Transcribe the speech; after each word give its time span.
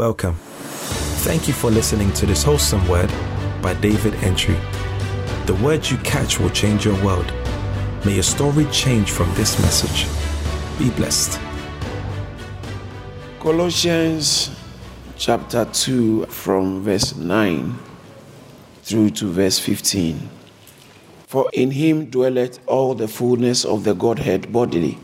Welcome. 0.00 0.36
Thank 1.26 1.46
you 1.46 1.52
for 1.52 1.70
listening 1.70 2.10
to 2.14 2.24
this 2.24 2.42
wholesome 2.42 2.88
word 2.88 3.12
by 3.60 3.74
David 3.74 4.14
Antwi. 4.24 4.56
The 5.44 5.54
words 5.56 5.90
you 5.90 5.98
catch 5.98 6.40
will 6.40 6.48
change 6.48 6.86
your 6.86 6.96
world. 7.04 7.30
May 8.06 8.14
your 8.14 8.22
story 8.22 8.64
change 8.72 9.10
from 9.10 9.28
this 9.34 9.60
message. 9.60 10.08
Be 10.78 10.88
blessed. 10.96 11.38
Colossians 13.40 14.58
chapter 15.18 15.66
2, 15.66 16.24
from 16.28 16.82
verse 16.82 17.14
9 17.14 17.78
through 18.82 19.10
to 19.10 19.26
verse 19.30 19.58
15. 19.58 20.30
For 21.26 21.50
in 21.52 21.72
him 21.72 22.06
dwelleth 22.06 22.58
all 22.66 22.94
the 22.94 23.06
fullness 23.06 23.66
of 23.66 23.84
the 23.84 23.92
Godhead 23.92 24.50
bodily, 24.50 24.96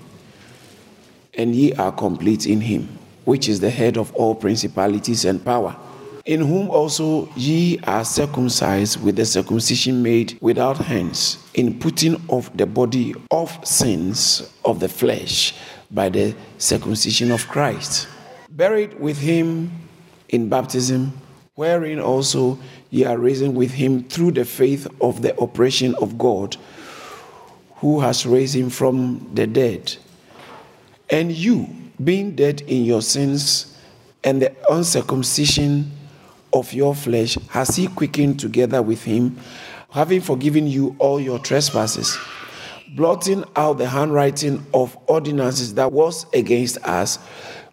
and 1.35 1.55
ye 1.55 1.75
are 1.75 1.93
complete 1.93 2.47
in 2.47 2.63
him, 2.63 2.96
which 3.27 3.49
is 3.49 3.61
the 3.61 3.69
head 3.69 3.99
of 3.99 4.15
all 4.15 4.35
principalities 4.35 5.27
and 5.27 5.45
power. 5.45 5.77
In 6.25 6.41
whom 6.41 6.71
also 6.71 7.29
ye 7.37 7.79
are 7.81 8.05
circumcised 8.05 9.03
with 9.03 9.17
the 9.17 9.27
circumcision 9.27 10.03
made 10.03 10.39
without 10.41 10.79
hands, 10.79 11.39
in 11.55 11.79
putting 11.79 12.17
off 12.29 12.57
the 12.57 12.67
body 12.67 13.15
of 13.31 13.57
sins 13.65 14.53
of 14.65 14.81
the 14.81 14.89
flesh 14.89 15.55
by 15.91 16.09
the 16.09 16.35
circumcision 16.59 17.31
of 17.31 17.47
Christ, 17.47 18.09
buried 18.51 18.99
with 18.99 19.19
him 19.19 19.71
in 20.29 20.49
baptism, 20.49 21.13
wherein 21.55 22.01
also 22.01 22.59
ye 22.91 23.05
are 23.05 23.19
risen 23.19 23.55
with 23.55 23.73
him 23.73 24.03
through 24.05 24.33
the 24.33 24.45
faith 24.45 24.87
of 25.01 25.23
the 25.23 25.39
operation 25.39 25.95
of 25.97 26.19
God, 26.19 26.57
who 27.77 28.01
has 28.01 28.27
raised 28.27 28.57
him 28.57 28.71
from 28.71 29.31
the 29.35 29.47
dead. 29.47 29.97
And 31.09 31.31
you, 31.31 31.69
being 32.03 32.35
dead 32.35 32.63
in 32.63 32.85
your 32.85 33.03
sins 33.03 33.77
and 34.25 34.43
the 34.43 34.55
uncircumcision 34.71 35.91
of 36.53 36.73
your 36.73 36.95
flesh, 36.95 37.37
has 37.49 37.77
he 37.77 37.87
quickened 37.87 38.41
together 38.41 38.83
with 38.83 39.05
him, 39.05 39.39
having 39.91 40.21
forgiven 40.21 40.67
you 40.67 40.97
all 40.99 41.21
your 41.21 41.39
trespasses, 41.39 42.19
blotting 42.95 43.45
out 43.57 43.79
the 43.79 43.89
handwriting 43.89 44.65
of 44.73 44.97
ordinances 45.07 45.75
that 45.75 45.93
was 45.93 46.27
against 46.33 46.79
us 46.87 47.19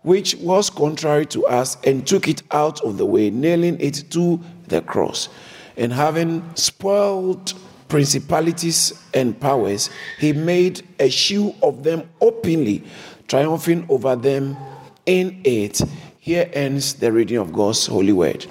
which 0.03 0.35
was 0.35 0.69
contrary 0.69 1.25
to 1.25 1.45
us, 1.47 1.77
and 1.83 2.05
took 2.05 2.27
it 2.27 2.43
out 2.51 2.81
of 2.81 2.97
the 2.97 3.05
way, 3.05 3.29
nailing 3.29 3.79
it 3.79 4.03
to 4.11 4.39
the 4.67 4.81
cross. 4.81 5.29
And 5.75 5.91
having 5.91 6.43
spoiled 6.55 7.53
principalities 7.87 8.93
and 9.13 9.39
powers, 9.39 9.89
he 10.19 10.33
made 10.33 10.85
a 10.99 11.09
shoe 11.09 11.55
of 11.63 11.83
them 11.83 12.07
openly, 12.21 12.83
triumphing 13.27 13.85
over 13.89 14.15
them 14.15 14.57
in 15.05 15.41
it. 15.43 15.81
Here 16.19 16.49
ends 16.53 16.95
the 16.95 17.11
reading 17.11 17.37
of 17.37 17.51
God's 17.51 17.85
holy 17.85 18.13
word. 18.13 18.43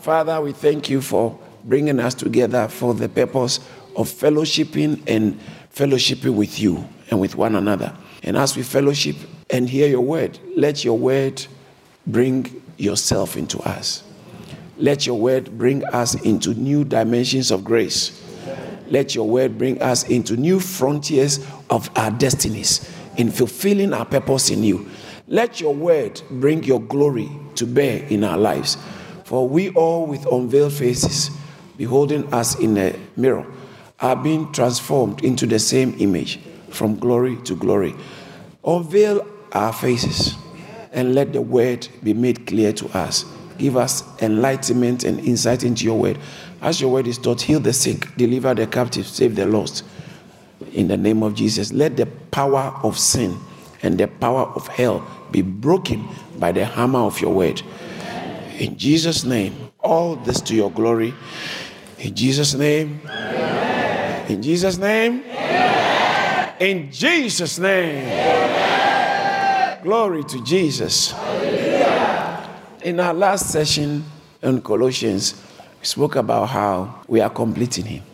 Father, 0.00 0.40
we 0.40 0.52
thank 0.52 0.88
you 0.88 1.00
for 1.00 1.38
bringing 1.64 2.00
us 2.00 2.14
together 2.14 2.68
for 2.68 2.94
the 2.94 3.08
purpose 3.08 3.58
of 3.96 4.08
fellowshipping 4.08 5.02
and 5.06 5.38
fellowshipping 5.74 6.34
with 6.34 6.60
you 6.60 6.88
and 7.10 7.20
with 7.20 7.34
one 7.34 7.54
another. 7.56 7.94
And 8.22 8.36
as 8.36 8.56
we 8.56 8.62
fellowship 8.62 9.16
and 9.50 9.68
hear 9.68 9.88
your 9.88 10.00
word, 10.00 10.38
let 10.56 10.84
your 10.84 10.96
word 10.96 11.44
bring 12.06 12.62
yourself 12.76 13.36
into 13.36 13.58
us. 13.60 14.02
Let 14.76 15.06
your 15.06 15.18
word 15.18 15.58
bring 15.58 15.84
us 15.86 16.14
into 16.22 16.54
new 16.54 16.84
dimensions 16.84 17.50
of 17.50 17.64
grace. 17.64 18.24
Let 18.88 19.14
your 19.14 19.28
word 19.28 19.58
bring 19.58 19.82
us 19.82 20.08
into 20.08 20.36
new 20.36 20.60
frontiers 20.60 21.44
of 21.68 21.90
our 21.96 22.10
destinies 22.12 22.88
in 23.18 23.30
fulfilling 23.30 23.92
our 23.92 24.06
purpose 24.06 24.48
in 24.48 24.62
you. 24.62 24.88
Let 25.26 25.60
your 25.60 25.74
word 25.74 26.22
bring 26.30 26.62
your 26.64 26.80
glory 26.80 27.28
to 27.56 27.66
bear 27.66 28.02
in 28.04 28.24
our 28.24 28.38
lives. 28.38 28.78
For 29.24 29.46
we 29.46 29.68
all, 29.70 30.06
with 30.06 30.24
unveiled 30.32 30.72
faces, 30.72 31.30
beholding 31.76 32.32
us 32.32 32.58
in 32.58 32.78
a 32.78 32.98
mirror, 33.16 33.46
are 34.00 34.16
being 34.16 34.50
transformed 34.52 35.22
into 35.22 35.44
the 35.44 35.58
same 35.58 35.94
image 35.98 36.40
from 36.70 36.98
glory 36.98 37.36
to 37.42 37.54
glory. 37.54 37.94
Unveil 38.64 39.26
our 39.52 39.72
faces 39.72 40.34
and 40.92 41.14
let 41.14 41.32
the 41.32 41.42
word 41.42 41.86
be 42.02 42.14
made 42.14 42.46
clear 42.46 42.72
to 42.72 42.88
us. 42.96 43.24
Give 43.58 43.76
us 43.76 44.04
enlightenment 44.22 45.04
and 45.04 45.18
insight 45.20 45.64
into 45.64 45.84
your 45.84 45.98
word. 45.98 46.18
As 46.62 46.80
your 46.80 46.90
word 46.90 47.06
is 47.06 47.18
taught, 47.18 47.42
heal 47.42 47.60
the 47.60 47.72
sick, 47.72 48.16
deliver 48.16 48.54
the 48.54 48.66
captive, 48.66 49.06
save 49.06 49.34
the 49.36 49.46
lost. 49.46 49.84
In 50.78 50.86
the 50.86 50.96
name 50.96 51.24
of 51.24 51.34
Jesus, 51.34 51.72
let 51.72 51.96
the 51.96 52.06
power 52.06 52.72
of 52.84 52.96
sin 52.96 53.36
and 53.82 53.98
the 53.98 54.06
power 54.06 54.42
of 54.54 54.68
hell 54.68 55.04
be 55.32 55.42
broken 55.42 56.06
by 56.38 56.52
the 56.52 56.64
hammer 56.64 57.00
of 57.00 57.20
your 57.20 57.34
word. 57.34 57.60
In 58.60 58.78
Jesus' 58.78 59.24
name, 59.24 59.72
all 59.80 60.14
this 60.14 60.40
to 60.42 60.54
your 60.54 60.70
glory. 60.70 61.12
In 61.98 62.14
Jesus' 62.14 62.54
name. 62.54 63.00
In 64.28 64.40
Jesus' 64.40 64.78
name. 64.78 65.24
In 66.60 66.92
Jesus' 66.92 67.58
name. 67.58 68.04
Glory 69.82 70.22
to 70.22 70.44
Jesus. 70.44 71.12
In 72.84 73.00
our 73.00 73.14
last 73.14 73.50
session 73.50 74.04
in 74.42 74.62
Colossians, 74.62 75.42
we 75.80 75.86
spoke 75.86 76.14
about 76.14 76.50
how 76.50 77.02
we 77.08 77.20
are 77.20 77.30
completing 77.30 77.84
Him. 77.84 78.04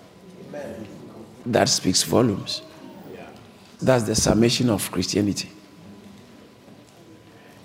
That 1.46 1.68
speaks 1.68 2.02
volumes. 2.02 2.62
That's 3.80 4.04
the 4.04 4.14
summation 4.14 4.70
of 4.70 4.90
Christianity. 4.90 5.50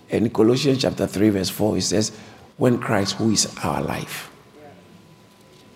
In 0.10 0.30
Colossians 0.32 0.82
chapter 0.82 1.08
3, 1.08 1.30
verse 1.30 1.50
4, 1.50 1.78
it 1.78 1.82
says, 1.82 2.12
When 2.58 2.80
Christ, 2.80 3.16
who 3.16 3.32
is 3.32 3.56
our 3.64 3.82
life. 3.82 4.32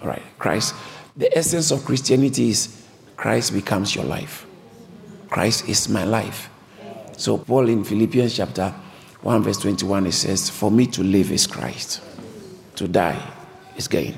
All 0.02 0.08
right, 0.08 0.24
Christ. 0.38 0.76
The 1.16 1.36
essence 1.38 1.72
of 1.72 1.86
Christianity 1.86 2.50
is 2.50 2.84
Christ 3.16 3.54
becomes 3.54 3.96
your 3.96 4.06
life. 4.06 4.46
Christ 5.30 5.70
is 5.70 5.88
my 5.88 6.04
life. 6.04 6.50
So, 7.16 7.38
Paul 7.38 7.70
in 7.70 7.84
Philippians 7.84 8.36
chapter 8.36 8.74
1, 9.22 9.44
verse 9.44 9.58
21, 9.58 10.08
it 10.08 10.12
says, 10.12 10.50
For 10.50 10.70
me 10.70 10.88
to 10.88 11.04
live 11.04 11.32
is 11.32 11.48
Christ, 11.48 12.02
to 12.76 12.88
die 12.88 13.22
is 13.78 13.88
gain. 13.88 14.18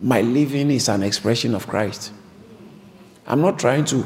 My 0.00 0.22
living 0.22 0.70
is 0.70 0.88
an 0.88 1.02
expression 1.02 1.54
of 1.54 1.66
Christ. 1.66 2.12
I'm 3.26 3.40
not 3.40 3.58
trying 3.58 3.84
to 3.86 4.04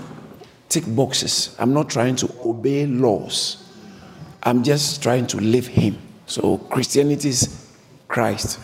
tick 0.69 0.85
boxes, 0.87 1.55
I'm 1.59 1.75
not 1.75 1.91
trying 1.91 2.17
to 2.17 2.33
obey 2.45 2.87
laws. 2.87 3.67
I'm 4.43 4.63
just 4.63 5.03
trying 5.03 5.27
to 5.29 5.37
live 5.37 5.67
Him. 5.67 5.99
So, 6.27 6.57
Christianity 6.57 7.29
is 7.29 7.69
Christ, 8.09 8.59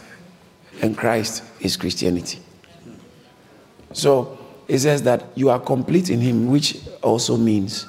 and 0.81 0.97
Christ 0.97 1.43
is 1.61 1.77
Christianity. 1.77 2.41
So, 3.93 4.39
it 4.69 4.79
says 4.79 5.03
that 5.03 5.25
you 5.35 5.51
are 5.51 5.61
complete 5.61 6.09
in 6.11 6.21
Him, 6.21 6.49
which 6.49 6.79
also 7.03 7.37
means 7.37 7.87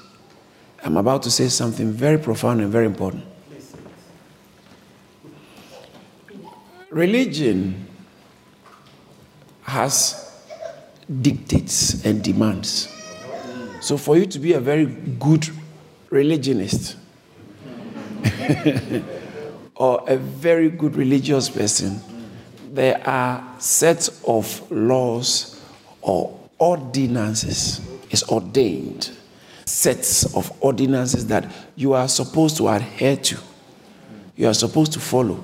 I'm 0.84 0.98
about 0.98 1.24
to 1.24 1.32
say 1.32 1.48
something 1.48 1.92
very 1.92 2.18
profound 2.18 2.62
and 2.62 2.72
very 2.72 2.86
important. 2.86 3.24
Religion 6.90 7.88
has 9.64 10.27
dictates 11.22 12.06
and 12.06 12.23
demands. 12.23 12.94
So, 13.81 13.97
for 13.97 14.18
you 14.18 14.25
to 14.25 14.40
be 14.40 14.53
a 14.53 14.59
very 14.59 14.85
good 14.85 15.47
religionist 16.09 16.97
or 19.75 20.03
a 20.07 20.18
very 20.18 20.69
good 20.69 20.95
religious 20.95 21.50
person, 21.50 22.01
there 22.72 23.01
are 23.07 23.44
sets 23.59 24.22
of 24.28 24.69
laws 24.72 25.62
or 26.01 26.38
ordinances. 26.59 27.81
It's 28.09 28.24
ordained 28.29 29.12
sets 29.68 30.34
of 30.35 30.51
ordinances 30.62 31.28
that 31.28 31.45
you 31.75 31.94
are 31.94 32.07
supposed 32.07 32.57
to 32.57 32.69
adhere 32.69 33.18
to. 33.18 33.38
You 34.35 34.47
are 34.47 34.53
supposed 34.53 34.94
to 34.94 35.00
follow. 35.00 35.44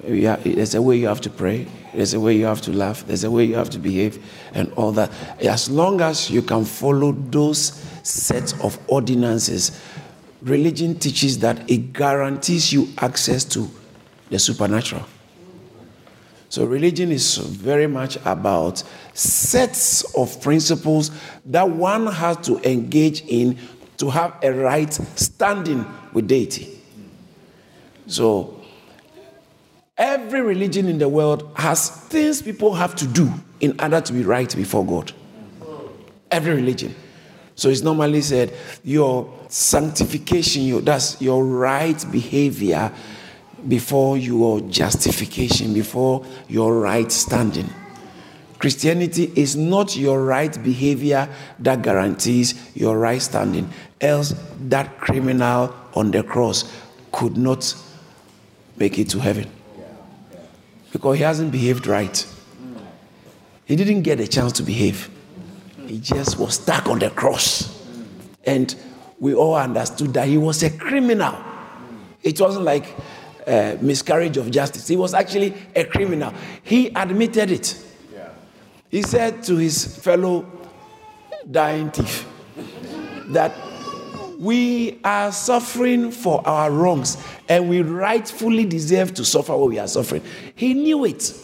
there's 0.00 0.74
a 0.74 0.82
way 0.82 0.96
you 0.96 1.08
have 1.08 1.20
to 1.22 1.30
pray. 1.30 1.66
There's 1.96 2.12
a 2.12 2.20
way 2.20 2.36
you 2.36 2.44
have 2.44 2.60
to 2.62 2.72
laugh. 2.72 3.06
There's 3.06 3.24
a 3.24 3.30
way 3.30 3.46
you 3.46 3.54
have 3.54 3.70
to 3.70 3.78
behave, 3.78 4.22
and 4.52 4.70
all 4.74 4.92
that. 4.92 5.10
As 5.40 5.70
long 5.70 6.02
as 6.02 6.28
you 6.28 6.42
can 6.42 6.66
follow 6.66 7.12
those 7.12 7.72
sets 8.02 8.52
of 8.60 8.78
ordinances, 8.86 9.80
religion 10.42 10.98
teaches 10.98 11.38
that 11.38 11.70
it 11.70 11.94
guarantees 11.94 12.70
you 12.70 12.88
access 12.98 13.44
to 13.46 13.70
the 14.28 14.38
supernatural. 14.38 15.06
So, 16.50 16.66
religion 16.66 17.10
is 17.12 17.38
very 17.38 17.86
much 17.86 18.16
about 18.26 18.82
sets 19.14 20.02
of 20.14 20.38
principles 20.42 21.10
that 21.46 21.66
one 21.66 22.08
has 22.08 22.36
to 22.46 22.58
engage 22.70 23.22
in 23.22 23.56
to 23.96 24.10
have 24.10 24.36
a 24.42 24.52
right 24.52 24.92
standing 24.92 25.86
with 26.12 26.28
deity. 26.28 26.78
So, 28.06 28.55
every 29.96 30.42
religion 30.42 30.88
in 30.88 30.98
the 30.98 31.08
world 31.08 31.50
has 31.56 31.90
things 31.90 32.42
people 32.42 32.74
have 32.74 32.94
to 32.96 33.06
do 33.06 33.32
in 33.60 33.78
order 33.80 34.00
to 34.00 34.12
be 34.12 34.22
right 34.22 34.54
before 34.54 34.84
God. 34.84 35.12
Every 36.30 36.54
religion. 36.54 36.94
So 37.54 37.70
it's 37.70 37.80
normally 37.82 38.20
said 38.20 38.52
your 38.84 39.32
sanctification, 39.48 40.62
your, 40.62 40.80
that's 40.82 41.20
your 41.22 41.44
right 41.44 42.04
behavior 42.12 42.92
before 43.66 44.18
your 44.18 44.60
justification, 44.60 45.72
before 45.72 46.26
your 46.48 46.78
right 46.78 47.10
standing. 47.10 47.70
Christianity 48.58 49.32
is 49.34 49.56
not 49.56 49.96
your 49.96 50.22
right 50.24 50.62
behavior 50.62 51.28
that 51.58 51.82
guarantees 51.82 52.54
your 52.74 52.98
right 52.98 53.20
standing, 53.20 53.70
else, 54.00 54.34
that 54.60 54.98
criminal 54.98 55.74
on 55.94 56.10
the 56.10 56.22
cross 56.22 56.70
could 57.12 57.36
not 57.36 57.74
make 58.76 58.98
it 58.98 59.08
to 59.10 59.18
heaven 59.18 59.50
because 60.92 61.18
he 61.18 61.22
hasn't 61.22 61.52
behaved 61.52 61.86
right. 61.86 62.26
He 63.64 63.76
didn't 63.76 64.02
get 64.02 64.20
a 64.20 64.28
chance 64.28 64.52
to 64.52 64.62
behave, 64.62 65.10
he 65.86 65.98
just 65.98 66.38
was 66.38 66.54
stuck 66.54 66.86
on 66.88 66.98
the 66.98 67.10
cross. 67.10 67.72
And 68.44 68.74
we 69.18 69.34
all 69.34 69.56
understood 69.56 70.14
that 70.14 70.28
he 70.28 70.38
was 70.38 70.62
a 70.62 70.70
criminal. 70.70 71.36
It 72.22 72.40
wasn't 72.40 72.64
like 72.64 72.94
a 73.46 73.78
miscarriage 73.80 74.36
of 74.36 74.50
justice, 74.50 74.86
he 74.86 74.96
was 74.96 75.14
actually 75.14 75.54
a 75.74 75.84
criminal. 75.84 76.32
He 76.62 76.88
admitted 76.88 77.50
it. 77.50 77.82
He 78.88 79.02
said 79.02 79.42
to 79.44 79.56
his 79.56 79.98
fellow 79.98 80.46
dying 81.50 81.90
thief 81.90 82.26
that 83.28 83.52
we 84.38 84.98
are 85.04 85.32
suffering 85.32 86.10
for 86.10 86.46
our 86.46 86.70
wrongs 86.70 87.16
and 87.48 87.68
we 87.68 87.82
rightfully 87.82 88.64
deserve 88.64 89.14
to 89.14 89.24
suffer 89.24 89.56
what 89.56 89.68
we 89.68 89.78
are 89.78 89.88
suffering. 89.88 90.22
He 90.54 90.74
knew 90.74 91.04
it. 91.04 91.34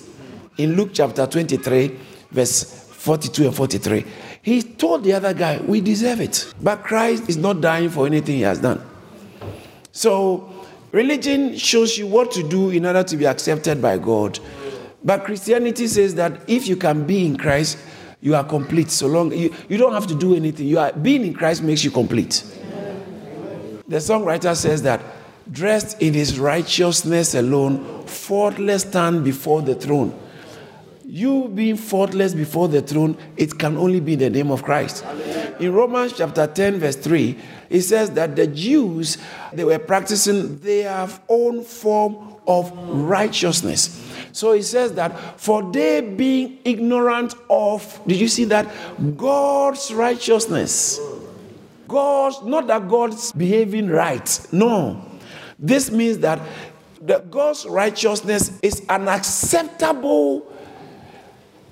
In 0.58 0.76
Luke 0.76 0.90
chapter 0.92 1.26
23, 1.26 1.98
verse 2.30 2.64
42 2.90 3.46
and 3.46 3.56
43, 3.56 4.04
he 4.42 4.62
told 4.62 5.04
the 5.04 5.12
other 5.14 5.32
guy, 5.32 5.58
We 5.58 5.80
deserve 5.80 6.20
it. 6.20 6.52
But 6.60 6.82
Christ 6.82 7.28
is 7.28 7.36
not 7.36 7.60
dying 7.60 7.88
for 7.88 8.06
anything 8.06 8.36
he 8.36 8.42
has 8.42 8.58
done. 8.58 8.84
So, 9.92 10.52
religion 10.90 11.56
shows 11.56 11.96
you 11.96 12.06
what 12.06 12.32
to 12.32 12.46
do 12.46 12.70
in 12.70 12.84
order 12.84 13.02
to 13.02 13.16
be 13.16 13.26
accepted 13.26 13.80
by 13.80 13.98
God. 13.98 14.38
But 15.04 15.24
Christianity 15.24 15.86
says 15.86 16.14
that 16.16 16.40
if 16.48 16.68
you 16.68 16.76
can 16.76 17.06
be 17.06 17.26
in 17.26 17.36
Christ, 17.36 17.78
you 18.20 18.34
are 18.34 18.44
complete. 18.44 18.90
So 18.90 19.08
long 19.08 19.32
you, 19.32 19.52
you 19.68 19.76
don't 19.76 19.92
have 19.92 20.06
to 20.06 20.14
do 20.14 20.34
anything. 20.34 20.66
You 20.66 20.78
are 20.78 20.92
being 20.92 21.24
in 21.24 21.34
Christ 21.34 21.62
makes 21.62 21.82
you 21.82 21.90
complete. 21.90 22.44
The 23.92 23.98
songwriter 23.98 24.56
says 24.56 24.80
that 24.84 25.02
dressed 25.52 26.00
in 26.00 26.14
his 26.14 26.38
righteousness 26.38 27.34
alone, 27.34 28.06
faultless 28.06 28.84
stand 28.84 29.22
before 29.22 29.60
the 29.60 29.74
throne. 29.74 30.18
You 31.04 31.50
being 31.54 31.76
faultless 31.76 32.32
before 32.32 32.68
the 32.68 32.80
throne, 32.80 33.18
it 33.36 33.58
can 33.58 33.76
only 33.76 34.00
be 34.00 34.14
in 34.14 34.20
the 34.20 34.30
name 34.30 34.50
of 34.50 34.62
Christ. 34.62 35.04
In 35.60 35.74
Romans 35.74 36.14
chapter 36.14 36.46
10, 36.46 36.78
verse 36.78 36.96
3, 36.96 37.38
it 37.68 37.82
says 37.82 38.10
that 38.12 38.34
the 38.34 38.46
Jews 38.46 39.18
they 39.52 39.64
were 39.64 39.78
practicing 39.78 40.56
their 40.60 41.06
own 41.28 41.62
form 41.62 42.36
of 42.46 42.72
righteousness. 42.88 44.10
So 44.32 44.54
he 44.54 44.62
says 44.62 44.94
that 44.94 45.38
for 45.38 45.70
they 45.70 46.00
being 46.00 46.60
ignorant 46.64 47.34
of, 47.50 48.00
did 48.06 48.18
you 48.18 48.28
see 48.28 48.46
that? 48.46 48.66
God's 49.18 49.92
righteousness. 49.92 50.98
God's, 51.92 52.42
not 52.42 52.66
that 52.68 52.88
God's 52.88 53.32
behaving 53.32 53.90
right. 53.90 54.46
No. 54.50 55.04
This 55.58 55.90
means 55.90 56.18
that 56.18 56.40
the 57.02 57.18
God's 57.18 57.66
righteousness 57.66 58.58
is 58.62 58.82
an 58.88 59.08
acceptable. 59.08 60.50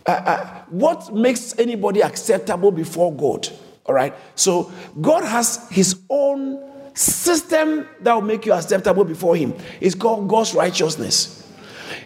Uh, 0.07 0.11
uh, 0.11 0.63
what 0.69 1.15
makes 1.15 1.59
anybody 1.59 2.03
acceptable 2.03 2.71
before 2.71 3.15
God? 3.15 3.49
All 3.87 3.95
right. 3.95 4.15
So 4.35 4.71
God 5.01 5.25
has 5.25 5.67
His 5.71 5.99
own 6.11 6.63
system 6.93 7.89
that 8.01 8.13
will 8.13 8.21
make 8.21 8.45
you 8.45 8.53
acceptable 8.53 9.05
before 9.05 9.37
Him. 9.37 9.55
It's 9.81 9.95
called 9.95 10.29
God's 10.29 10.55
righteousness. 10.55 11.51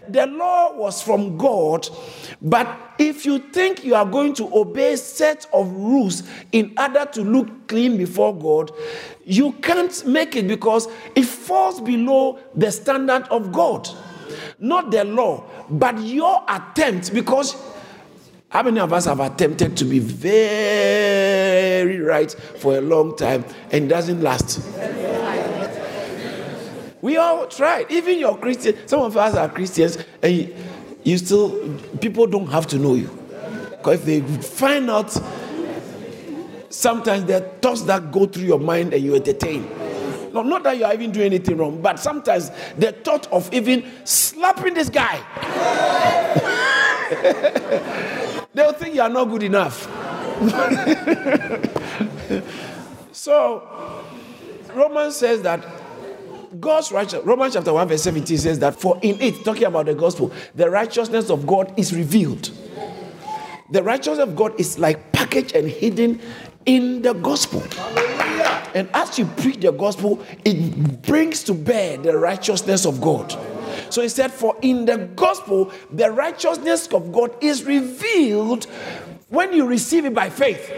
The 0.08 0.26
law 0.26 0.76
was 0.76 1.02
from 1.02 1.36
God, 1.36 1.88
but 2.44 2.94
if 2.98 3.24
you 3.24 3.38
think 3.38 3.84
you 3.84 3.94
are 3.94 4.04
going 4.04 4.34
to 4.34 4.54
obey 4.54 4.96
set 4.96 5.46
of 5.54 5.72
rules 5.72 6.24
in 6.52 6.74
order 6.78 7.06
to 7.06 7.22
look 7.22 7.68
clean 7.68 7.96
before 7.96 8.38
God, 8.38 8.70
you 9.24 9.52
can't 9.52 10.06
make 10.06 10.36
it 10.36 10.46
because 10.46 10.86
it 11.16 11.24
falls 11.24 11.80
below 11.80 12.38
the 12.54 12.70
standard 12.70 13.22
of 13.30 13.50
God. 13.50 13.88
Not 14.58 14.90
the 14.90 15.04
law, 15.04 15.44
but 15.70 15.98
your 16.00 16.44
attempt 16.46 17.14
because 17.14 17.56
how 18.50 18.62
many 18.62 18.78
of 18.78 18.92
us 18.92 19.06
have 19.06 19.20
attempted 19.20 19.74
to 19.78 19.86
be 19.86 19.98
very 19.98 21.98
right 21.98 22.30
for 22.30 22.76
a 22.76 22.82
long 22.82 23.16
time 23.16 23.46
and 23.72 23.88
doesn't 23.88 24.20
last? 24.20 24.60
We 27.00 27.16
all 27.16 27.46
tried. 27.48 27.90
Even 27.90 28.18
your 28.18 28.36
Christian, 28.38 28.76
some 28.86 29.00
of 29.00 29.16
us 29.16 29.34
are 29.34 29.48
Christians, 29.48 29.96
and 30.22 30.34
you, 30.34 30.54
you 31.04 31.18
still, 31.18 31.78
people 32.00 32.26
don't 32.26 32.48
have 32.48 32.66
to 32.68 32.78
know 32.78 32.94
you. 32.94 33.10
Because 33.70 34.00
if 34.00 34.04
they 34.06 34.20
find 34.42 34.90
out, 34.90 35.14
sometimes 36.70 37.26
there 37.26 37.42
are 37.42 37.48
thoughts 37.60 37.82
that 37.82 38.10
go 38.10 38.26
through 38.26 38.46
your 38.46 38.58
mind 38.58 38.94
and 38.94 39.04
you 39.04 39.14
entertain. 39.14 39.68
No, 40.32 40.42
not 40.42 40.64
that 40.64 40.78
you 40.78 40.84
are 40.84 40.92
even 40.92 41.12
doing 41.12 41.26
anything 41.26 41.58
wrong, 41.58 41.80
but 41.80 42.00
sometimes 42.00 42.50
the 42.76 42.90
thought 42.90 43.30
of 43.30 43.52
even 43.52 43.84
slapping 44.04 44.74
this 44.74 44.88
guy, 44.88 45.20
they'll 48.54 48.72
think 48.72 48.96
you 48.96 49.02
are 49.02 49.08
not 49.08 49.26
good 49.26 49.44
enough. 49.44 49.88
so, 53.12 54.02
Romans 54.74 55.14
says 55.14 55.42
that 55.42 55.64
God's 56.60 56.92
righteousness, 56.92 57.24
Romans 57.24 57.54
chapter 57.54 57.72
1, 57.72 57.88
verse 57.88 58.02
17 58.02 58.38
says 58.38 58.58
that 58.58 58.78
for 58.78 58.98
in 59.02 59.20
it, 59.20 59.44
talking 59.44 59.64
about 59.64 59.86
the 59.86 59.94
gospel, 59.94 60.32
the 60.54 60.68
righteousness 60.70 61.30
of 61.30 61.46
God 61.46 61.72
is 61.78 61.94
revealed. 61.94 62.50
The 63.70 63.82
righteousness 63.82 64.18
of 64.18 64.36
God 64.36 64.58
is 64.60 64.78
like 64.78 65.12
packaged 65.12 65.54
and 65.56 65.68
hidden 65.68 66.20
in 66.66 67.02
the 67.02 67.14
gospel. 67.14 67.62
And 68.74 68.88
as 68.92 69.18
you 69.18 69.26
preach 69.26 69.60
the 69.60 69.72
gospel, 69.72 70.24
it 70.44 71.02
brings 71.02 71.44
to 71.44 71.54
bear 71.54 71.96
the 71.96 72.16
righteousness 72.16 72.84
of 72.84 73.00
God. 73.00 73.32
So 73.90 74.02
he 74.02 74.08
said, 74.08 74.32
For 74.32 74.56
in 74.62 74.84
the 74.84 74.98
gospel, 74.98 75.72
the 75.90 76.10
righteousness 76.10 76.88
of 76.88 77.12
God 77.12 77.34
is 77.42 77.64
revealed 77.64 78.64
when 79.28 79.52
you 79.52 79.66
receive 79.66 80.04
it 80.04 80.14
by 80.14 80.30
faith. 80.30 80.70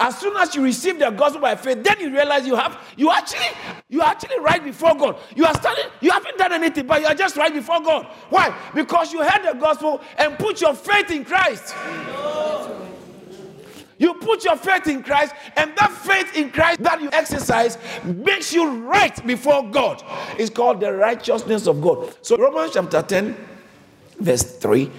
As 0.00 0.18
soon 0.18 0.36
as 0.36 0.54
you 0.54 0.62
receive 0.62 0.98
the 0.98 1.10
gospel 1.10 1.40
by 1.40 1.56
faith, 1.56 1.82
then 1.82 1.98
you 1.98 2.10
realize 2.10 2.46
you 2.46 2.54
have 2.54 2.78
you 2.96 3.10
actually 3.10 3.46
you 3.88 4.00
are 4.00 4.08
actually 4.08 4.38
right 4.40 4.62
before 4.62 4.94
God. 4.94 5.16
You 5.34 5.44
are 5.44 5.54
standing, 5.54 5.86
you 6.00 6.10
haven't 6.10 6.38
done 6.38 6.52
anything, 6.52 6.86
but 6.86 7.00
you 7.00 7.06
are 7.06 7.14
just 7.14 7.36
right 7.36 7.52
before 7.52 7.80
God. 7.80 8.06
Why? 8.30 8.56
Because 8.74 9.12
you 9.12 9.22
heard 9.22 9.42
the 9.42 9.58
gospel 9.58 10.00
and 10.16 10.38
put 10.38 10.60
your 10.60 10.74
faith 10.74 11.10
in 11.10 11.24
Christ. 11.24 11.74
You 13.98 14.14
put 14.14 14.44
your 14.44 14.56
faith 14.56 14.86
in 14.86 15.02
Christ, 15.02 15.34
and 15.56 15.74
that 15.76 15.90
faith 15.90 16.36
in 16.36 16.50
Christ 16.50 16.82
that 16.84 17.00
you 17.00 17.10
exercise 17.12 17.76
makes 18.04 18.52
you 18.52 18.82
right 18.82 19.26
before 19.26 19.68
God. 19.68 20.04
It's 20.38 20.50
called 20.50 20.80
the 20.80 20.92
righteousness 20.92 21.66
of 21.66 21.80
God. 21.80 22.14
So, 22.22 22.36
Romans 22.36 22.74
chapter 22.74 23.02
10, 23.02 23.36
verse 24.20 24.58
3, 24.58 24.90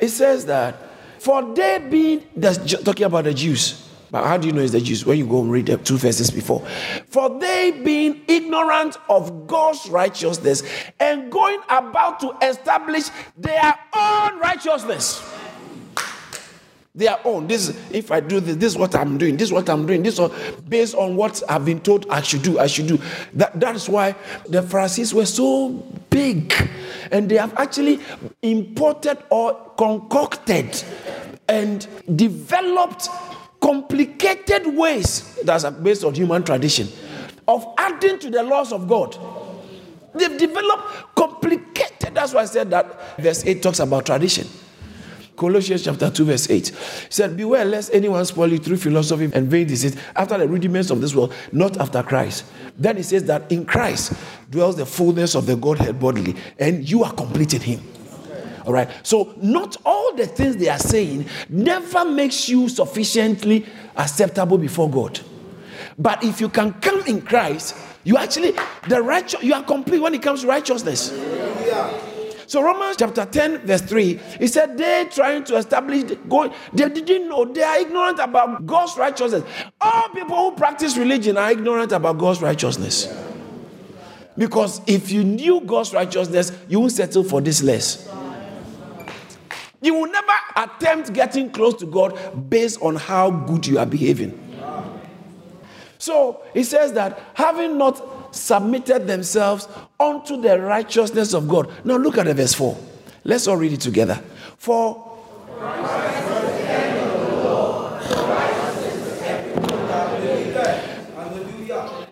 it 0.00 0.08
says 0.08 0.46
that 0.46 0.76
for 1.20 1.54
they 1.54 1.78
being, 1.78 2.24
that's 2.34 2.58
talking 2.82 3.06
about 3.06 3.24
the 3.24 3.34
Jews, 3.34 3.88
but 4.14 4.26
how 4.26 4.36
do 4.36 4.46
you 4.46 4.52
know 4.52 4.62
it's 4.62 4.70
the 4.70 4.80
Jews? 4.80 5.04
When 5.04 5.18
you 5.18 5.26
go 5.26 5.40
and 5.40 5.50
read 5.50 5.66
the 5.66 5.76
two 5.76 5.98
verses 5.98 6.30
before. 6.30 6.64
For 7.08 7.36
they 7.40 7.72
being 7.72 8.22
ignorant 8.28 8.96
of 9.08 9.48
God's 9.48 9.88
righteousness 9.88 10.62
and 11.00 11.32
going 11.32 11.58
about 11.68 12.20
to 12.20 12.32
establish 12.40 13.06
their 13.36 13.76
own 13.92 14.38
righteousness. 14.38 15.20
Their 16.94 17.18
own. 17.24 17.48
This 17.48 17.76
if 17.90 18.12
I 18.12 18.20
do 18.20 18.38
this, 18.38 18.54
this 18.54 18.74
is 18.74 18.78
what 18.78 18.94
I'm 18.94 19.18
doing. 19.18 19.36
This 19.36 19.48
is 19.48 19.52
what 19.52 19.68
I'm 19.68 19.84
doing. 19.84 20.04
This 20.04 20.20
is 20.20 20.30
based 20.68 20.94
on 20.94 21.16
what 21.16 21.42
I've 21.48 21.64
been 21.64 21.80
told 21.80 22.06
I 22.08 22.20
should 22.22 22.42
do. 22.42 22.60
I 22.60 22.68
should 22.68 22.86
do. 22.86 23.00
That 23.32 23.58
that 23.58 23.74
is 23.74 23.88
why 23.88 24.14
the 24.48 24.62
Pharisees 24.62 25.12
were 25.12 25.26
so 25.26 25.70
big, 26.10 26.54
and 27.10 27.28
they 27.28 27.36
have 27.36 27.52
actually 27.54 27.98
imported 28.42 29.18
or 29.30 29.72
concocted 29.76 30.84
and 31.48 31.88
developed 32.14 33.08
complicated 33.64 34.66
ways 34.76 35.36
that 35.42 35.64
are 35.64 35.70
based 35.70 36.04
on 36.04 36.12
human 36.12 36.42
tradition 36.44 36.86
of 37.48 37.66
adding 37.78 38.18
to 38.18 38.28
the 38.28 38.42
laws 38.42 38.72
of 38.72 38.86
God. 38.86 39.16
They've 40.14 40.36
developed 40.36 41.16
complicated. 41.16 42.14
That's 42.14 42.34
why 42.34 42.42
I 42.42 42.44
said 42.44 42.68
that 42.70 43.16
verse 43.18 43.42
8 43.42 43.62
talks 43.62 43.80
about 43.80 44.04
tradition. 44.04 44.46
Colossians 45.34 45.82
chapter 45.82 46.10
2, 46.10 46.24
verse 46.26 46.50
8 46.50 46.68
He 46.68 46.74
said, 47.08 47.38
Beware 47.38 47.64
lest 47.64 47.92
anyone 47.94 48.24
spoil 48.26 48.52
you 48.52 48.58
through 48.58 48.76
philosophy 48.76 49.30
and 49.32 49.48
vain 49.48 49.66
deceit 49.66 49.96
after 50.14 50.36
the 50.36 50.46
rudiments 50.46 50.90
of 50.90 51.00
this 51.00 51.14
world, 51.14 51.32
not 51.50 51.78
after 51.78 52.02
Christ. 52.02 52.44
Then 52.76 52.98
he 52.98 53.02
says 53.02 53.24
that 53.24 53.50
in 53.50 53.64
Christ 53.64 54.12
dwells 54.50 54.76
the 54.76 54.86
fullness 54.86 55.34
of 55.34 55.46
the 55.46 55.56
Godhead 55.56 55.98
bodily, 55.98 56.36
and 56.58 56.88
you 56.88 57.02
are 57.02 57.12
complete 57.14 57.54
in 57.54 57.62
him. 57.62 57.93
All 58.64 58.72
right. 58.72 58.88
So, 59.02 59.34
not 59.40 59.76
all 59.84 60.14
the 60.14 60.26
things 60.26 60.56
they 60.56 60.68
are 60.68 60.78
saying 60.78 61.26
never 61.48 62.04
makes 62.04 62.48
you 62.48 62.68
sufficiently 62.68 63.66
acceptable 63.96 64.58
before 64.58 64.90
God. 64.90 65.20
But 65.98 66.24
if 66.24 66.40
you 66.40 66.48
can 66.48 66.72
come 66.74 67.02
in 67.06 67.22
Christ, 67.22 67.76
You 68.04 68.18
actually, 68.18 68.52
the 68.86 69.02
righteous, 69.02 69.42
you 69.42 69.54
are 69.54 69.62
complete 69.62 69.98
when 69.98 70.14
it 70.14 70.22
comes 70.22 70.42
to 70.42 70.46
righteousness. 70.46 71.10
So 72.46 72.62
Romans 72.62 72.96
chapter 72.98 73.24
10, 73.24 73.66
verse 73.66 73.80
3, 73.80 74.20
he 74.38 74.46
said 74.46 74.76
they 74.76 75.08
trying 75.10 75.44
to 75.44 75.56
establish 75.56 76.12
God, 76.28 76.54
they 76.74 76.88
didn't 76.90 77.28
know, 77.28 77.46
they 77.46 77.62
are 77.62 77.80
ignorant 77.80 78.18
about 78.18 78.66
God's 78.66 78.98
righteousness. 78.98 79.42
All 79.80 80.10
people 80.10 80.36
who 80.36 80.56
practice 80.56 80.98
religion 80.98 81.38
are 81.38 81.50
ignorant 81.50 81.92
about 81.92 82.18
God's 82.18 82.42
righteousness. 82.42 83.08
Because 84.36 84.82
if 84.86 85.10
you 85.10 85.24
knew 85.24 85.62
God's 85.62 85.94
righteousness, 85.94 86.52
you 86.68 86.80
won't 86.80 86.92
settle 86.92 87.24
for 87.24 87.40
this 87.40 87.62
less. 87.62 88.06
You 89.84 89.92
will 89.92 90.10
never 90.10 90.32
attempt 90.56 91.12
getting 91.12 91.50
close 91.50 91.74
to 91.74 91.84
God 91.84 92.48
based 92.48 92.80
on 92.80 92.96
how 92.96 93.30
good 93.30 93.66
you 93.66 93.78
are 93.78 93.84
behaving. 93.84 94.40
So 95.98 96.42
he 96.54 96.64
says 96.64 96.94
that 96.94 97.20
having 97.34 97.76
not 97.76 98.34
submitted 98.34 99.06
themselves 99.06 99.68
unto 100.00 100.40
the 100.40 100.58
righteousness 100.58 101.34
of 101.34 101.48
God. 101.48 101.70
Now 101.84 101.98
look 101.98 102.16
at 102.16 102.24
the 102.24 102.32
verse 102.32 102.54
4. 102.54 102.74
Let's 103.24 103.46
all 103.46 103.58
read 103.58 103.74
it 103.74 103.80
together. 103.82 104.22
For 104.56 105.18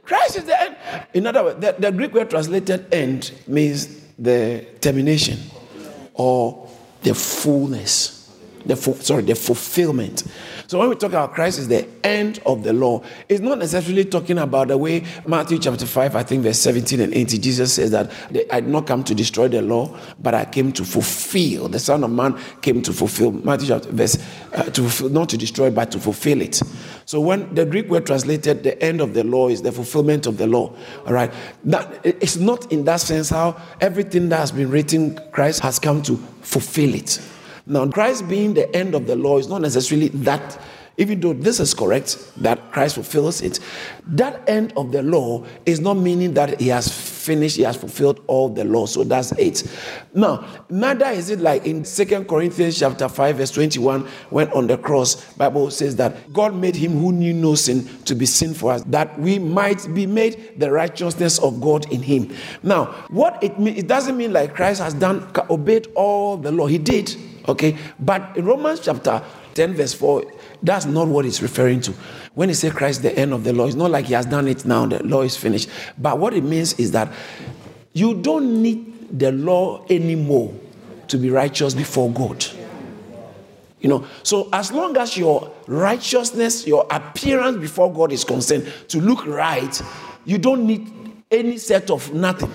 Christ 0.04 0.36
is 0.36 0.44
the 0.44 0.62
end. 0.62 0.76
In 1.14 1.26
other 1.26 1.42
words, 1.42 1.60
the, 1.60 1.74
the 1.78 1.90
Greek 1.90 2.12
word 2.12 2.28
translated 2.28 2.92
end 2.92 3.32
means 3.46 4.02
the 4.18 4.66
termination 4.82 5.38
or 6.12 6.61
the 7.02 7.14
fullness 7.14 8.22
the 8.66 8.76
sorry, 8.76 9.22
the 9.22 9.34
fulfillment. 9.34 10.24
So 10.66 10.78
when 10.78 10.88
we 10.88 10.94
talk 10.94 11.10
about 11.10 11.34
Christ 11.34 11.58
is 11.58 11.68
the 11.68 11.86
end 12.04 12.40
of 12.46 12.62
the 12.62 12.72
law, 12.72 13.02
it's 13.28 13.40
not 13.40 13.58
necessarily 13.58 14.04
talking 14.04 14.38
about 14.38 14.68
the 14.68 14.78
way 14.78 15.04
Matthew 15.26 15.58
chapter 15.58 15.86
5, 15.86 16.16
I 16.16 16.22
think 16.22 16.42
verse 16.42 16.58
17 16.58 17.00
and 17.00 17.12
18, 17.12 17.42
Jesus 17.42 17.74
says 17.74 17.90
that 17.90 18.10
I 18.50 18.60
did 18.60 18.70
not 18.70 18.86
come 18.86 19.04
to 19.04 19.14
destroy 19.14 19.48
the 19.48 19.62
law, 19.62 19.96
but 20.18 20.34
I 20.34 20.44
came 20.44 20.72
to 20.72 20.84
fulfill. 20.84 21.68
The 21.68 21.78
Son 21.78 22.04
of 22.04 22.10
Man 22.10 22.38
came 22.60 22.82
to 22.82 22.92
fulfill. 22.92 23.32
Matthew 23.32 23.68
chapter 23.68 23.90
verse 23.90 24.16
uh, 24.54 24.64
to 24.64 24.82
fulfill, 24.82 25.08
not 25.10 25.28
to 25.30 25.36
destroy, 25.36 25.70
but 25.70 25.90
to 25.92 25.98
fulfill 25.98 26.40
it. 26.40 26.62
So 27.12 27.20
when 27.20 27.54
the 27.54 27.66
Greek 27.66 27.90
word 27.90 28.06
translated 28.06 28.62
the 28.62 28.82
end 28.82 29.02
of 29.02 29.12
the 29.12 29.22
law 29.22 29.50
is 29.50 29.60
the 29.60 29.70
fulfillment 29.70 30.24
of 30.24 30.38
the 30.38 30.46
law. 30.46 30.74
All 31.04 31.12
right. 31.12 31.30
That 31.64 32.00
it's 32.06 32.38
not 32.38 32.72
in 32.72 32.86
that 32.86 33.02
sense 33.02 33.28
how 33.28 33.60
everything 33.82 34.30
that 34.30 34.38
has 34.38 34.50
been 34.50 34.70
written, 34.70 35.20
Christ 35.30 35.60
has 35.60 35.78
come 35.78 36.00
to 36.04 36.16
fulfill 36.40 36.94
it. 36.94 37.20
Now, 37.66 37.86
Christ 37.86 38.30
being 38.30 38.54
the 38.54 38.74
end 38.74 38.94
of 38.94 39.06
the 39.06 39.14
law 39.14 39.36
is 39.36 39.46
not 39.46 39.60
necessarily 39.60 40.08
that, 40.08 40.58
even 40.96 41.20
though 41.20 41.32
this 41.32 41.58
is 41.58 41.74
correct, 41.74 42.18
that 42.36 42.70
Christ 42.70 42.96
fulfills 42.96 43.40
it. 43.40 43.60
That 44.06 44.46
end 44.48 44.72
of 44.76 44.92
the 44.92 45.02
law 45.02 45.44
is 45.64 45.80
not 45.80 45.94
meaning 45.94 46.34
that 46.34 46.60
he 46.60 46.68
has 46.68 46.88
finished, 46.88 47.56
he 47.56 47.62
has 47.62 47.76
fulfilled 47.76 48.22
all 48.26 48.48
the 48.48 48.64
law. 48.64 48.86
So 48.86 49.04
that's 49.04 49.32
it. 49.32 49.64
Now, 50.12 50.46
neither 50.68 51.06
is 51.06 51.30
it 51.30 51.40
like 51.40 51.66
in 51.66 51.84
Second 51.84 52.28
Corinthians 52.28 52.78
chapter 52.78 53.08
5, 53.08 53.36
verse 53.36 53.50
21, 53.52 54.06
when 54.30 54.48
on 54.52 54.66
the 54.66 54.76
cross, 54.76 55.32
Bible 55.34 55.70
says 55.70 55.96
that 55.96 56.32
God 56.32 56.54
made 56.54 56.76
him 56.76 56.92
who 56.92 57.12
knew 57.12 57.32
no 57.32 57.54
sin 57.54 57.88
to 58.04 58.14
be 58.14 58.26
sin 58.26 58.52
for 58.52 58.72
us, 58.72 58.82
that 58.84 59.18
we 59.18 59.38
might 59.38 59.86
be 59.94 60.06
made 60.06 60.58
the 60.58 60.70
righteousness 60.70 61.38
of 61.38 61.60
God 61.60 61.90
in 61.92 62.02
him. 62.02 62.34
Now, 62.62 62.86
what 63.08 63.42
it 63.42 63.58
means, 63.58 63.78
it 63.78 63.88
doesn't 63.88 64.16
mean 64.16 64.32
like 64.32 64.54
Christ 64.54 64.82
has 64.82 64.94
done 64.94 65.30
obeyed 65.48 65.88
all 65.94 66.36
the 66.36 66.52
law. 66.52 66.66
He 66.66 66.78
did 66.78 67.16
Okay, 67.48 67.76
but 67.98 68.36
in 68.36 68.44
Romans 68.44 68.80
chapter 68.80 69.22
10, 69.54 69.74
verse 69.74 69.94
4, 69.94 70.24
that's 70.62 70.86
not 70.86 71.08
what 71.08 71.26
it's 71.26 71.42
referring 71.42 71.80
to. 71.82 71.92
When 72.34 72.48
he 72.48 72.54
says 72.54 72.72
Christ, 72.72 73.02
the 73.02 73.16
end 73.18 73.32
of 73.32 73.44
the 73.44 73.52
law, 73.52 73.66
it's 73.66 73.74
not 73.74 73.90
like 73.90 74.06
he 74.06 74.14
has 74.14 74.26
done 74.26 74.48
it 74.48 74.64
now, 74.64 74.86
the 74.86 75.02
law 75.02 75.22
is 75.22 75.36
finished. 75.36 75.68
But 75.98 76.18
what 76.18 76.34
it 76.34 76.44
means 76.44 76.74
is 76.74 76.92
that 76.92 77.12
you 77.92 78.14
don't 78.14 78.62
need 78.62 79.18
the 79.18 79.32
law 79.32 79.84
anymore 79.90 80.54
to 81.08 81.18
be 81.18 81.30
righteous 81.30 81.74
before 81.74 82.10
God. 82.10 82.44
You 83.80 83.88
know, 83.88 84.06
so 84.22 84.48
as 84.52 84.70
long 84.70 84.96
as 84.96 85.16
your 85.16 85.52
righteousness, 85.66 86.66
your 86.66 86.86
appearance 86.90 87.58
before 87.58 87.92
God 87.92 88.12
is 88.12 88.24
concerned 88.24 88.72
to 88.88 89.00
look 89.00 89.26
right, 89.26 89.82
you 90.24 90.38
don't 90.38 90.66
need 90.66 90.90
any 91.30 91.58
set 91.58 91.90
of 91.90 92.14
nothing. 92.14 92.52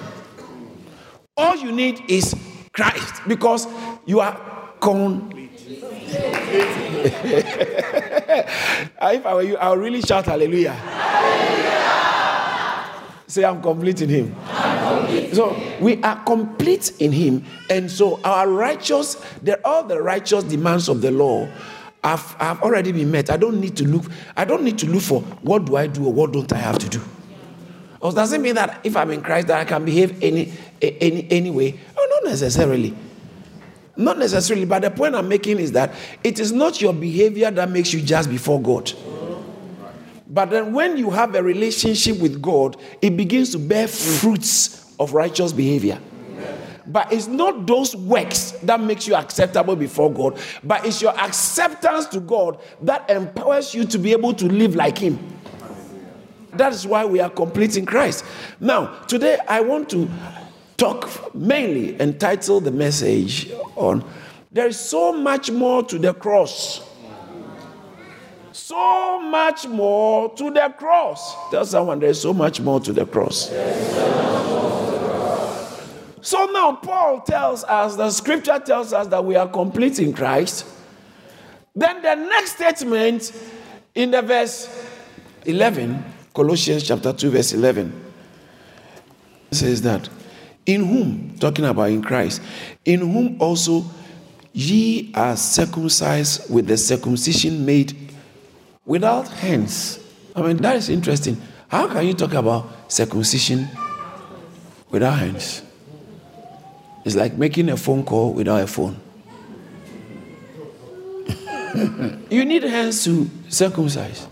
All 1.35 1.57
you 1.57 1.73
need 1.73 2.09
is 2.09 2.33
Christ 2.71 3.21
because 3.27 3.67
you 4.05 4.21
are 4.21 4.39
complete. 4.79 6.86
if 9.01 9.25
I 9.25 9.33
were 9.33 9.41
you, 9.41 9.57
I 9.57 9.69
would 9.69 9.79
really 9.79 10.01
shout 10.01 10.25
hallelujah. 10.25 10.73
hallelujah. 10.73 11.77
Say, 13.27 13.43
I'm 13.43 13.61
complete 13.61 14.01
in 14.01 14.09
Him. 14.09 14.35
Complete. 14.45 15.35
So 15.35 15.61
we 15.81 16.01
are 16.01 16.23
complete 16.23 16.93
in 16.99 17.11
Him, 17.11 17.43
and 17.69 17.91
so 17.91 18.21
our 18.23 18.49
righteous, 18.49 19.17
all 19.65 19.83
the 19.83 20.01
righteous 20.01 20.45
demands 20.45 20.87
of 20.87 21.01
the 21.01 21.11
law 21.11 21.47
have, 22.03 22.35
have 22.39 22.61
already 22.63 22.93
been 22.93 23.11
met. 23.11 23.29
I 23.29 23.37
don't 23.37 23.59
need 23.59 23.75
to 23.77 23.87
look. 23.87 24.05
I 24.37 24.45
don't 24.45 24.63
need 24.63 24.77
to 24.79 24.87
look 24.87 25.03
for 25.03 25.21
what 25.41 25.65
do 25.65 25.75
I 25.75 25.87
do 25.87 26.05
or 26.05 26.13
what 26.13 26.31
don't 26.31 26.51
I 26.53 26.57
have 26.57 26.79
to 26.79 26.89
do. 26.89 27.01
It 28.01 28.15
doesn't 28.15 28.41
mean 28.41 28.55
that 28.55 28.79
if 28.83 28.95
I'm 28.95 29.11
in 29.11 29.21
Christ 29.21 29.47
that 29.47 29.59
I 29.59 29.65
can 29.65 29.83
behave 29.83 30.23
any 30.23 30.53
any 30.81 31.27
any 31.29 31.51
way. 31.51 31.77
Oh, 31.97 32.21
not 32.21 32.29
necessarily. 32.29 32.95
Not 33.97 34.19
necessarily, 34.19 34.65
but 34.65 34.83
the 34.83 34.91
point 34.91 35.15
I'm 35.15 35.27
making 35.27 35.57
is 35.59 35.71
that 35.71 35.93
it 36.23 36.39
is 36.39 36.51
not 36.51 36.79
your 36.79 36.93
behavior 36.93 37.49
that 37.49 37.69
makes 37.69 37.91
you 37.91 38.01
just 38.01 38.29
before 38.29 38.61
God. 38.61 38.93
But 40.29 40.51
then 40.51 40.71
when 40.71 40.97
you 40.97 41.09
have 41.09 41.33
a 41.33 41.41
relationship 41.41 42.19
with 42.19 42.41
God, 42.41 42.77
it 43.01 43.17
begins 43.17 43.51
to 43.53 43.59
bear 43.59 43.87
fruits 43.87 44.93
of 44.99 45.13
righteous 45.13 45.51
behavior. 45.51 45.99
But 46.85 47.11
it's 47.11 47.27
not 47.27 47.65
those 47.65 47.95
works 47.95 48.51
that 48.63 48.79
makes 48.79 49.07
you 49.07 49.15
acceptable 49.15 49.75
before 49.75 50.13
God, 50.13 50.39
but 50.63 50.85
it's 50.85 51.01
your 51.01 51.17
acceptance 51.19 52.05
to 52.07 52.19
God 52.19 52.59
that 52.83 53.09
empowers 53.09 53.73
you 53.73 53.83
to 53.85 53.97
be 53.97 54.11
able 54.11 54.33
to 54.35 54.45
live 54.45 54.75
like 54.75 54.97
Him. 54.97 55.19
That 56.53 56.71
is 56.71 56.87
why 56.87 57.05
we 57.05 57.19
are 57.19 57.29
complete 57.29 57.77
in 57.77 57.85
Christ. 57.85 58.23
Now, 58.59 58.99
today 59.03 59.37
I 59.47 59.61
want 59.61 59.89
to 59.89 60.09
talk 60.77 61.33
mainly 61.35 61.99
entitled 61.99 62.63
the 62.63 62.71
message 62.71 63.51
on 63.75 64.03
there 64.51 64.67
is 64.67 64.79
so 64.79 65.13
much 65.13 65.51
more 65.51 65.83
to 65.83 65.99
the 65.99 66.13
cross. 66.13 66.81
So 68.51 69.19
much 69.19 69.67
more 69.67 70.33
to 70.33 70.49
the 70.51 70.73
cross. 70.77 71.35
Tell 71.51 71.65
someone 71.65 71.99
there 71.99 72.09
is 72.09 72.21
so 72.21 72.33
much 72.33 72.59
more 72.59 72.79
to 72.79 72.91
the 72.91 73.05
cross. 73.05 73.49
So 76.21 76.45
now 76.47 76.73
Paul 76.81 77.21
tells 77.21 77.63
us, 77.65 77.95
the 77.95 78.09
scripture 78.09 78.59
tells 78.59 78.93
us 78.93 79.07
that 79.07 79.23
we 79.23 79.35
are 79.35 79.47
complete 79.47 79.99
in 79.99 80.11
Christ. 80.11 80.65
Then 81.75 82.01
the 82.01 82.15
next 82.15 82.55
statement 82.55 83.31
in 83.93 84.11
the 84.11 84.21
verse 84.21 84.67
11, 85.45 86.03
Colossians 86.33 86.83
chapter 86.87 87.13
2, 87.13 87.29
verse 87.29 87.53
11, 87.53 87.93
says 89.51 89.81
that 89.83 90.09
in 90.67 90.83
whom, 90.83 91.35
talking 91.39 91.65
about 91.65 91.89
in 91.89 92.03
Christ, 92.03 92.41
in 92.85 92.99
whom 92.99 93.41
also 93.41 93.85
ye 94.51 95.11
are 95.15 95.35
circumcised 95.37 96.53
with 96.53 96.67
the 96.67 96.77
circumcision 96.77 97.65
made 97.65 97.97
without 98.85 99.29
hands. 99.29 99.99
I 100.35 100.41
mean, 100.41 100.57
that 100.57 100.75
is 100.75 100.89
interesting. 100.89 101.41
How 101.69 101.87
can 101.87 102.05
you 102.05 102.13
talk 102.13 102.33
about 102.33 102.91
circumcision 102.91 103.67
without 104.89 105.17
hands? 105.17 105.63
It's 107.05 107.15
like 107.15 107.33
making 107.33 107.69
a 107.69 107.77
phone 107.77 108.03
call 108.03 108.33
without 108.33 108.61
a 108.61 108.67
phone. 108.67 108.99
you 112.29 112.43
need 112.43 112.63
hands 112.63 113.05
to 113.05 113.29
circumcise. 113.47 114.27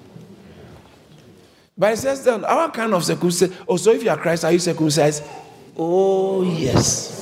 But 1.77 1.94
it 1.94 1.98
says 1.98 2.25
that 2.25 2.44
our 2.44 2.72
kind 2.72 2.94
of 2.94 3.06
circumcision. 3.06 3.56
Oh, 3.68 3.77
so 3.77 3.92
if 3.92 4.04
you 4.04 4.10
are 4.10 4.18
Christ, 4.18 4.44
are 4.44 4.51
you 4.51 4.60
circumcised? 4.60 5.24
Oh, 5.77 6.44
yes. 6.44 7.15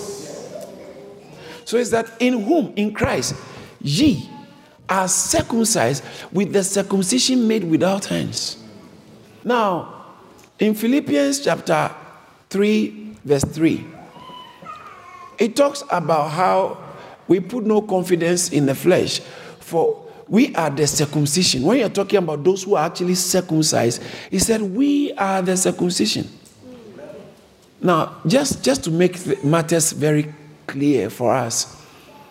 So 1.65 1.77
it's 1.77 1.89
that 1.91 2.12
in 2.19 2.43
whom, 2.43 2.74
in 2.75 2.93
Christ, 2.93 3.36
ye 3.81 4.29
are 4.88 5.07
circumcised 5.07 6.03
with 6.31 6.53
the 6.53 6.63
circumcision 6.63 7.48
made 7.48 7.63
without 7.63 8.05
hands. 8.05 8.57
Now, 9.43 10.05
in 10.60 10.75
Philippians 10.75 11.39
chapter 11.43 11.91
3, 12.50 13.15
verse 13.25 13.43
3, 13.43 13.86
it 15.39 15.55
talks 15.55 15.83
about 15.89 16.29
how 16.29 16.77
we 17.27 17.39
put 17.39 17.65
no 17.65 17.81
confidence 17.81 18.50
in 18.50 18.65
the 18.65 18.75
flesh, 18.75 19.19
for 19.60 20.05
we 20.27 20.53
are 20.55 20.69
the 20.69 20.86
circumcision. 20.86 21.63
When 21.63 21.79
you're 21.79 21.89
talking 21.89 22.19
about 22.19 22.43
those 22.43 22.63
who 22.63 22.75
are 22.75 22.86
actually 22.86 23.15
circumcised, 23.15 24.03
he 24.29 24.39
said, 24.39 24.62
We 24.62 25.12
are 25.13 25.41
the 25.41 25.57
circumcision. 25.57 26.29
Now, 27.83 28.21
just, 28.25 28.63
just 28.63 28.85
to 28.85 28.91
make 28.91 29.43
matters 29.43 29.91
very 29.91 30.33
clear 30.65 31.09
for 31.09 31.35
us, 31.35 31.81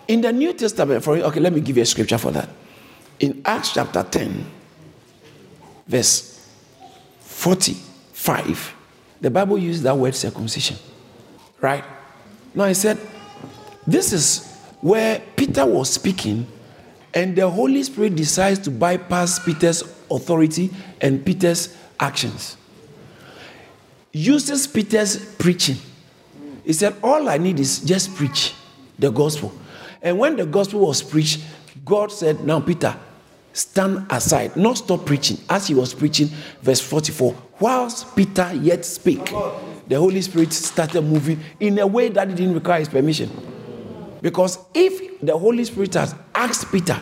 in 0.08 0.22
the 0.22 0.32
New 0.32 0.54
Testament, 0.54 1.04
for 1.04 1.16
okay, 1.16 1.40
let 1.40 1.52
me 1.52 1.60
give 1.60 1.76
you 1.76 1.82
a 1.82 1.86
scripture 1.86 2.18
for 2.18 2.30
that. 2.32 2.48
In 3.20 3.42
Acts 3.44 3.74
chapter 3.74 4.02
10, 4.02 4.44
verse 5.86 6.48
45, 7.20 8.74
the 9.20 9.30
Bible 9.30 9.58
uses 9.58 9.82
that 9.82 9.96
word 9.96 10.14
circumcision. 10.14 10.78
Right? 11.60 11.84
Now 12.54 12.64
I 12.64 12.72
said, 12.72 12.98
this 13.86 14.12
is 14.12 14.58
where 14.80 15.22
Peter 15.36 15.66
was 15.66 15.90
speaking, 15.90 16.46
and 17.14 17.36
the 17.36 17.48
Holy 17.48 17.82
Spirit 17.82 18.16
decides 18.16 18.58
to 18.60 18.70
bypass 18.70 19.38
Peter's 19.38 19.82
authority 20.10 20.70
and 21.00 21.24
Peter's 21.24 21.76
actions. 22.00 22.56
Uses 24.12 24.66
Peter's 24.66 25.34
preaching. 25.36 25.76
He 26.64 26.72
said, 26.72 26.94
All 27.02 27.28
I 27.28 27.38
need 27.38 27.58
is 27.58 27.80
just 27.80 28.14
preach 28.14 28.54
the 28.98 29.10
gospel. 29.10 29.52
And 30.02 30.18
when 30.18 30.36
the 30.36 30.46
gospel 30.46 30.80
was 30.80 31.02
preached, 31.02 31.40
God 31.84 32.12
said, 32.12 32.44
Now, 32.44 32.60
Peter, 32.60 32.94
stand 33.52 34.06
aside, 34.10 34.56
not 34.56 34.78
stop 34.78 35.06
preaching. 35.06 35.38
As 35.48 35.66
he 35.66 35.74
was 35.74 35.94
preaching, 35.94 36.28
verse 36.60 36.80
44, 36.80 37.34
whilst 37.58 38.14
Peter 38.14 38.52
yet 38.54 38.84
spake, 38.84 39.32
the 39.88 39.96
Holy 39.96 40.20
Spirit 40.20 40.52
started 40.52 41.02
moving 41.02 41.40
in 41.58 41.78
a 41.78 41.86
way 41.86 42.08
that 42.08 42.28
didn't 42.28 42.54
require 42.54 42.80
his 42.80 42.88
permission. 42.88 43.30
Because 44.20 44.58
if 44.74 45.20
the 45.20 45.36
Holy 45.36 45.64
Spirit 45.64 45.94
has 45.94 46.14
asked 46.34 46.70
Peter, 46.70 47.00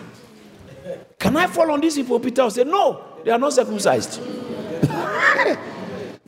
Can 1.18 1.36
I 1.36 1.46
fall 1.46 1.70
on 1.70 1.80
these 1.80 1.96
people? 1.96 2.18
Peter 2.18 2.44
will 2.44 2.50
say, 2.50 2.64
No, 2.64 3.04
they 3.24 3.30
are 3.30 3.38
not 3.38 3.52
circumcised. 3.52 4.20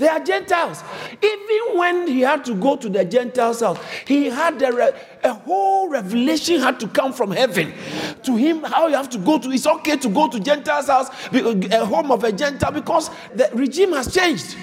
They 0.02 0.08
are 0.08 0.18
Gentiles. 0.18 0.82
Even 1.22 1.78
when 1.78 2.06
he 2.08 2.20
had 2.22 2.44
to 2.46 2.54
go 2.54 2.76
to 2.76 2.88
the 2.88 3.04
Gentiles' 3.04 3.60
house, 3.60 3.78
he 4.06 4.26
had 4.26 4.60
a, 4.60 4.72
re- 4.72 4.92
a 5.22 5.32
whole 5.32 5.88
revelation 5.88 6.60
had 6.60 6.80
to 6.80 6.88
come 6.88 7.12
from 7.12 7.30
heaven 7.30 7.72
to 8.24 8.34
him. 8.36 8.64
How 8.64 8.88
you 8.88 8.96
have 8.96 9.08
to 9.10 9.18
go 9.18 9.38
to, 9.38 9.50
it's 9.50 9.66
okay 9.66 9.96
to 9.98 10.08
go 10.08 10.28
to 10.28 10.40
Gentiles' 10.40 10.88
house, 10.88 11.08
a 11.32 11.86
home 11.86 12.10
of 12.10 12.24
a 12.24 12.32
Gentile, 12.32 12.72
because 12.72 13.10
the 13.34 13.48
regime 13.52 13.92
has 13.92 14.12
changed. 14.12 14.56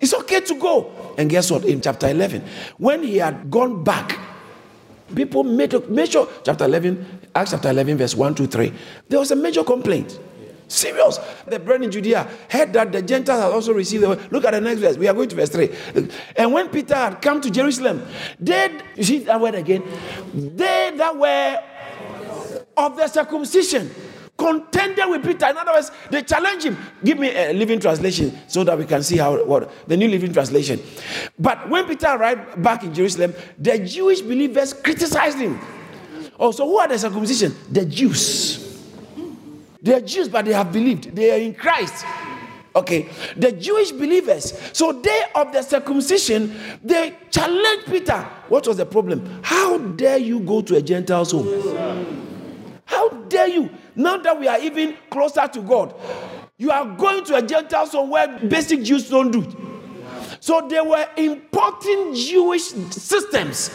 It's 0.00 0.14
okay 0.14 0.40
to 0.40 0.54
go. 0.56 0.90
And 1.16 1.30
guess 1.30 1.48
what? 1.48 1.64
In 1.64 1.80
chapter 1.80 2.08
11, 2.08 2.44
when 2.78 3.04
he 3.04 3.18
had 3.18 3.52
gone 3.52 3.84
back, 3.84 4.18
people 5.14 5.44
made 5.44 5.74
a 5.74 5.80
major, 5.88 6.26
chapter 6.44 6.64
11, 6.64 7.28
Acts 7.36 7.52
chapter 7.52 7.70
11, 7.70 7.98
verse 7.98 8.16
1 8.16 8.34
to 8.34 8.46
3, 8.48 8.72
there 9.08 9.20
was 9.20 9.30
a 9.30 9.36
major 9.36 9.62
complaint. 9.62 10.18
Serious. 10.72 11.18
The 11.46 11.58
brethren 11.58 11.84
in 11.84 11.90
Judea 11.90 12.26
heard 12.48 12.72
that 12.72 12.92
the 12.92 13.02
Gentiles 13.02 13.42
had 13.42 13.52
also 13.52 13.74
received 13.74 14.04
the 14.04 14.08
word. 14.08 14.32
Look 14.32 14.46
at 14.46 14.52
the 14.52 14.60
next 14.60 14.80
verse. 14.80 14.96
We 14.96 15.06
are 15.06 15.12
going 15.12 15.28
to 15.28 15.36
verse 15.36 15.50
3. 15.50 15.68
And 16.34 16.50
when 16.50 16.70
Peter 16.70 16.94
had 16.94 17.20
come 17.20 17.42
to 17.42 17.50
Jerusalem, 17.50 18.06
they, 18.40 18.80
you 18.96 19.04
see 19.04 19.18
that 19.18 19.38
word 19.38 19.54
again, 19.54 19.82
they 20.32 20.92
that 20.96 21.14
were 21.14 21.62
of 22.74 22.96
the 22.96 23.06
circumcision 23.06 23.90
contended 24.38 25.10
with 25.10 25.22
Peter. 25.22 25.46
In 25.50 25.58
other 25.58 25.72
words, 25.72 25.90
they 26.10 26.22
challenged 26.22 26.64
him. 26.64 26.78
Give 27.04 27.18
me 27.18 27.36
a 27.36 27.52
living 27.52 27.78
translation 27.78 28.38
so 28.48 28.64
that 28.64 28.78
we 28.78 28.86
can 28.86 29.02
see 29.02 29.18
how 29.18 29.44
what 29.44 29.86
the 29.86 29.96
new 29.98 30.08
living 30.08 30.32
translation. 30.32 30.80
But 31.38 31.68
when 31.68 31.84
Peter 31.86 32.06
arrived 32.06 32.62
back 32.62 32.82
in 32.82 32.94
Jerusalem, 32.94 33.34
the 33.58 33.78
Jewish 33.78 34.22
believers 34.22 34.72
criticized 34.72 35.36
him. 35.36 35.60
Oh, 36.40 36.50
so 36.50 36.66
who 36.66 36.78
are 36.78 36.88
the 36.88 36.98
circumcision? 36.98 37.54
The 37.70 37.84
Jews. 37.84 38.71
They 39.82 39.94
are 39.94 40.00
Jews, 40.00 40.28
but 40.28 40.44
they 40.44 40.52
have 40.52 40.72
believed. 40.72 41.14
They 41.14 41.32
are 41.32 41.38
in 41.38 41.54
Christ. 41.54 42.04
Okay, 42.74 43.08
the 43.36 43.52
Jewish 43.52 43.90
believers, 43.92 44.58
so 44.72 44.92
they 44.92 45.24
of 45.34 45.52
the 45.52 45.60
circumcision, 45.60 46.56
they 46.82 47.14
challenged 47.30 47.86
Peter. 47.86 48.18
What 48.48 48.66
was 48.66 48.78
the 48.78 48.86
problem? 48.86 49.40
How 49.42 49.76
dare 49.76 50.16
you 50.16 50.40
go 50.40 50.62
to 50.62 50.76
a 50.76 50.80
Gentile's 50.80 51.32
home? 51.32 52.80
How 52.86 53.10
dare 53.10 53.48
you? 53.48 53.68
Now 53.94 54.16
that 54.16 54.40
we 54.40 54.48
are 54.48 54.58
even 54.58 54.96
closer 55.10 55.46
to 55.48 55.60
God, 55.60 55.94
you 56.56 56.70
are 56.70 56.86
going 56.96 57.24
to 57.24 57.34
a 57.34 57.42
Gentile's 57.42 57.92
home 57.92 58.08
where 58.08 58.38
basic 58.38 58.82
Jews 58.82 59.10
don't 59.10 59.30
do. 59.30 59.71
So 60.42 60.66
they 60.68 60.80
were 60.80 61.08
importing 61.16 62.16
Jewish 62.16 62.64
systems, 62.90 63.70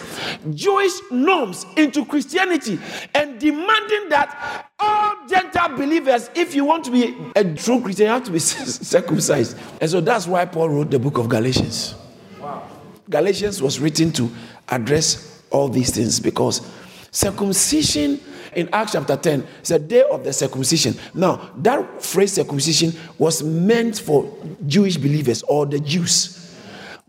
Jewish 0.54 0.92
norms 1.10 1.66
into 1.78 2.06
Christianity 2.06 2.78
and 3.16 3.40
demanding 3.40 4.10
that 4.10 4.70
all 4.78 5.16
Gentile 5.30 5.78
believers, 5.78 6.30
if 6.36 6.54
you 6.54 6.66
want 6.66 6.84
to 6.84 6.92
be 6.92 7.16
a 7.38 7.46
true 7.54 7.80
Christian, 7.80 8.08
you 8.08 8.12
have 8.12 8.26
to 8.26 8.32
be 8.32 8.40
circumcised. 8.40 9.58
And 9.80 9.90
so 9.90 10.02
that's 10.02 10.28
why 10.28 10.44
Paul 10.44 10.68
wrote 10.68 10.92
the 10.92 11.00
book 11.00 11.18
of 11.18 11.30
Galatians. 11.30 11.96
Wow. 12.42 12.68
Galatians 13.10 13.62
was 13.62 13.80
written 13.80 14.12
to 14.12 14.30
address 14.68 15.42
all 15.50 15.70
these 15.70 15.96
things 15.96 16.20
because 16.20 16.70
circumcision 17.12 18.20
in 18.58 18.68
Acts 18.74 18.92
chapter 18.92 19.16
10 19.16 19.48
is 19.64 19.72
a 19.72 19.80
day 19.80 20.04
of 20.12 20.26
the 20.26 20.34
circumcision. 20.34 20.96
Now, 21.14 21.50
that 21.60 22.04
phrase 22.04 22.34
circumcision 22.34 22.92
was 23.18 23.42
meant 23.42 24.00
for 24.00 24.30
Jewish 24.66 24.98
believers 24.98 25.44
or 25.44 25.66
the 25.66 25.80
Jews. 25.80 26.44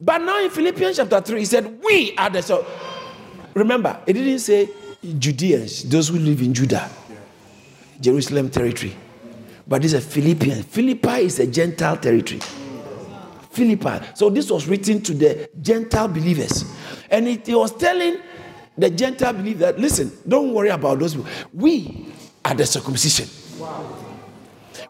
But 0.00 0.18
now 0.18 0.42
in 0.42 0.50
Philippians 0.50 0.96
chapter 0.96 1.20
3, 1.20 1.38
he 1.40 1.44
said, 1.44 1.80
We 1.82 2.14
are 2.16 2.30
the. 2.30 2.42
So 2.42 2.66
remember, 3.54 4.00
it 4.06 4.12
didn't 4.12 4.38
say 4.38 4.68
Judeans, 5.18 5.84
those 5.84 6.08
who 6.08 6.18
live 6.18 6.40
in 6.40 6.54
Judah, 6.54 6.88
Jerusalem 8.00 8.50
territory. 8.50 8.96
But 9.66 9.82
this 9.82 9.92
is 9.92 10.04
a 10.04 10.08
Philippian. 10.08 10.62
Philippi 10.62 11.24
is 11.24 11.38
a 11.40 11.46
Gentile 11.46 11.96
territory. 11.96 12.40
Philippi. 13.50 14.06
So 14.14 14.30
this 14.30 14.50
was 14.50 14.66
written 14.66 15.02
to 15.02 15.14
the 15.14 15.50
Gentile 15.60 16.08
believers. 16.08 16.64
And 17.10 17.26
it, 17.28 17.48
it 17.48 17.54
was 17.54 17.76
telling 17.76 18.18
the 18.78 18.88
Gentile 18.88 19.32
believers 19.32 19.60
that, 19.60 19.78
listen, 19.78 20.12
don't 20.26 20.54
worry 20.54 20.68
about 20.68 21.00
those 21.00 21.14
people. 21.14 21.30
We 21.52 22.06
are 22.44 22.54
the 22.54 22.64
circumcision. 22.64 23.28
Wow. 23.60 23.96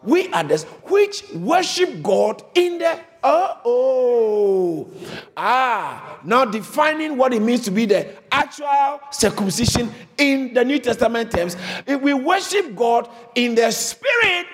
We 0.03 0.31
are 0.31 0.43
the 0.43 0.59
which 0.83 1.23
worship 1.33 2.01
God 2.01 2.41
in 2.55 2.77
the 2.77 2.99
Oh, 3.21 3.57
oh, 3.65 4.91
ah, 5.35 6.19
now 6.23 6.45
defining 6.45 7.17
what 7.17 7.33
it 7.33 7.41
means 7.41 7.61
to 7.65 7.71
be 7.71 7.85
the 7.85 8.07
actual 8.31 9.01
circumcision 9.11 9.91
in 10.17 10.53
the 10.53 10.63
New 10.63 10.79
Testament 10.79 11.31
terms. 11.31 11.57
If 11.85 12.01
we 12.01 12.13
worship 12.13 12.75
God 12.75 13.09
in 13.35 13.55
the 13.55 13.71
spirit 13.71 14.45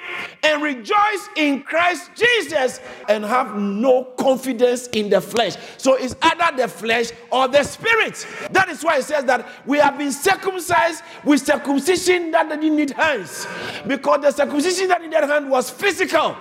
and 0.42 0.64
rejoice 0.64 1.30
in 1.36 1.62
Christ 1.62 2.10
Jesus 2.16 2.80
and 3.08 3.24
have 3.24 3.56
no 3.56 4.06
confidence 4.18 4.88
in 4.88 5.10
the 5.10 5.22
flesh. 5.22 5.58
So 5.78 5.96
it's 5.96 6.16
either 6.24 6.58
the 6.58 6.68
flesh 6.68 7.12
or 7.32 7.48
the 7.48 7.64
spirit. 7.64 8.26
That 8.52 8.70
is 8.70 8.84
why 8.84 8.98
it 8.98 9.04
says 9.04 9.26
that 9.26 9.48
we 9.68 9.78
have 9.78 9.98
been 9.98 10.12
circumcised 10.12 11.04
with 11.24 11.46
circumcision 11.46 12.32
that 12.32 12.50
didn't 12.50 12.76
need 12.76 12.92
hands. 12.92 13.46
Because 13.86 14.22
the 14.22 14.32
circumcision 14.32 14.88
that 14.88 15.02
needed 15.02 15.24
hand 15.24 15.52
was 15.52 15.70
physical. 15.70 16.36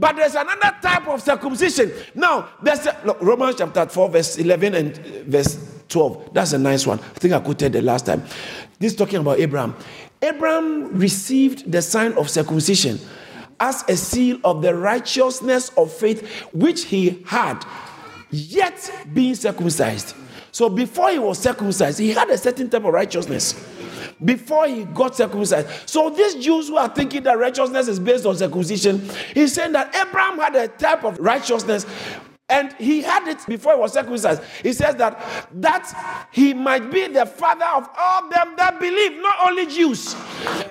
But 0.00 0.16
there's 0.16 0.34
another 0.34 0.74
type 0.80 1.06
of 1.08 1.20
circumcision. 1.20 1.92
Now, 2.14 2.48
there's 2.62 2.86
a, 2.86 2.98
look, 3.04 3.20
Romans 3.20 3.56
chapter 3.58 3.86
4, 3.86 4.08
verse 4.08 4.38
11 4.38 4.74
and 4.74 4.98
uh, 4.98 5.02
verse 5.26 5.82
12. 5.90 6.32
That's 6.32 6.54
a 6.54 6.58
nice 6.58 6.86
one. 6.86 6.98
I 6.98 7.18
think 7.18 7.34
I 7.34 7.40
quoted 7.40 7.74
the 7.74 7.82
last 7.82 8.06
time. 8.06 8.22
This 8.78 8.92
is 8.92 8.96
talking 8.96 9.18
about 9.18 9.38
Abraham. 9.38 9.76
Abraham 10.22 10.96
received 10.98 11.70
the 11.70 11.82
sign 11.82 12.14
of 12.14 12.30
circumcision 12.30 12.98
as 13.60 13.84
a 13.88 13.96
seal 13.96 14.38
of 14.42 14.62
the 14.62 14.74
righteousness 14.74 15.70
of 15.76 15.92
faith 15.92 16.26
which 16.54 16.84
he 16.84 17.22
had, 17.26 17.62
yet 18.30 18.90
being 19.12 19.34
circumcised. 19.34 20.16
So 20.50 20.70
before 20.70 21.10
he 21.10 21.18
was 21.18 21.38
circumcised, 21.38 21.98
he 21.98 22.10
had 22.10 22.30
a 22.30 22.38
certain 22.38 22.70
type 22.70 22.84
of 22.84 22.94
righteousness 22.94 23.52
before 24.24 24.66
he 24.66 24.84
got 24.84 25.16
circumcised. 25.16 25.68
So 25.88 26.10
these 26.10 26.36
Jews 26.36 26.68
who 26.68 26.76
are 26.76 26.88
thinking 26.88 27.22
that 27.24 27.38
righteousness 27.38 27.88
is 27.88 27.98
based 27.98 28.26
on 28.26 28.36
circumcision, 28.36 29.08
he's 29.34 29.52
saying 29.52 29.72
that 29.72 29.94
Abraham 29.94 30.38
had 30.38 30.56
a 30.56 30.68
type 30.68 31.04
of 31.04 31.18
righteousness 31.18 31.86
and 32.50 32.72
he 32.74 33.00
had 33.00 33.28
it 33.28 33.38
before 33.46 33.74
he 33.74 33.80
was 33.80 33.92
circumcised. 33.92 34.42
He 34.62 34.72
says 34.72 34.96
that 34.96 35.48
that 35.62 36.28
he 36.32 36.52
might 36.52 36.90
be 36.90 37.06
the 37.06 37.24
father 37.24 37.64
of 37.64 37.88
all 37.96 38.28
them 38.28 38.54
that 38.56 38.78
believe, 38.80 39.20
not 39.20 39.36
only 39.46 39.66
Jews. 39.66 40.14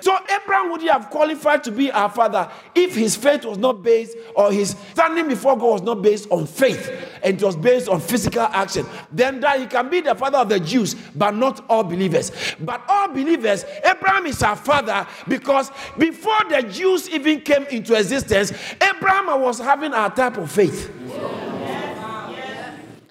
So 0.00 0.16
Abraham 0.42 0.70
would 0.70 0.82
have 0.82 1.10
qualified 1.10 1.64
to 1.64 1.72
be 1.72 1.90
our 1.90 2.10
father 2.10 2.50
if 2.74 2.94
his 2.94 3.16
faith 3.16 3.44
was 3.44 3.58
not 3.58 3.82
based 3.82 4.16
or 4.34 4.52
his 4.52 4.76
standing 4.92 5.28
before 5.28 5.56
God 5.56 5.72
was 5.72 5.82
not 5.82 6.02
based 6.02 6.30
on 6.30 6.46
faith 6.46 6.90
and 7.22 7.40
it 7.40 7.44
was 7.44 7.56
based 7.56 7.88
on 7.88 8.00
physical 8.00 8.42
action. 8.42 8.86
Then 9.10 9.40
that 9.40 9.60
he 9.60 9.66
can 9.66 9.88
be 9.88 10.00
the 10.00 10.14
father 10.14 10.38
of 10.38 10.48
the 10.48 10.60
Jews, 10.60 10.94
but 11.14 11.34
not 11.34 11.64
all 11.68 11.82
believers. 11.84 12.32
But 12.60 12.82
all 12.88 13.08
believers, 13.08 13.64
Abraham 13.84 14.26
is 14.26 14.42
our 14.42 14.56
father 14.56 15.06
because 15.28 15.70
before 15.98 16.40
the 16.48 16.62
Jews 16.62 17.08
even 17.10 17.40
came 17.40 17.64
into 17.64 17.94
existence, 17.94 18.52
Abraham 18.80 19.40
was 19.40 19.58
having 19.58 19.94
our 19.94 20.14
type 20.14 20.36
of 20.36 20.50
faith. 20.50 20.99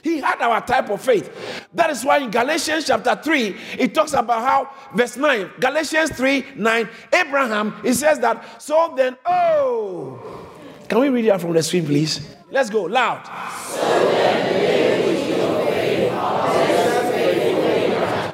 He 0.03 0.19
had 0.19 0.41
our 0.41 0.65
type 0.65 0.89
of 0.89 1.01
faith. 1.01 1.67
That 1.73 1.89
is 1.89 2.03
why 2.03 2.19
in 2.19 2.31
Galatians 2.31 2.85
chapter 2.87 3.19
3, 3.21 3.55
it 3.77 3.93
talks 3.93 4.13
about 4.13 4.41
how, 4.41 4.71
verse 4.95 5.17
9, 5.17 5.51
Galatians 5.59 6.11
3 6.11 6.45
9, 6.55 6.89
Abraham, 7.13 7.75
it 7.83 7.93
says 7.93 8.19
that, 8.19 8.61
so 8.61 8.93
then, 8.95 9.17
oh, 9.25 10.47
can 10.87 10.99
we 10.99 11.09
read 11.09 11.29
out 11.29 11.41
from 11.41 11.53
the 11.53 11.63
screen, 11.63 11.85
please? 11.85 12.35
Let's 12.51 12.69
go 12.69 12.83
loud. 12.83 13.25
So 13.67 14.58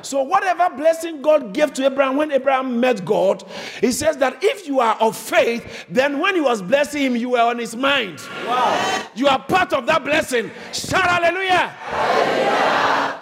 So, 0.06 0.22
whatever 0.22 0.70
blessing 0.76 1.22
God 1.24 1.52
gave 1.54 1.74
to 1.74 1.86
Abraham 1.86 2.18
when 2.18 2.32
Abraham 2.32 2.80
met 2.80 3.04
God, 3.04 3.44
he 3.82 3.92
says 3.92 4.18
that 4.18 4.38
if 4.44 4.68
you 4.68 4.80
are 4.80 4.96
of 5.02 5.18
faith, 5.18 5.86
then 5.90 6.20
when 6.20 6.36
he 6.36 6.42
was 6.42 6.62
blessing 6.62 7.02
him, 7.02 7.16
you 7.16 7.30
were 7.30 7.42
on 7.42 7.58
his 7.58 7.76
mind. 7.76 8.20
Wow. 8.46 9.08
You 9.16 9.28
are 9.28 9.40
part 9.40 9.74
of 9.74 9.88
that 9.88 10.04
blessing. 10.04 10.52
Shout 10.72 11.02
hallelujah. 11.02 11.70
hallelujah. 11.70 12.45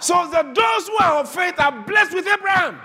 So, 0.00 0.28
the, 0.30 0.42
those 0.42 0.88
who 0.88 0.96
are 0.98 1.20
of 1.20 1.28
faith 1.28 1.58
are 1.58 1.72
blessed 1.84 2.14
with 2.14 2.26
Abraham. 2.26 2.78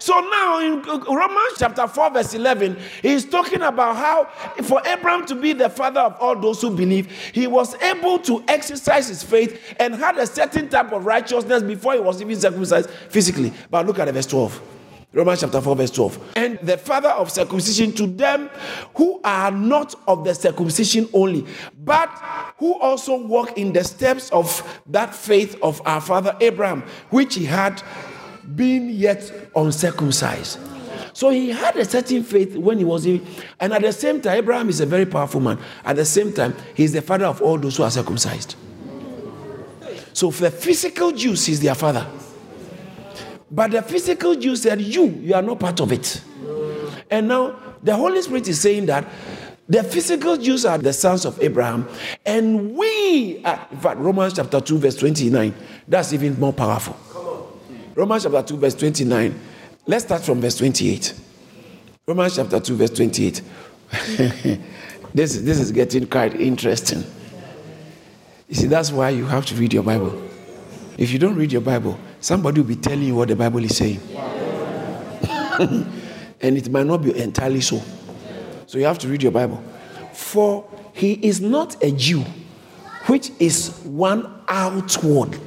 So 0.00 0.18
now 0.18 0.60
in 0.60 0.80
Romans 0.82 1.54
chapter 1.58 1.86
4, 1.86 2.10
verse 2.10 2.32
11, 2.32 2.78
he's 3.02 3.26
talking 3.26 3.60
about 3.60 3.96
how 3.96 4.24
for 4.62 4.80
Abraham 4.86 5.26
to 5.26 5.34
be 5.34 5.52
the 5.52 5.68
father 5.68 6.00
of 6.00 6.16
all 6.18 6.34
those 6.34 6.62
who 6.62 6.74
believe, 6.74 7.10
he 7.32 7.46
was 7.46 7.74
able 7.82 8.18
to 8.20 8.42
exercise 8.48 9.08
his 9.08 9.22
faith 9.22 9.74
and 9.78 9.94
had 9.94 10.16
a 10.16 10.26
certain 10.26 10.70
type 10.70 10.92
of 10.92 11.04
righteousness 11.04 11.62
before 11.62 11.92
he 11.94 12.00
was 12.00 12.22
even 12.22 12.34
circumcised 12.40 12.88
physically. 13.10 13.52
But 13.70 13.86
look 13.86 13.98
at 13.98 14.08
verse 14.08 14.26
12. 14.26 14.79
Romans 15.12 15.40
chapter 15.40 15.60
4, 15.60 15.76
verse 15.76 15.90
12. 15.90 16.32
And 16.36 16.58
the 16.60 16.78
father 16.78 17.08
of 17.08 17.32
circumcision 17.32 17.92
to 17.94 18.06
them 18.06 18.48
who 18.94 19.20
are 19.24 19.50
not 19.50 19.96
of 20.06 20.24
the 20.24 20.34
circumcision 20.34 21.08
only, 21.12 21.44
but 21.82 22.08
who 22.58 22.78
also 22.78 23.16
walk 23.26 23.58
in 23.58 23.72
the 23.72 23.82
steps 23.82 24.30
of 24.30 24.80
that 24.86 25.12
faith 25.12 25.58
of 25.62 25.82
our 25.84 26.00
father 26.00 26.36
Abraham, 26.40 26.82
which 27.10 27.34
he 27.34 27.44
had 27.44 27.82
being 28.54 28.88
yet 28.90 29.32
uncircumcised. 29.56 30.60
So 31.12 31.30
he 31.30 31.50
had 31.50 31.76
a 31.76 31.84
certain 31.84 32.22
faith 32.22 32.56
when 32.56 32.78
he 32.78 32.84
was 32.84 33.04
in, 33.04 33.26
and 33.58 33.72
at 33.72 33.82
the 33.82 33.92
same 33.92 34.20
time, 34.20 34.38
Abraham 34.38 34.68
is 34.68 34.80
a 34.80 34.86
very 34.86 35.06
powerful 35.06 35.40
man. 35.40 35.58
At 35.84 35.96
the 35.96 36.04
same 36.04 36.32
time, 36.32 36.54
he's 36.74 36.92
the 36.92 37.02
father 37.02 37.26
of 37.26 37.42
all 37.42 37.58
those 37.58 37.76
who 37.76 37.82
are 37.82 37.90
circumcised. 37.90 38.54
So 40.12 40.30
for 40.30 40.42
the 40.42 40.50
physical 40.52 41.10
Jews, 41.10 41.46
he's 41.46 41.60
their 41.60 41.74
father. 41.74 42.06
But 43.50 43.72
the 43.72 43.82
physical 43.82 44.34
Jews 44.34 44.62
said, 44.62 44.80
You, 44.80 45.06
you 45.06 45.34
are 45.34 45.42
not 45.42 45.58
part 45.58 45.80
of 45.80 45.92
it. 45.92 46.22
And 47.10 47.28
now 47.28 47.56
the 47.82 47.96
Holy 47.96 48.22
Spirit 48.22 48.46
is 48.48 48.60
saying 48.60 48.86
that 48.86 49.06
the 49.68 49.82
physical 49.84 50.36
Jews 50.36 50.64
are 50.64 50.78
the 50.78 50.92
sons 50.92 51.24
of 51.24 51.40
Abraham, 51.40 51.88
and 52.26 52.74
we, 52.74 53.40
are, 53.44 53.68
in 53.70 53.78
fact, 53.78 54.00
Romans 54.00 54.32
chapter 54.34 54.60
2, 54.60 54.78
verse 54.78 54.96
29, 54.96 55.54
that's 55.86 56.12
even 56.12 56.38
more 56.40 56.52
powerful. 56.52 56.96
Romans 57.94 58.24
chapter 58.24 58.42
2, 58.42 58.56
verse 58.56 58.74
29. 58.74 59.38
Let's 59.86 60.04
start 60.04 60.22
from 60.22 60.40
verse 60.40 60.56
28. 60.56 61.14
Romans 62.06 62.34
chapter 62.34 62.58
2, 62.58 62.76
verse 62.76 62.90
28. 62.90 63.42
this, 65.14 65.36
this 65.38 65.60
is 65.60 65.70
getting 65.70 66.06
quite 66.06 66.34
interesting. 66.34 67.04
You 68.48 68.54
see, 68.56 68.66
that's 68.66 68.90
why 68.90 69.10
you 69.10 69.24
have 69.26 69.46
to 69.46 69.54
read 69.54 69.72
your 69.72 69.84
Bible. 69.84 70.20
If 70.98 71.12
you 71.12 71.20
don't 71.20 71.36
read 71.36 71.52
your 71.52 71.62
Bible, 71.62 71.96
somebody 72.20 72.60
will 72.60 72.68
be 72.68 72.76
telling 72.76 73.02
you 73.02 73.14
what 73.14 73.28
the 73.28 73.36
Bible 73.36 73.64
is 73.64 73.76
saying. 73.76 74.00
and 76.40 76.56
it 76.56 76.70
might 76.70 76.86
not 76.86 77.02
be 77.02 77.18
entirely 77.18 77.60
so. 77.60 77.82
So 78.66 78.78
you 78.78 78.84
have 78.84 78.98
to 79.00 79.08
read 79.08 79.22
your 79.22 79.32
Bible. 79.32 79.62
For 80.12 80.64
he 80.92 81.14
is 81.14 81.40
not 81.40 81.82
a 81.82 81.90
Jew, 81.90 82.24
which 83.06 83.30
is 83.38 83.80
one 83.84 84.42
outward 84.48 85.38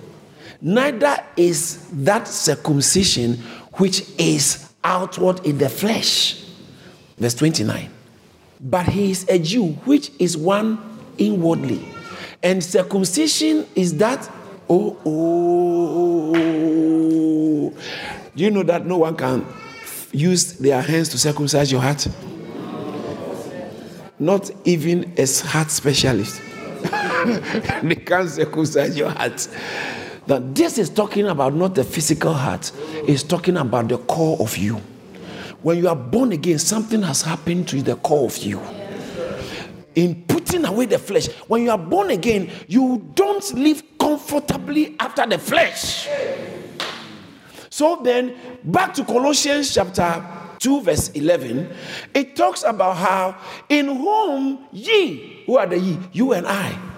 neither 0.64 1.18
is 1.36 1.86
that 1.92 2.28
circumcision 2.28 3.34
which 3.74 4.04
is 4.18 4.72
outward 4.84 5.46
in 5.46 5.58
the 5.58 5.70
flesh. 5.70 6.42
Verse 7.18 7.36
29. 7.36 7.90
But 8.62 8.88
he 8.88 9.12
is 9.12 9.28
a 9.28 9.38
Jew 9.38 9.74
which 9.86 10.10
is 10.20 10.38
one 10.38 10.80
inwardly. 11.18 11.86
And 12.42 12.64
circumcision 12.64 13.68
is 13.76 13.98
that, 13.98 14.30
oh, 14.70 14.98
oh, 15.06 16.34
oh. 16.36 17.74
Do 18.36 18.44
you 18.44 18.52
know 18.52 18.64
that 18.64 18.86
no 18.86 18.98
one 19.00 19.16
can 19.16 19.46
use 20.12 20.54
their 20.54 20.82
hands 20.82 21.10
to 21.10 21.18
circumcise 21.18 21.72
your 21.72 21.82
heart? 21.82 22.08
Not 24.20 24.50
even 24.66 25.14
a 25.18 25.26
heart 25.48 25.70
specialist. 25.72 26.42
they 27.84 27.96
can't 27.96 28.30
circumcise 28.30 28.98
your 28.98 29.10
heart. 29.10 29.48
That 30.28 30.56
this 30.56 30.78
is 30.78 30.90
talking 30.90 31.28
about 31.28 31.54
not 31.54 31.76
the 31.76 31.84
physical 31.84 32.34
heart, 32.34 32.72
it's 33.08 33.24
talking 33.24 33.58
about 33.58 33.90
the 33.90 33.98
core 33.98 34.38
of 34.40 34.58
you. 34.58 34.82
When 35.62 35.78
you 35.78 35.88
are 35.88 35.96
born 35.96 36.32
again, 36.32 36.60
something 36.60 37.02
has 37.04 37.22
happened 37.22 37.68
to 37.70 37.82
the 37.82 37.96
core 37.98 38.26
of 38.26 38.38
you. 38.38 38.62
In 39.96 40.24
putting 40.26 40.66
away 40.66 40.86
the 40.86 41.00
flesh, 41.00 41.28
when 41.48 41.64
you 41.64 41.72
are 41.72 41.78
born 41.78 42.10
again, 42.10 42.50
you 42.68 43.06
don't 43.16 43.54
live 43.54 43.93
comfortably 44.04 44.96
after 45.00 45.26
the 45.26 45.38
flesh. 45.38 46.10
So 47.70 48.02
then, 48.04 48.36
back 48.64 48.94
to 48.96 49.06
Colossians 49.06 49.74
chapter 49.74 50.22
2, 50.60 50.82
verse 50.82 51.10
11, 51.10 51.74
it 52.14 52.36
talks 52.36 52.64
about 52.64 52.98
how 52.98 53.38
in 53.70 53.88
whom 53.88 54.68
ye, 54.74 55.44
who 55.46 55.58
are 55.58 55.68
the 55.68 55.80
ye? 55.80 55.98
You 56.12 56.34
and 56.34 56.46
I 56.46 56.93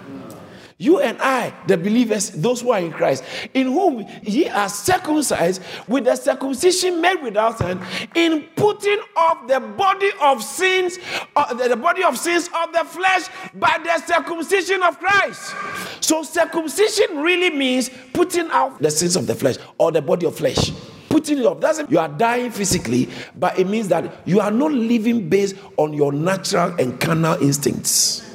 you 0.78 1.00
and 1.00 1.16
I, 1.22 1.54
the 1.66 1.78
believers, 1.78 2.30
those 2.30 2.60
who 2.60 2.70
are 2.70 2.80
in 2.80 2.92
Christ, 2.92 3.24
in 3.54 3.68
whom 3.68 4.06
ye 4.22 4.48
are 4.48 4.68
circumcised 4.68 5.62
with 5.88 6.04
the 6.04 6.14
circumcision 6.16 7.00
made 7.00 7.22
without 7.22 7.58
hand, 7.60 7.80
in 8.14 8.42
putting 8.56 9.00
off 9.16 9.48
the 9.48 9.58
body 9.58 10.10
of 10.20 10.42
sins, 10.42 10.98
uh, 11.34 11.54
the 11.54 11.76
body 11.76 12.04
of 12.04 12.18
sins 12.18 12.50
of 12.62 12.74
the 12.74 12.84
flesh 12.84 13.28
by 13.54 13.78
the 13.82 13.98
circumcision 14.06 14.82
of 14.82 14.98
Christ. 14.98 15.54
So 16.02 16.22
circumcision 16.22 17.22
really 17.22 17.48
means 17.56 17.88
putting 18.12 18.50
out 18.50 18.78
the 18.78 18.90
sins 18.90 19.16
of 19.16 19.26
the 19.26 19.34
flesh 19.34 19.56
or 19.78 19.92
the 19.92 20.02
body 20.02 20.26
of 20.26 20.36
flesh. 20.36 20.72
Putting 21.08 21.38
it 21.38 21.46
off 21.46 21.60
doesn't 21.60 21.90
you 21.90 21.98
are 21.98 22.08
dying 22.08 22.50
physically, 22.50 23.08
but 23.34 23.58
it 23.58 23.66
means 23.66 23.88
that 23.88 24.12
you 24.26 24.40
are 24.40 24.50
not 24.50 24.72
living 24.72 25.30
based 25.30 25.56
on 25.78 25.94
your 25.94 26.12
natural 26.12 26.74
and 26.78 27.00
carnal 27.00 27.40
instincts. 27.42 28.25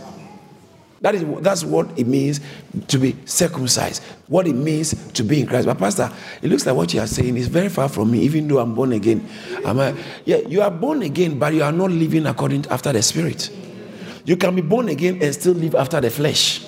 That 1.02 1.16
is 1.16 1.26
that's 1.42 1.64
what 1.64 1.98
it 1.98 2.06
means 2.06 2.40
to 2.88 3.00
be 3.00 3.16
circumcised. 3.26 4.04
What 4.28 4.48
it 4.48 4.54
means 4.54 4.94
to 5.14 5.24
be 5.24 5.42
in 5.42 5.48
Christ. 5.48 5.66
But 5.66 5.80
Pastor, 5.80 6.12
it 6.44 6.50
looks 6.50 6.66
like 6.66 6.76
what 6.76 6.94
you 6.94 7.02
are 7.02 7.08
saying 7.08 7.38
is 7.38 7.48
very 7.48 7.70
far 7.70 7.90
from 7.90 8.12
me, 8.12 8.20
even 8.20 8.48
though 8.48 8.60
I'm 8.60 8.76
born 8.76 8.94
again. 8.94 9.28
Am 9.66 9.80
I, 9.80 9.96
yeah, 10.26 10.38
you 10.38 10.62
are 10.62 10.70
born 10.70 11.02
again, 11.02 11.40
but 11.40 11.56
you 11.56 11.64
are 11.64 11.72
not 11.72 11.90
living 11.90 12.28
according 12.28 12.64
to, 12.64 12.74
after 12.74 12.94
the 12.94 13.02
spirit. 13.02 13.50
You 14.26 14.38
can 14.38 14.56
be 14.56 14.62
born 14.62 14.90
again 14.90 15.18
and 15.24 15.34
still 15.34 15.54
live 15.54 15.74
after 15.74 16.00
the 16.00 16.12
flesh. 16.12 16.68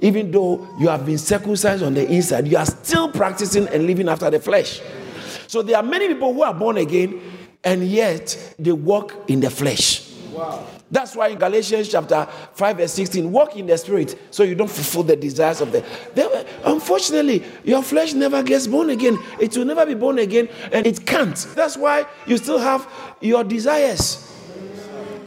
Even 0.00 0.30
though 0.30 0.68
you 0.78 0.88
have 0.88 1.04
been 1.04 1.18
circumcised 1.18 1.82
on 1.82 1.94
the 1.94 2.08
inside, 2.08 2.46
you 2.46 2.56
are 2.56 2.66
still 2.66 3.10
practicing 3.10 3.66
and 3.68 3.86
living 3.86 4.08
after 4.08 4.30
the 4.30 4.38
flesh. 4.38 4.80
So 5.48 5.62
there 5.62 5.76
are 5.76 5.82
many 5.82 6.08
people 6.08 6.32
who 6.32 6.42
are 6.42 6.54
born 6.54 6.76
again 6.76 7.20
and 7.64 7.86
yet 7.86 8.54
they 8.58 8.72
walk 8.72 9.14
in 9.28 9.40
the 9.40 9.50
flesh. 9.50 10.11
That's 10.90 11.16
why 11.16 11.28
in 11.28 11.38
Galatians 11.38 11.88
chapter 11.88 12.26
5, 12.54 12.76
verse 12.76 12.92
16, 12.92 13.30
walk 13.30 13.56
in 13.56 13.66
the 13.66 13.78
spirit 13.78 14.18
so 14.30 14.42
you 14.42 14.54
don't 14.54 14.70
fulfill 14.70 15.02
the 15.02 15.16
desires 15.16 15.60
of 15.60 15.72
the. 15.72 15.84
They, 16.14 16.46
unfortunately, 16.64 17.44
your 17.64 17.82
flesh 17.82 18.12
never 18.14 18.42
gets 18.42 18.66
born 18.66 18.90
again. 18.90 19.18
It 19.40 19.56
will 19.56 19.64
never 19.64 19.86
be 19.86 19.94
born 19.94 20.18
again, 20.18 20.48
and 20.72 20.86
it 20.86 21.06
can't. 21.06 21.36
That's 21.54 21.76
why 21.76 22.06
you 22.26 22.36
still 22.36 22.58
have 22.58 22.88
your 23.20 23.44
desires. 23.44 24.28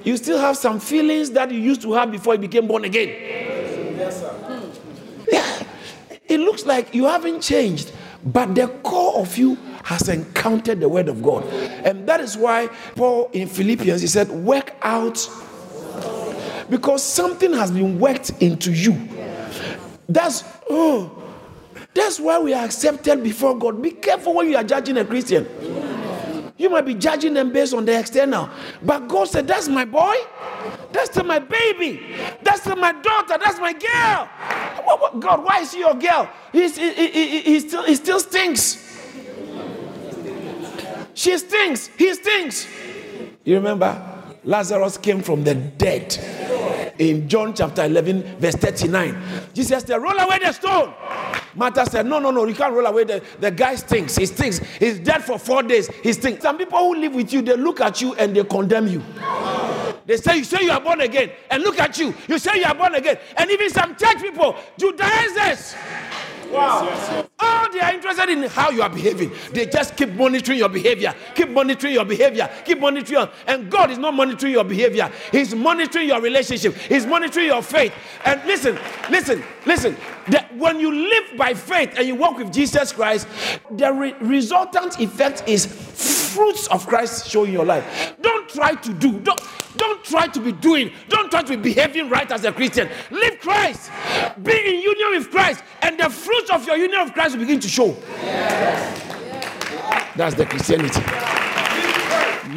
You 0.03 0.17
still 0.17 0.37
have 0.37 0.55
some 0.55 0.79
feelings 0.79 1.31
that 1.31 1.51
you 1.51 1.59
used 1.59 1.81
to 1.81 1.93
have 1.93 2.11
before 2.11 2.35
you 2.35 2.41
became 2.41 2.67
born 2.67 2.85
again. 2.85 3.09
Yes, 3.97 4.19
sir. 4.19 4.71
Yeah. 5.31 5.63
It 6.27 6.39
looks 6.39 6.65
like 6.65 6.93
you 6.93 7.05
haven't 7.05 7.41
changed, 7.41 7.91
but 8.23 8.53
the 8.53 8.67
core 8.83 9.19
of 9.19 9.37
you 9.37 9.57
has 9.83 10.09
encountered 10.09 10.79
the 10.79 10.89
word 10.89 11.07
of 11.07 11.21
God. 11.21 11.43
And 11.85 12.09
that 12.09 12.19
is 12.19 12.35
why 12.35 12.67
Paul 12.95 13.29
in 13.31 13.47
Philippians 13.47 14.01
he 14.01 14.07
said, 14.07 14.29
Work 14.29 14.75
out 14.81 15.29
because 16.69 17.03
something 17.03 17.53
has 17.53 17.71
been 17.71 17.99
worked 17.99 18.31
into 18.41 18.73
you. 18.73 19.07
That's 20.09 20.43
oh, 20.69 21.23
that's 21.93 22.19
why 22.19 22.39
we 22.39 22.53
are 22.53 22.65
accepted 22.65 23.23
before 23.23 23.57
God. 23.57 23.81
Be 23.81 23.91
careful 23.91 24.33
when 24.33 24.49
you 24.49 24.57
are 24.57 24.63
judging 24.63 24.97
a 24.97 25.05
Christian. 25.05 25.47
You 26.57 26.69
might 26.69 26.85
be 26.85 26.95
judging 26.95 27.33
them 27.33 27.51
based 27.51 27.73
on 27.73 27.85
the 27.85 27.99
external, 27.99 28.49
but 28.81 29.07
God 29.07 29.27
said, 29.27 29.45
"That's 29.45 29.67
my 29.67 29.85
boy, 29.85 30.15
that's 30.91 31.09
to 31.09 31.23
my 31.23 31.39
baby, 31.39 32.15
that's 32.41 32.65
my 32.65 32.93
daughter, 32.93 33.37
that's 33.43 33.59
my 33.59 33.73
girl." 33.73 34.29
God, 35.19 35.43
why 35.43 35.59
is 35.61 35.73
he 35.73 35.79
your 35.79 35.95
girl? 35.95 36.29
He's, 36.51 36.77
he, 36.77 36.93
he, 36.93 37.41
he, 37.41 37.59
still, 37.59 37.83
he 37.83 37.95
still 37.95 38.19
stinks. 38.19 38.84
She 41.15 41.37
stinks. 41.37 41.87
He 41.97 42.13
stinks. 42.13 42.67
You 43.43 43.55
remember? 43.55 44.15
Lazarus 44.43 44.97
came 44.97 45.21
from 45.23 45.43
the 45.43 45.55
dead. 45.55 46.15
In 46.99 47.27
John 47.27 47.53
chapter 47.53 47.83
11, 47.83 48.37
verse 48.37 48.55
39, 48.55 49.21
Jesus 49.53 49.83
said, 49.83 49.97
Roll 50.01 50.17
away 50.17 50.39
the 50.39 50.51
stone. 50.53 50.93
Martha 51.55 51.85
said, 51.89 52.05
No, 52.05 52.19
no, 52.19 52.31
no, 52.31 52.45
you 52.45 52.53
can't 52.53 52.73
roll 52.73 52.85
away. 52.85 53.05
The, 53.05 53.23
the 53.39 53.51
guy 53.51 53.75
stinks. 53.75 54.15
He 54.15 54.25
stinks. 54.25 54.59
He's 54.59 54.99
dead 54.99 55.23
for 55.23 55.39
four 55.39 55.63
days. 55.63 55.87
He 55.87 56.13
stinks. 56.13 56.43
Some 56.43 56.57
people 56.57 56.77
who 56.77 56.95
live 56.95 57.15
with 57.15 57.33
you, 57.33 57.41
they 57.41 57.57
look 57.57 57.81
at 57.81 58.01
you 58.01 58.13
and 58.15 58.35
they 58.35 58.43
condemn 58.43 58.87
you. 58.87 59.01
They 60.05 60.17
say, 60.17 60.37
You 60.37 60.43
say 60.43 60.63
you 60.63 60.71
are 60.71 60.79
born 60.81 61.01
again. 61.01 61.31
And 61.49 61.63
look 61.63 61.79
at 61.79 61.97
you. 61.97 62.13
You 62.27 62.37
say 62.39 62.59
you 62.59 62.65
are 62.65 62.75
born 62.75 62.95
again. 62.95 63.17
And 63.37 63.49
even 63.49 63.69
some 63.69 63.95
church 63.95 64.21
people, 64.21 64.55
Judaizers, 64.77 65.75
Wow. 66.55 67.27
All 67.37 67.65
oh, 67.65 67.69
they 67.71 67.79
are 67.79 67.93
interested 67.93 68.29
in 68.29 68.43
how 68.43 68.69
you 68.69 68.81
are 68.81 68.89
behaving. 68.89 69.31
They 69.51 69.65
just 69.65 69.97
keep 69.97 70.09
monitoring 70.13 70.59
your 70.59 70.69
behavior, 70.69 71.13
keep 71.33 71.49
monitoring 71.49 71.93
your 71.93 72.05
behavior, 72.05 72.49
keep 72.63 72.79
monitoring. 72.79 73.19
Your, 73.19 73.29
and 73.47 73.69
God 73.69 73.91
is 73.91 73.97
not 73.97 74.13
monitoring 74.13 74.53
your 74.53 74.63
behavior. 74.63 75.11
He's 75.31 75.53
monitoring 75.53 76.07
your 76.07 76.21
relationship. 76.21 76.75
He's 76.75 77.05
monitoring 77.05 77.47
your 77.47 77.61
faith. 77.61 77.93
And 78.23 78.43
listen, 78.45 78.79
listen, 79.09 79.43
listen. 79.65 79.97
That 80.29 80.55
when 80.57 80.79
you 80.79 80.91
live 80.91 81.37
by 81.37 81.53
faith 81.53 81.93
and 81.97 82.07
you 82.07 82.15
walk 82.15 82.37
with 82.37 82.51
Jesus 82.51 82.91
Christ, 82.91 83.27
the 83.69 83.91
re- 83.91 84.15
resultant 84.21 84.99
effect 84.99 85.43
is 85.47 85.65
fruits 86.33 86.67
of 86.67 86.87
Christ 86.87 87.29
showing 87.29 87.53
your 87.53 87.65
life. 87.65 88.15
Don't 88.21 88.49
try 88.49 88.75
to 88.75 88.93
do. 88.93 89.19
Don't 89.19 89.39
don't 89.77 90.03
try 90.03 90.27
to 90.27 90.39
be 90.39 90.51
doing. 90.51 90.91
Don't 91.09 91.29
try 91.29 91.41
to 91.43 91.57
be 91.57 91.73
behaving 91.73 92.09
right 92.09 92.31
as 92.31 92.45
a 92.45 92.51
Christian. 92.51 92.89
Live 93.11 93.39
Christ. 93.39 93.91
Be 94.41 94.51
in 94.51 94.81
union 94.81 95.11
with 95.11 95.31
Christ, 95.31 95.63
and 95.81 95.99
the 95.99 96.09
fruits 96.09 96.49
of 96.51 96.65
your 96.65 96.77
union 96.77 97.03
with 97.03 97.13
Christ 97.13 97.35
will 97.35 97.41
begin 97.41 97.59
to 97.59 97.67
show. 97.67 97.91
That's 100.15 100.35
the 100.35 100.45
Christianity. 100.45 101.01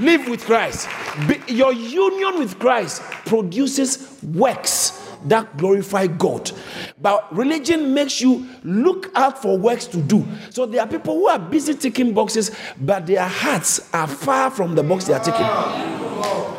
Live 0.00 0.28
with 0.28 0.44
Christ. 0.44 0.88
Be, 1.26 1.40
your 1.52 1.72
union 1.72 2.38
with 2.38 2.58
Christ 2.58 3.02
produces 3.24 4.18
works 4.22 5.08
that 5.24 5.56
glorify 5.56 6.06
God. 6.06 6.52
But 7.00 7.34
religion 7.34 7.92
makes 7.94 8.20
you 8.20 8.48
look 8.62 9.10
out 9.16 9.42
for 9.42 9.58
works 9.58 9.86
to 9.88 10.00
do. 10.00 10.24
So 10.50 10.66
there 10.66 10.80
are 10.80 10.86
people 10.86 11.14
who 11.14 11.26
are 11.26 11.38
busy 11.38 11.74
ticking 11.74 12.14
boxes, 12.14 12.56
but 12.80 13.06
their 13.06 13.26
hearts 13.26 13.92
are 13.92 14.06
far 14.06 14.50
from 14.50 14.74
the 14.74 14.82
box 14.82 15.06
they 15.06 15.14
are 15.14 15.24
ticking. 15.24 16.57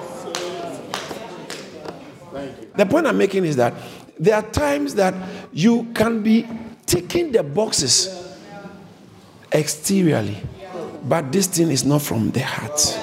The 2.80 2.86
point 2.86 3.08
I'm 3.08 3.18
making 3.18 3.44
is 3.44 3.58
that 3.58 3.74
there 4.18 4.36
are 4.36 4.42
times 4.42 4.96
that 4.96 5.14
you 5.52 5.84
can 5.94 6.24
be 6.24 6.48
ticking 6.86 7.30
the 7.30 7.44
boxes 7.44 8.38
exteriorly, 9.52 10.38
but 11.04 11.30
this 11.30 11.48
thing 11.48 11.72
is 11.72 11.84
not 11.84 12.02
from 12.02 12.30
the 12.30 12.40
heart. 12.40 12.98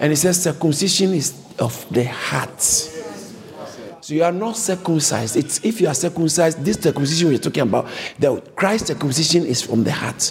And 0.00 0.10
it 0.10 0.16
says 0.16 0.42
circumcision 0.42 1.12
is 1.12 1.38
of 1.58 1.86
the 1.92 2.04
heart. 2.04 2.62
So 2.62 4.14
you 4.14 4.24
are 4.24 4.32
not 4.32 4.56
circumcised. 4.56 5.36
It's 5.36 5.62
if 5.66 5.82
you 5.82 5.88
are 5.88 5.94
circumcised, 5.94 6.64
this 6.64 6.78
circumcision 6.78 7.28
we're 7.28 7.36
talking 7.36 7.64
about, 7.64 7.88
the 8.18 8.40
Christ 8.56 8.86
circumcision 8.86 9.44
is 9.44 9.60
from 9.60 9.84
the 9.84 9.92
heart. 9.92 10.22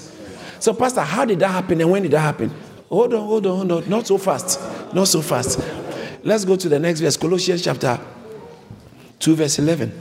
So, 0.59 0.73
Pastor, 0.73 1.01
how 1.01 1.25
did 1.25 1.37
that 1.41 1.49
happen 1.49 1.79
and 1.79 1.91
when 1.91 2.01
did 2.01 2.13
that 2.13 2.21
happen? 2.21 2.51
Hold 2.89 3.13
on, 3.13 3.27
hold 3.27 3.45
on, 3.45 3.55
hold 3.55 3.83
on. 3.83 3.87
Not 3.87 4.07
so 4.07 4.17
fast. 4.17 4.59
Not 4.95 5.07
so 5.07 5.21
fast. 5.21 5.59
Let's 6.23 6.43
go 6.43 6.55
to 6.55 6.67
the 6.67 6.79
next 6.79 7.01
verse. 7.01 7.17
Colossians 7.17 7.63
chapter 7.63 7.99
2, 9.19 9.35
verse 9.35 9.59
11. 9.59 9.91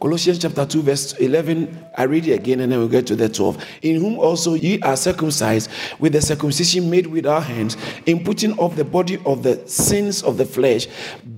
Colossians 0.00 0.38
chapter 0.38 0.66
2, 0.66 0.82
verse 0.82 1.12
11. 1.14 1.86
I 1.96 2.02
read 2.04 2.26
it 2.26 2.32
again 2.32 2.60
and 2.60 2.72
then 2.72 2.78
we'll 2.78 2.88
get 2.88 3.06
to 3.06 3.16
the 3.16 3.28
12. 3.28 3.64
In 3.82 4.00
whom 4.00 4.18
also 4.18 4.54
ye 4.54 4.80
are 4.80 4.96
circumcised 4.96 5.70
with 5.98 6.12
the 6.12 6.20
circumcision 6.20 6.90
made 6.90 7.06
with 7.06 7.26
our 7.26 7.40
hands, 7.40 7.76
in 8.06 8.24
putting 8.24 8.58
off 8.58 8.76
the 8.76 8.84
body 8.84 9.18
of 9.24 9.42
the 9.42 9.66
sins 9.68 10.22
of 10.22 10.36
the 10.36 10.44
flesh 10.44 10.88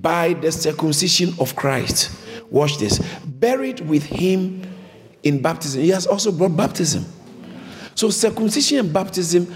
by 0.01 0.33
the 0.33 0.51
circumcision 0.51 1.33
of 1.39 1.55
Christ. 1.55 2.11
Watch 2.49 2.77
this. 2.77 2.99
Buried 3.25 3.81
with 3.81 4.03
him 4.03 4.63
in 5.23 5.41
baptism. 5.41 5.81
He 5.81 5.89
has 5.89 6.07
also 6.07 6.31
brought 6.31 6.55
baptism. 6.57 7.05
So 7.95 8.09
circumcision 8.09 8.79
and 8.79 8.93
baptism 8.93 9.53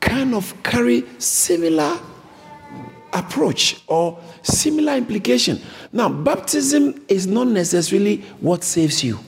kind 0.00 0.34
of 0.34 0.62
carry 0.62 1.04
similar 1.18 1.98
approach 3.12 3.82
or 3.86 4.18
similar 4.42 4.94
implication. 4.94 5.60
Now, 5.92 6.08
baptism 6.08 7.04
is 7.08 7.26
not 7.26 7.48
necessarily 7.48 8.18
what 8.40 8.64
saves 8.64 9.02
you. 9.02 9.18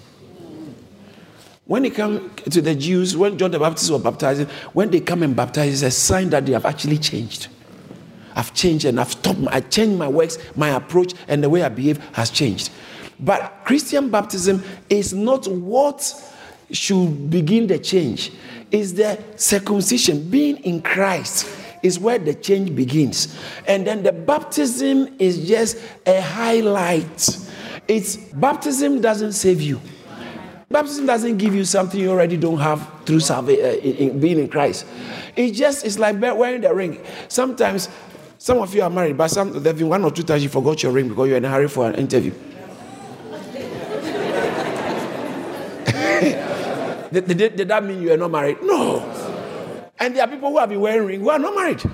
When 1.65 1.85
it 1.85 1.95
comes 1.95 2.43
to 2.43 2.63
the 2.63 2.75
Jews, 2.75 3.17
when 3.17 3.37
John 3.37 3.51
the 3.51 3.59
Baptist 3.59 3.91
was 3.91 4.03
baptizing, 4.03 4.47
when 4.73 4.91
they 4.91 5.01
come 5.01 5.23
and 5.23 5.37
baptize, 5.37 5.83
it's 5.83 5.95
a 5.95 5.97
sign 5.97 6.31
that 6.31 6.47
they 6.47 6.53
have 6.53 6.65
actually 6.65 6.99
changed. 6.99 7.49
I've 8.35 8.55
changed 8.55 8.85
and 8.85 8.99
I've 8.99 9.11
stopped. 9.11 9.41
I 9.49 9.61
changed 9.61 9.99
my 9.99 10.09
works, 10.09 10.39
my 10.57 10.71
approach, 10.71 11.13
and 11.27 11.43
the 11.43 11.51
way 11.51 11.63
I 11.63 11.69
behave 11.69 11.99
has 12.15 12.31
changed. 12.31 12.71
But 13.21 13.53
Christian 13.65 14.11
baptism 14.11 14.63
is 14.89 15.13
not 15.13 15.47
what 15.49 16.15
should 16.71 17.31
begin 17.31 17.67
the 17.67 17.79
change. 17.79 18.33
It's 18.71 18.93
the 18.93 19.23
circumcision, 19.37 20.31
being 20.31 20.59
in 20.59 20.83
Christ 20.83 21.49
is 21.83 21.99
where 21.99 22.19
the 22.19 22.35
change 22.35 22.75
begins. 22.75 23.37
And 23.67 23.87
then 23.87 24.03
the 24.03 24.13
baptism 24.13 25.15
is 25.19 25.49
just 25.49 25.79
a 26.07 26.21
highlight. 26.21 27.47
It's 27.87 28.17
baptism 28.17 29.01
doesn't 29.01 29.33
save 29.33 29.61
you. 29.61 29.81
Baptism 30.71 31.07
doesn't 31.07 31.39
give 31.39 31.55
you 31.55 31.65
something 31.65 31.99
you 31.99 32.11
already 32.11 32.37
don't 32.37 32.59
have 32.59 32.87
through 33.07 33.21
uh, 33.31 33.43
in, 33.49 34.21
being 34.21 34.39
in 34.39 34.49
Christ. 34.49 34.85
It 35.35 35.53
just 35.53 35.87
it's 35.87 35.99
like 35.99 36.21
wearing 36.21 36.61
the 36.61 36.75
ring. 36.75 37.03
Sometimes 37.29 37.89
some 38.37 38.59
of 38.59 38.75
you 38.75 38.83
are 38.83 38.91
married, 38.91 39.17
but 39.17 39.29
some 39.29 39.63
there've 39.63 39.79
been 39.79 39.89
one 39.89 40.05
or 40.05 40.11
two 40.11 40.25
times 40.25 40.43
you 40.43 40.51
forgot 40.51 40.83
your 40.83 40.93
ring 40.93 41.09
because 41.09 41.29
you're 41.29 41.39
in 41.39 41.45
a 41.47 41.49
hurry 41.49 41.69
for 41.69 41.89
an 41.89 41.95
interview. 41.95 42.33
did, 47.13 47.27
did, 47.27 47.57
did 47.57 47.69
that 47.69 47.83
mean 47.83 48.03
you 48.03 48.13
are 48.13 48.19
not 48.19 48.31
married? 48.31 48.59
No. 48.63 49.28
And 50.01 50.15
there 50.15 50.23
are 50.25 50.29
people 50.29 50.51
who 50.51 50.59
have 50.59 50.69
been 50.69 50.81
wearing 50.81 51.07
rings 51.07 51.23
who 51.23 51.31
are 51.31 51.39
not 51.39 51.55
married. 51.55 51.81
so 51.81 51.89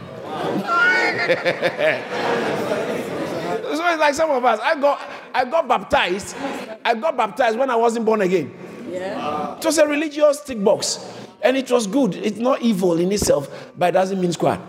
it's 3.65 4.01
like 4.01 4.15
some 4.15 4.31
of 4.31 4.45
us. 4.45 4.61
I 4.61 4.79
got 4.81 5.01
I 5.33 5.45
got 5.45 5.67
baptized. 5.69 6.37
I 6.85 6.95
got 6.95 7.17
baptized 7.17 7.59
when 7.59 7.71
I 7.71 7.77
wasn't 7.77 8.05
born 8.05 8.21
again. 8.21 8.55
Yeah. 8.91 9.57
It 9.57 9.65
was 9.65 9.79
a 9.79 9.87
religious 9.87 10.41
tick 10.43 10.63
box. 10.63 10.99
And 11.43 11.57
it 11.57 11.71
was 11.71 11.87
good. 11.87 12.15
It's 12.15 12.39
not 12.39 12.63
evil 12.63 12.99
in 12.99 13.13
itself, 13.13 13.71
but 13.77 13.91
it 13.91 13.93
doesn't 13.93 14.21
mean 14.21 14.33
squat. 14.33 14.61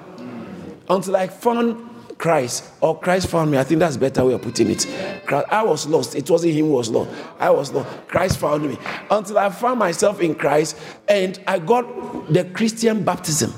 Until 0.90 1.16
I 1.16 1.28
found 1.28 1.90
Christ 2.18 2.70
or 2.82 3.00
Christ 3.00 3.28
found 3.28 3.52
me. 3.52 3.58
I 3.58 3.64
think 3.64 3.80
that's 3.80 3.98
a 3.98 4.00
better 4.00 4.24
way 4.24 4.34
of 4.34 4.42
putting 4.42 4.70
it. 4.70 4.88
I 5.30 5.64
was 5.64 5.86
lost. 5.86 6.16
It 6.16 6.30
wasn't 6.30 6.54
him 6.54 6.68
who 6.68 6.74
was 6.74 6.90
lost. 6.90 7.12
I 7.40 7.50
was 7.50 7.72
lost. 7.72 7.90
Christ 8.08 8.38
found 8.38 8.68
me. 8.68 8.78
Until 9.10 9.38
I 9.38 9.50
found 9.50 9.80
myself 9.80 10.22
in 10.22 10.36
Christ 10.36 10.78
and 11.08 11.40
I 11.48 11.60
got 11.60 12.32
the 12.32 12.46
Christian 12.46 13.04
baptism, 13.04 13.52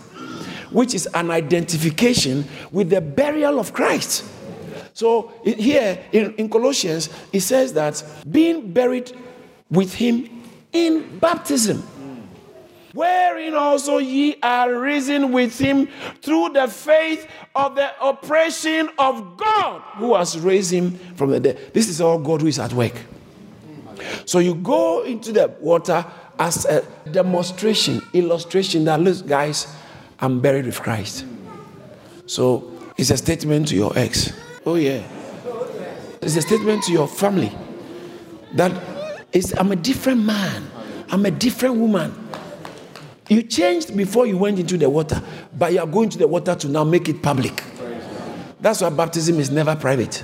which 0.72 0.94
is 0.94 1.08
an 1.14 1.32
identification 1.32 2.46
with 2.72 2.90
the 2.90 3.02
burial 3.02 3.60
of 3.60 3.74
Christ. 3.74 4.26
So 4.94 5.32
here 5.44 6.04
in, 6.12 6.34
in 6.36 6.50
Colossians, 6.50 7.10
it 7.32 7.42
says 7.42 7.74
that 7.74 8.04
being 8.32 8.72
buried 8.74 9.12
with 9.70 9.94
him 9.94 10.28
in 10.72 11.20
baptism 11.20 11.88
wherein 12.98 13.54
also 13.54 14.00
ye 14.00 14.36
are 14.42 14.74
risen 14.74 15.32
with 15.32 15.60
him 15.60 15.88
through 16.24 16.50
the 16.50 16.68
faith 16.68 17.28
of 17.56 17.76
the 17.76 17.92
oppression 18.04 18.90
of 18.98 19.38
God 19.38 19.82
who 19.98 20.16
has 20.16 20.40
raised 20.40 20.72
him 20.74 20.98
from 21.16 21.30
the 21.30 21.40
dead. 21.40 21.74
This 21.76 21.90
is 21.90 22.02
all 22.02 22.18
God 22.18 22.42
who 22.42 22.48
is 22.48 22.58
at 22.58 22.74
work. 22.74 22.96
So 24.26 24.40
you 24.40 24.56
go 24.56 25.04
into 25.04 25.32
the 25.32 25.56
water 25.60 26.04
as 26.40 26.66
a 26.66 26.84
demonstration, 27.12 28.02
illustration 28.14 28.86
that 28.86 29.00
look, 29.00 29.28
guys, 29.28 29.68
I'm 30.20 30.42
buried 30.42 30.66
with 30.66 30.82
Christ. 30.82 31.24
So 32.26 32.72
it's 32.98 33.12
a 33.12 33.18
statement 33.18 33.68
to 33.68 33.76
your 33.76 33.92
ex. 33.96 34.34
Oh 34.66 34.74
yeah. 34.74 35.04
It's 36.24 36.36
a 36.36 36.42
statement 36.42 36.84
to 36.86 36.92
your 36.92 37.08
family 37.08 37.52
that 38.54 38.72
is 39.34 39.54
I'm 39.56 39.72
a 39.72 39.76
different 39.76 40.24
man. 40.24 40.68
I'm 41.10 41.26
a 41.28 41.32
different 41.32 41.76
woman. 41.76 42.27
You 43.30 43.44
changed 43.44 43.96
before 43.96 44.26
you 44.26 44.38
went 44.38 44.60
into 44.60 44.78
the 44.78 44.90
water, 44.90 45.22
but 45.58 45.74
you 45.74 45.80
are 45.80 45.88
going 45.88 46.10
to 46.10 46.18
the 46.18 46.28
water 46.28 46.56
to 46.56 46.68
now 46.68 46.84
make 46.84 47.10
it 47.10 47.22
public. 47.22 47.64
That's 48.60 48.82
why 48.82 48.90
baptism 48.90 49.40
is 49.40 49.52
never 49.52 49.76
private. 49.76 50.24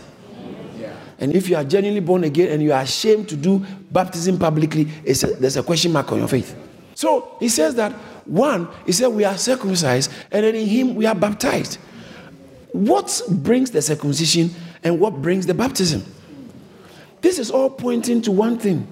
And 1.19 1.33
if 1.33 1.47
you 1.47 1.55
are 1.55 1.63
genuinely 1.63 2.01
born 2.01 2.23
again 2.23 2.51
and 2.51 2.61
you 2.61 2.73
are 2.73 2.81
ashamed 2.81 3.29
to 3.29 3.35
do 3.35 3.65
baptism 3.91 4.39
publicly, 4.39 4.89
a, 5.05 5.13
there's 5.13 5.57
a 5.57 5.63
question 5.63 5.91
mark 5.91 6.11
on 6.11 6.19
your 6.19 6.27
faith. 6.27 6.55
So 6.95 7.37
he 7.39 7.49
says 7.49 7.75
that 7.75 7.91
one, 8.25 8.67
he 8.85 8.91
said 8.91 9.07
we 9.07 9.23
are 9.23 9.37
circumcised, 9.37 10.11
and 10.31 10.43
then 10.43 10.55
in 10.55 10.67
him 10.67 10.95
we 10.95 11.05
are 11.05 11.15
baptized. 11.15 11.77
What 12.71 13.21
brings 13.29 13.71
the 13.71 13.81
circumcision 13.81 14.49
and 14.83 14.99
what 14.99 15.21
brings 15.21 15.45
the 15.45 15.53
baptism? 15.53 16.03
This 17.21 17.39
is 17.39 17.51
all 17.51 17.69
pointing 17.69 18.21
to 18.23 18.31
one 18.31 18.57
thing. 18.57 18.87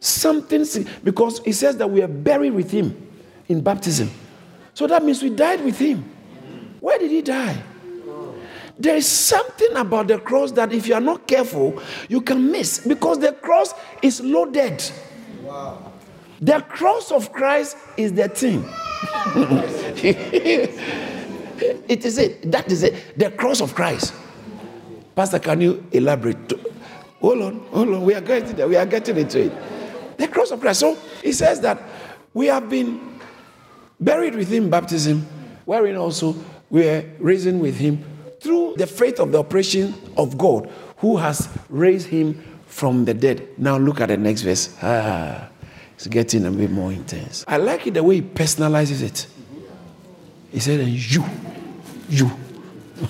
Something, 0.00 0.64
because 1.02 1.40
he 1.40 1.52
says 1.52 1.76
that 1.78 1.90
we 1.90 2.02
are 2.02 2.08
buried 2.08 2.52
with 2.52 2.70
him 2.70 3.05
in 3.48 3.60
baptism. 3.60 4.10
So 4.74 4.86
that 4.86 5.04
means 5.04 5.22
we 5.22 5.30
died 5.30 5.64
with 5.64 5.78
him. 5.78 6.04
Where 6.80 6.98
did 6.98 7.10
he 7.10 7.22
die? 7.22 7.62
There 8.78 8.96
is 8.96 9.06
something 9.06 9.74
about 9.74 10.08
the 10.08 10.18
cross 10.18 10.52
that 10.52 10.72
if 10.72 10.86
you 10.86 10.94
are 10.94 11.00
not 11.00 11.26
careful, 11.26 11.82
you 12.08 12.20
can 12.20 12.50
miss 12.50 12.86
because 12.86 13.18
the 13.18 13.32
cross 13.32 13.72
is 14.02 14.20
loaded. 14.20 14.84
Wow. 15.42 15.92
The 16.40 16.60
cross 16.60 17.10
of 17.10 17.32
Christ 17.32 17.78
is 17.96 18.12
the 18.12 18.28
thing. 18.28 18.62
it 21.88 22.04
is 22.04 22.18
it. 22.18 22.52
That 22.52 22.70
is 22.70 22.82
it. 22.82 23.18
The 23.18 23.30
cross 23.30 23.62
of 23.62 23.74
Christ. 23.74 24.12
Pastor, 25.14 25.38
can 25.38 25.62
you 25.62 25.86
elaborate? 25.92 26.52
Hold 27.20 27.40
on, 27.40 27.60
hold 27.70 27.88
on. 27.88 28.04
We 28.04 28.14
are 28.14 28.20
getting 28.20 28.54
there. 28.56 28.68
We 28.68 28.76
are 28.76 28.84
getting 28.84 29.16
into 29.16 29.46
it. 29.46 30.18
The 30.18 30.28
cross 30.28 30.50
of 30.50 30.60
Christ. 30.60 30.80
So 30.80 30.98
he 31.22 31.32
says 31.32 31.60
that 31.62 31.82
we 32.34 32.46
have 32.48 32.68
been 32.68 33.15
buried 34.00 34.34
with 34.34 34.48
him 34.48 34.70
baptism, 34.70 35.26
wherein 35.64 35.96
also 35.96 36.34
we 36.70 36.88
are 36.88 37.04
risen 37.18 37.60
with 37.60 37.76
him 37.76 38.04
through 38.40 38.74
the 38.76 38.86
faith 38.86 39.18
of 39.20 39.32
the 39.32 39.38
operation 39.38 39.94
of 40.16 40.36
God 40.36 40.70
who 40.98 41.16
has 41.16 41.48
raised 41.68 42.08
him 42.08 42.42
from 42.66 43.04
the 43.04 43.14
dead. 43.14 43.48
Now 43.58 43.78
look 43.78 44.00
at 44.00 44.08
the 44.08 44.16
next 44.16 44.42
verse. 44.42 44.76
Ah, 44.82 45.48
it's 45.94 46.06
getting 46.06 46.44
a 46.44 46.50
bit 46.50 46.70
more 46.70 46.92
intense. 46.92 47.44
I 47.48 47.56
like 47.56 47.86
it 47.86 47.94
the 47.94 48.02
way 48.02 48.16
he 48.16 48.22
personalizes 48.22 49.02
it. 49.02 49.26
He 50.52 50.60
said, 50.60 50.86
You, 50.86 51.24
you. 52.08 52.30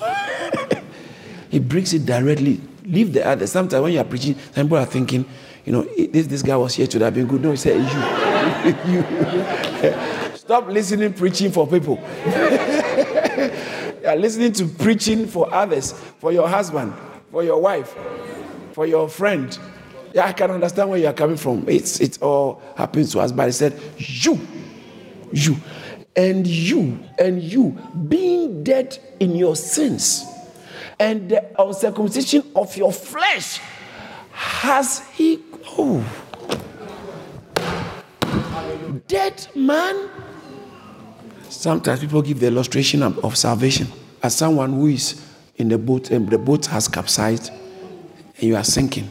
he 1.49 1.59
brings 1.59 1.93
it 1.93 2.05
directly. 2.05 2.61
Leave 2.83 3.13
the 3.13 3.25
other. 3.27 3.45
Sometimes 3.47 3.83
when 3.83 3.93
you 3.93 3.99
are 3.99 4.05
preaching, 4.05 4.35
some 4.53 4.65
people 4.65 4.77
are 4.77 4.85
thinking, 4.85 5.25
you 5.65 5.73
know, 5.73 5.81
this, 5.81 6.27
this 6.27 6.41
guy 6.41 6.55
was 6.55 6.75
here 6.75 6.87
to 6.87 6.99
have 6.99 7.13
been 7.13 7.27
good. 7.27 7.41
No, 7.41 7.51
he 7.51 7.57
said, 7.57 7.77
You. 7.77 8.93
you. 8.93 10.36
Stop 10.47 10.67
listening, 10.69 11.11
preaching 11.11 11.51
for 11.51 11.67
people. 11.67 11.97
you 12.25 12.31
are 14.07 14.15
listening 14.15 14.53
to 14.53 14.65
preaching 14.65 15.27
for 15.27 15.53
others, 15.53 15.91
for 15.91 16.31
your 16.31 16.47
husband, 16.47 16.93
for 17.31 17.43
your 17.43 17.59
wife, 17.59 17.93
for 18.71 18.85
your 18.85 19.09
friend. 19.09 19.59
Yeah, 20.13 20.25
I 20.25 20.31
can 20.31 20.51
understand 20.51 20.89
where 20.89 20.99
you 20.99 21.07
are 21.07 21.13
coming 21.13 21.35
from. 21.35 21.65
It's 21.67 21.99
it 21.99 22.21
all 22.21 22.61
happens 22.77 23.11
to 23.11 23.19
us. 23.19 23.33
But 23.33 23.47
he 23.47 23.51
said, 23.51 23.77
You, 23.97 24.39
you, 25.33 25.57
and 26.15 26.47
you, 26.47 26.97
and 27.19 27.43
you, 27.43 27.77
being 28.07 28.63
dead 28.63 28.97
in 29.19 29.35
your 29.35 29.57
sins, 29.57 30.25
and 30.97 31.29
the 31.29 31.61
uncircumcision 31.61 32.49
of 32.55 32.77
your 32.77 32.93
flesh, 32.93 33.59
has 34.31 35.05
he. 35.09 35.43
Oh. 35.77 36.01
Dead 39.09 39.45
man. 39.53 40.09
Sometimes 41.49 41.99
people 41.99 42.21
give 42.21 42.39
the 42.39 42.47
illustration 42.47 43.03
of, 43.03 43.23
of 43.23 43.37
salvation 43.37 43.87
as 44.21 44.35
someone 44.35 44.73
who 44.73 44.87
is 44.87 45.23
in 45.55 45.69
the 45.69 45.77
boat 45.77 46.11
and 46.11 46.29
the 46.29 46.37
boat 46.37 46.65
has 46.67 46.87
capsized 46.87 47.49
and 47.49 48.43
you 48.43 48.55
are 48.55 48.63
sinking. 48.63 49.09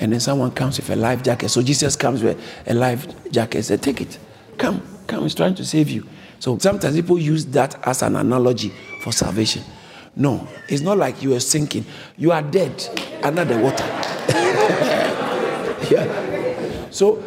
And 0.00 0.12
then 0.12 0.20
someone 0.20 0.50
comes 0.50 0.78
with 0.78 0.90
a 0.90 0.96
life 0.96 1.22
jacket. 1.22 1.48
So 1.48 1.62
Jesus 1.62 1.96
comes 1.96 2.22
with 2.22 2.40
a 2.66 2.74
life 2.74 3.06
jacket 3.30 3.58
and 3.58 3.64
says, 3.64 3.80
Take 3.80 4.00
it. 4.00 4.18
Come, 4.58 4.82
come. 5.06 5.22
He's 5.22 5.34
trying 5.34 5.54
to 5.56 5.64
save 5.64 5.90
you. 5.90 6.06
So 6.38 6.58
sometimes 6.58 6.96
people 6.96 7.18
use 7.18 7.46
that 7.46 7.86
as 7.86 8.02
an 8.02 8.16
analogy 8.16 8.72
for 9.02 9.12
salvation. 9.12 9.62
No, 10.16 10.46
it's 10.68 10.82
not 10.82 10.98
like 10.98 11.22
you 11.22 11.34
are 11.34 11.40
sinking. 11.40 11.84
You 12.16 12.32
are 12.32 12.42
dead 12.42 12.84
under 13.22 13.44
the 13.44 13.58
water. 13.58 13.84
yeah. 15.90 16.90
So 16.90 17.22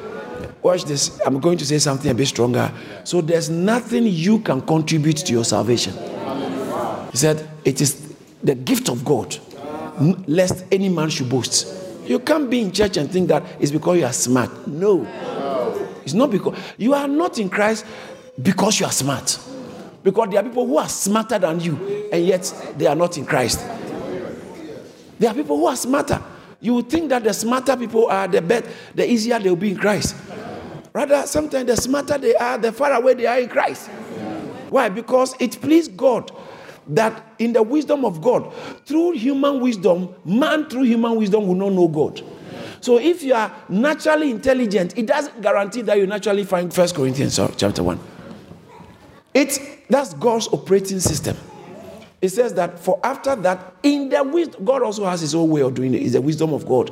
watch 0.66 0.84
this. 0.86 1.22
I'm 1.26 1.40
going 1.40 1.60
to 1.60 1.66
say 1.66 1.78
something 1.78 2.10
a 2.10 2.14
bit 2.14 2.28
stronger. 2.28 2.72
So 3.04 3.22
there's 3.22 3.50
nothing 3.52 4.06
you 4.08 4.40
can 4.40 4.62
contribute 4.62 5.18
to 5.18 5.32
your 5.32 5.46
salvation. 5.46 5.94
He 7.12 7.18
said, 7.18 7.48
It 7.64 7.82
is 7.82 8.16
the 8.44 8.56
gift 8.56 8.90
of 8.90 9.06
God, 9.06 9.38
lest 10.28 10.66
any 10.72 10.90
man 10.90 11.10
should 11.12 11.30
boast. 11.30 11.84
You 12.08 12.20
can't 12.20 12.50
be 12.50 12.62
in 12.62 12.72
church 12.72 12.98
and 12.98 13.10
think 13.10 13.28
that 13.30 13.44
it's 13.60 13.72
because 13.72 14.00
you 14.00 14.06
are 14.06 14.14
smart. 14.14 14.68
No. 14.68 15.06
It's 16.04 16.14
not 16.14 16.32
because 16.32 16.58
you 16.78 16.94
are 16.94 17.08
not 17.08 17.38
in 17.38 17.50
Christ 17.50 17.86
because 18.42 18.80
you 18.80 18.88
are 18.88 18.92
smart. 18.92 19.40
Because 20.04 20.30
there 20.30 20.40
are 20.40 20.44
people 20.44 20.66
who 20.66 20.78
are 20.78 20.90
smarter 20.90 21.40
than 21.40 21.60
you, 21.60 22.10
and 22.12 22.26
yet 22.26 22.74
they 22.78 22.86
are 22.88 22.96
not 22.96 23.18
in 23.18 23.26
Christ. 23.26 23.60
There 25.18 25.30
are 25.30 25.34
people 25.34 25.58
who 25.58 25.68
are 25.68 25.76
smarter. 25.76 26.22
You 26.60 26.76
would 26.76 26.90
think 26.90 27.10
that 27.10 27.24
the 27.24 27.34
smarter 27.34 27.78
people 27.78 28.08
are, 28.08 28.28
the 28.28 28.42
better, 28.42 28.68
the 28.94 29.10
easier 29.10 29.40
they'll 29.40 29.56
be 29.56 29.72
in 29.72 29.78
Christ. 29.78 30.16
Rather, 30.96 31.28
sometimes 31.28 31.66
the 31.66 31.76
smarter 31.76 32.18
they 32.18 32.34
are, 32.36 32.58
the 32.58 32.72
far 32.72 32.94
away 32.94 33.16
they 33.16 33.26
are 33.26 33.38
in 33.38 33.50
Christ. 33.50 33.90
Why? 34.70 34.88
Because 34.88 35.36
it 35.42 35.60
pleased 35.60 35.98
God 35.98 36.32
that 36.88 37.22
in 37.38 37.52
the 37.52 37.62
wisdom 37.62 38.06
of 38.06 38.22
God, 38.22 38.54
through 38.86 39.12
human 39.12 39.60
wisdom, 39.60 40.16
man 40.24 40.70
through 40.70 40.84
human 40.84 41.18
wisdom 41.18 41.50
will 41.50 41.56
not 41.56 41.74
know 41.74 41.90
God. 41.90 42.24
So 42.80 42.98
if 42.98 43.24
you 43.24 43.34
are 43.34 43.54
naturally 43.68 44.32
intelligent, 44.32 44.98
it 44.98 45.08
doesn't 45.08 45.42
guarantee 45.42 45.82
that 45.82 45.98
you 45.98 46.08
naturally 46.08 46.46
find 46.46 46.74
First 46.74 46.96
Corinthians 46.96 47.36
chapter 47.58 47.84
1. 47.84 48.00
It's 49.34 49.60
that's 49.90 50.14
God's 50.14 50.48
operating 50.48 51.02
system. 51.02 51.36
It 52.22 52.30
says 52.30 52.54
that 52.54 52.80
for 52.80 53.02
after 53.04 53.36
that, 53.36 53.76
in 53.84 54.08
the 54.08 54.24
wisdom, 54.24 54.64
God 54.64 54.82
also 54.82 55.04
has 55.04 55.20
his 55.20 55.36
own 55.36 55.50
way 55.50 55.60
of 55.60 55.74
doing 55.74 55.94
it. 55.94 56.04
It's 56.04 56.14
the 56.14 56.22
wisdom 56.22 56.54
of 56.54 56.66
God. 56.66 56.90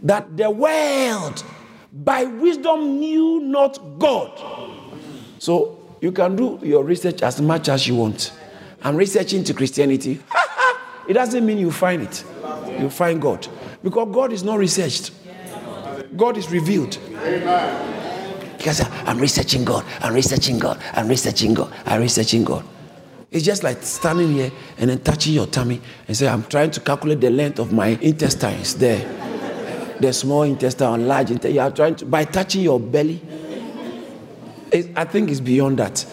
That 0.00 0.34
the 0.34 0.48
world 0.48 1.44
by 1.94 2.24
wisdom 2.24 2.98
knew 2.98 3.40
not 3.40 3.78
God. 3.98 4.40
So 5.38 5.78
you 6.00 6.10
can 6.10 6.34
do 6.34 6.58
your 6.62 6.82
research 6.82 7.22
as 7.22 7.40
much 7.40 7.68
as 7.68 7.86
you 7.86 7.94
want. 7.94 8.32
I'm 8.82 8.96
researching 8.96 9.44
to 9.44 9.54
Christianity. 9.54 10.20
it 11.08 11.12
doesn't 11.12 11.46
mean 11.46 11.58
you 11.58 11.70
find 11.70 12.02
it. 12.02 12.24
You 12.78 12.90
find 12.90 13.22
God. 13.22 13.46
Because 13.82 14.12
God 14.12 14.32
is 14.32 14.42
not 14.42 14.58
researched. 14.58 15.12
God 16.16 16.36
is 16.36 16.50
revealed. 16.50 16.98
Because 18.58 18.80
I'm 19.06 19.18
researching 19.18 19.64
God. 19.64 19.84
I'm 20.00 20.14
researching 20.14 20.58
God. 20.58 20.82
I'm 20.92 21.08
researching 21.08 21.54
God. 21.54 21.72
I'm 21.86 22.00
researching 22.00 22.44
God. 22.44 22.64
It's 23.30 23.44
just 23.44 23.62
like 23.62 23.82
standing 23.82 24.32
here 24.32 24.52
and 24.78 24.90
then 24.90 25.00
touching 25.00 25.34
your 25.34 25.46
tummy 25.46 25.80
and 26.06 26.16
say, 26.16 26.28
I'm 26.28 26.44
trying 26.44 26.70
to 26.72 26.80
calculate 26.80 27.20
the 27.20 27.30
length 27.30 27.58
of 27.58 27.72
my 27.72 27.88
intestines 28.00 28.74
there. 28.76 29.23
The 30.04 30.12
small 30.12 30.42
intestine 30.42 30.86
or 30.86 30.98
large 30.98 31.30
intestine. 31.30 31.54
You 31.54 31.60
are 31.60 31.70
trying 31.70 31.96
to, 31.96 32.06
by 32.06 32.24
touching 32.24 32.62
your 32.62 32.78
belly. 32.78 33.20
I 34.96 35.04
think 35.04 35.30
it's 35.30 35.40
beyond 35.40 35.78
that. 35.78 36.04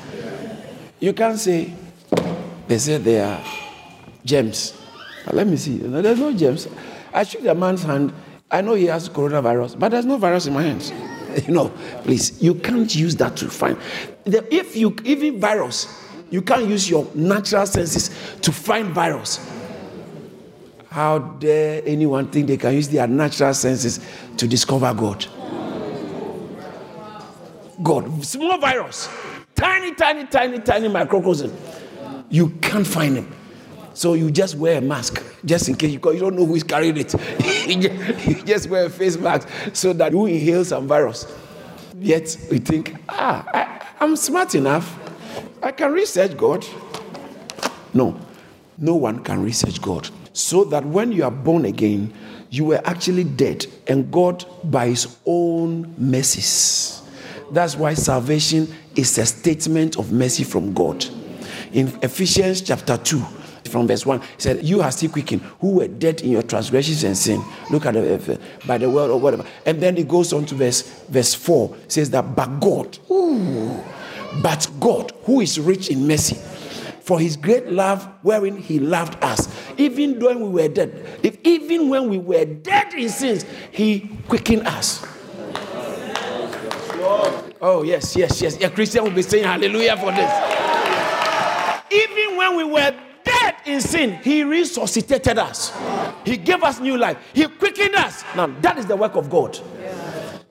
You 1.00 1.14
can't 1.14 1.40
say, 1.40 1.74
they 2.68 2.78
said 2.78 3.04
they 3.04 3.20
are 3.20 3.42
gems. 4.24 4.80
let 5.32 5.48
me 5.48 5.58
see. 5.58 5.78
No, 5.78 6.02
there's 6.02 6.20
no 6.20 6.32
gems. 6.34 6.68
I 7.14 7.24
shook 7.24 7.42
the 7.42 7.56
man's 7.56 7.84
hand. 7.84 8.14
I 8.50 8.62
know 8.62 8.76
he 8.76 8.86
has 8.86 9.10
coronavirus, 9.10 9.80
but 9.80 9.90
there's 9.90 10.06
no 10.06 10.18
virus 10.18 10.46
in 10.46 10.54
my 10.54 10.64
hands. 10.64 10.92
you 11.48 11.54
know, 11.54 11.70
please, 12.04 12.42
you 12.42 12.56
can't 12.56 12.94
use 12.94 13.16
that 13.16 13.36
to 13.38 13.50
find. 13.50 13.78
The, 14.26 14.48
if 14.54 14.76
you 14.76 14.96
even 15.04 15.40
virus, 15.40 15.88
you 16.30 16.42
can't 16.42 16.68
use 16.68 16.90
your 16.90 17.08
natural 17.16 17.66
senses 17.66 18.10
to 18.42 18.52
find 18.52 18.90
virus. 18.90 19.40
How 20.92 21.18
dare 21.18 21.82
anyone 21.86 22.28
think 22.28 22.48
they 22.48 22.58
can 22.58 22.76
use 22.76 22.90
their 22.90 23.08
natural 23.08 23.54
senses 23.56 24.00
to 24.38 24.48
discover 24.48 24.94
God? 24.94 25.26
God, 27.82 28.24
small 28.24 28.60
virus, 28.60 29.10
tiny, 29.56 29.96
tiny, 29.96 30.28
tiny, 30.28 30.60
tiny 30.60 30.88
microcosm 30.88 31.52
you 32.32 32.50
can't 32.62 32.88
find 32.88 33.18
him. 33.18 33.32
So 33.94 34.14
you 34.14 34.32
just 34.32 34.56
wear 34.56 34.78
a 34.78 34.82
mask 34.82 35.22
just 35.44 35.68
in 35.68 35.76
case 35.76 35.92
you, 35.92 36.00
don't 36.00 36.36
know 36.36 36.46
who 36.46 36.56
is 36.56 36.64
carrying 36.64 36.96
it. 36.98 37.14
you 38.26 38.42
just 38.44 38.70
wear 38.70 38.86
a 38.86 38.90
face 38.90 39.18
mask 39.18 39.48
so 39.74 39.94
that 39.94 40.14
you 40.14 40.26
inhale 40.26 40.64
some 40.64 40.88
virus. 40.88 41.28
Yet 42.00 42.38
we 42.50 42.60
think, 42.60 42.96
ah, 43.10 43.46
I, 43.54 43.88
I'm 44.00 44.16
smart 44.16 44.56
enough. 44.56 44.98
I 45.62 45.72
can 45.72 45.92
research 45.92 46.36
God. 46.38 46.66
No, 47.94 48.18
no 48.78 48.96
one 48.96 49.20
can 49.24 49.44
research 49.44 49.82
God. 49.82 50.10
So 50.34 50.64
that 50.66 50.86
when 50.86 51.12
you 51.12 51.24
are 51.24 51.32
born 51.32 51.66
again, 51.66 52.14
you 52.50 52.66
were 52.66 52.82
actually 52.86 53.24
dead, 53.24 53.66
and 53.88 54.12
God, 54.12 54.46
by 54.64 54.88
His 54.88 55.18
own 55.26 55.94
mercies. 55.98 57.02
That's 57.52 57.76
why 57.76 57.94
salvation 57.94 58.74
is 58.96 59.18
a 59.18 59.26
statement 59.26 59.98
of 59.98 60.12
mercy 60.12 60.44
from 60.44 60.74
God 60.74 61.06
in 61.74 61.88
Ephesians 62.02 62.62
chapter 62.62 62.98
2, 62.98 63.20
from 63.70 63.88
verse 63.88 64.06
1, 64.06 64.20
he 64.20 64.28
said, 64.38 64.64
You 64.64 64.82
are 64.82 64.92
still 64.92 65.10
quickened, 65.10 65.42
who 65.60 65.76
were 65.76 65.88
dead 65.88 66.22
in 66.22 66.32
your 66.32 66.44
transgressions 66.44 67.04
and 67.04 67.18
sin. 67.18 67.42
Look 67.70 67.86
at 67.86 67.94
the, 67.94 68.16
uh, 68.16 68.38
by 68.68 68.78
the 68.78 68.90
word 68.90 69.10
or 69.10 69.20
whatever. 69.20 69.46
And 69.66 69.82
then 69.82 69.96
he 69.96 70.04
goes 70.04 70.34
on 70.34 70.46
to 70.48 70.56
verse, 70.56 70.82
verse 71.08 71.34
4, 71.34 71.76
says 71.88 72.10
that, 72.12 72.36
But 72.36 72.60
God, 72.60 72.98
ooh, 73.10 73.82
but 74.42 74.70
God, 74.80 75.14
who 75.24 75.42
is 75.42 75.60
rich 75.60 75.90
in 75.90 76.08
mercy, 76.08 76.38
for 77.12 77.20
his 77.20 77.36
great 77.36 77.70
love 77.70 78.08
wherein 78.22 78.56
he 78.56 78.80
loved 78.80 79.22
us, 79.22 79.50
even 79.78 80.18
when 80.18 80.40
we 80.40 80.62
were 80.62 80.70
dead, 80.70 81.20
if 81.22 81.38
even 81.44 81.90
when 81.90 82.08
we 82.10 82.18
were 82.18 82.46
dead 82.46 82.94
in 82.94 83.10
sins, 83.10 83.44
he 83.70 84.18
quickened 84.30 84.66
us. 84.66 85.06
Oh, 87.60 87.84
yes, 87.84 88.16
yes, 88.16 88.42
yes. 88.42 88.64
A 88.64 88.70
Christian 88.70 89.04
will 89.04 89.12
be 89.12 89.24
saying 89.24 89.44
hallelujah 89.44 89.98
for 89.98 90.10
this. 90.14 90.32
Even 91.92 92.38
when 92.38 92.56
we 92.56 92.64
were 92.64 92.96
dead 93.26 93.56
in 93.66 93.82
sin, 93.82 94.14
He 94.24 94.46
resuscitated 94.46 95.38
us. 95.38 95.74
He 96.24 96.38
gave 96.38 96.64
us 96.64 96.80
new 96.80 96.98
life. 96.98 97.18
He 97.34 97.46
quickened 97.46 97.96
us. 97.96 98.24
Now, 98.38 98.48
that 98.62 98.78
is 98.78 98.86
the 98.86 98.96
work 98.96 99.16
of 99.18 99.30
God. 99.30 99.60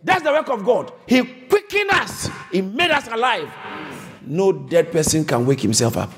That's 0.05 0.23
the 0.23 0.31
work 0.31 0.51
of 0.51 0.63
God. 0.63 0.93
He 1.07 1.23
quickened 1.23 1.91
us, 1.93 2.29
He 2.53 2.61
made 2.61 2.91
us 2.91 3.09
alive. 3.09 3.51
No 4.27 4.53
dead 4.53 4.93
person 4.93 5.25
can 5.25 5.47
wake 5.47 5.63
himself 5.63 5.97
up. 5.97 6.13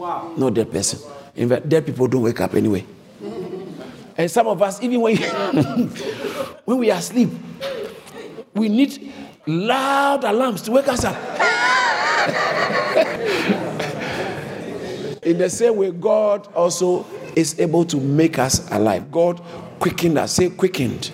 Wow. 0.00 0.32
No 0.34 0.48
dead 0.48 0.72
person. 0.72 0.98
In 1.36 1.50
fact, 1.50 1.68
dead 1.68 1.84
people 1.84 2.08
don't 2.08 2.22
wake 2.22 2.40
up 2.40 2.54
anyway. 2.54 2.86
And 4.16 4.30
some 4.30 4.46
of 4.46 4.62
us, 4.62 4.82
even 4.82 5.02
when, 5.02 5.16
when 6.64 6.78
we 6.78 6.90
are 6.90 6.98
asleep, 6.98 7.28
we 8.54 8.70
need 8.70 9.12
Loud 9.46 10.24
alarms 10.24 10.62
to 10.62 10.70
wake 10.70 10.88
us 10.88 11.04
up. 11.04 11.16
In 15.22 15.36
the 15.36 15.50
same 15.50 15.76
way, 15.76 15.90
God 15.90 16.48
also 16.54 17.04
is 17.36 17.60
able 17.60 17.84
to 17.84 17.98
make 17.98 18.38
us 18.38 18.70
alive. 18.70 19.12
God 19.12 19.42
quickened 19.80 20.16
us. 20.16 20.32
Say 20.32 20.48
quickened. 20.48 21.10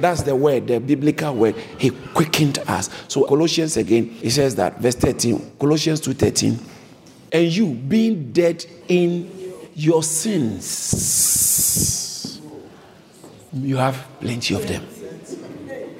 That's 0.00 0.22
the 0.22 0.36
word, 0.36 0.66
the 0.66 0.78
biblical 0.78 1.34
word. 1.34 1.54
He 1.78 1.88
quickened 1.90 2.58
us. 2.66 2.90
So 3.08 3.24
Colossians 3.24 3.78
again, 3.78 4.10
he 4.10 4.28
says 4.28 4.56
that 4.56 4.78
verse 4.78 4.96
13, 4.96 5.52
Colossians 5.58 6.02
2:13, 6.02 6.58
and 7.32 7.46
you 7.46 7.66
being 7.74 8.32
dead 8.32 8.64
in 8.88 9.30
your 9.74 10.02
sins. 10.02 11.20
You 13.52 13.76
have 13.76 14.06
plenty 14.20 14.54
of 14.54 14.66
them. 14.66 14.84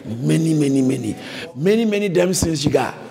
Many, 0.05 0.55
many, 0.55 0.83
many. 0.83 1.17
Many, 1.55 1.85
many 1.85 2.09
damn 2.09 2.35
sins 2.35 2.65
you 2.65 2.71
got. 2.71 2.95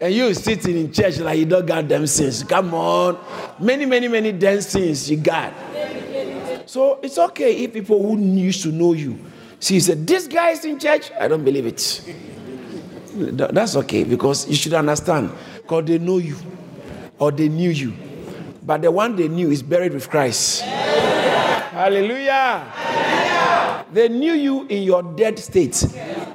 and 0.00 0.14
you 0.14 0.32
sitting 0.34 0.76
in 0.76 0.92
church 0.92 1.18
like 1.18 1.38
you 1.38 1.46
don't 1.46 1.66
got 1.66 1.88
them 1.88 2.06
sins. 2.06 2.42
Come 2.42 2.74
on. 2.74 3.18
Many, 3.58 3.86
many, 3.86 4.08
many 4.08 4.32
damn 4.32 4.60
sins 4.60 5.10
you 5.10 5.18
got. 5.18 5.52
So 6.66 7.00
it's 7.02 7.18
okay 7.18 7.64
if 7.64 7.72
people 7.72 8.02
who 8.02 8.18
used 8.18 8.62
to 8.62 8.72
know 8.72 8.92
you 8.92 9.18
see 9.58 9.74
you 9.74 9.80
said, 9.80 10.06
This 10.06 10.26
guy 10.26 10.50
is 10.50 10.64
in 10.64 10.78
church. 10.78 11.10
I 11.18 11.28
don't 11.28 11.44
believe 11.44 11.66
it. 11.66 12.02
That's 13.14 13.76
okay 13.76 14.04
because 14.04 14.48
you 14.48 14.54
should 14.54 14.74
understand 14.74 15.32
because 15.70 15.84
they 15.84 15.98
know 15.98 16.18
you 16.18 16.36
or 17.20 17.30
they 17.30 17.48
knew 17.48 17.70
you. 17.70 17.94
But 18.60 18.82
the 18.82 18.90
one 18.90 19.14
they 19.14 19.28
knew 19.28 19.52
is 19.52 19.62
buried 19.62 19.94
with 19.94 20.10
Christ. 20.10 20.62
Hallelujah. 21.70 22.66
They 23.92 24.08
knew 24.08 24.32
you 24.32 24.66
in 24.66 24.82
your 24.82 25.04
dead 25.04 25.38
state, 25.38 25.86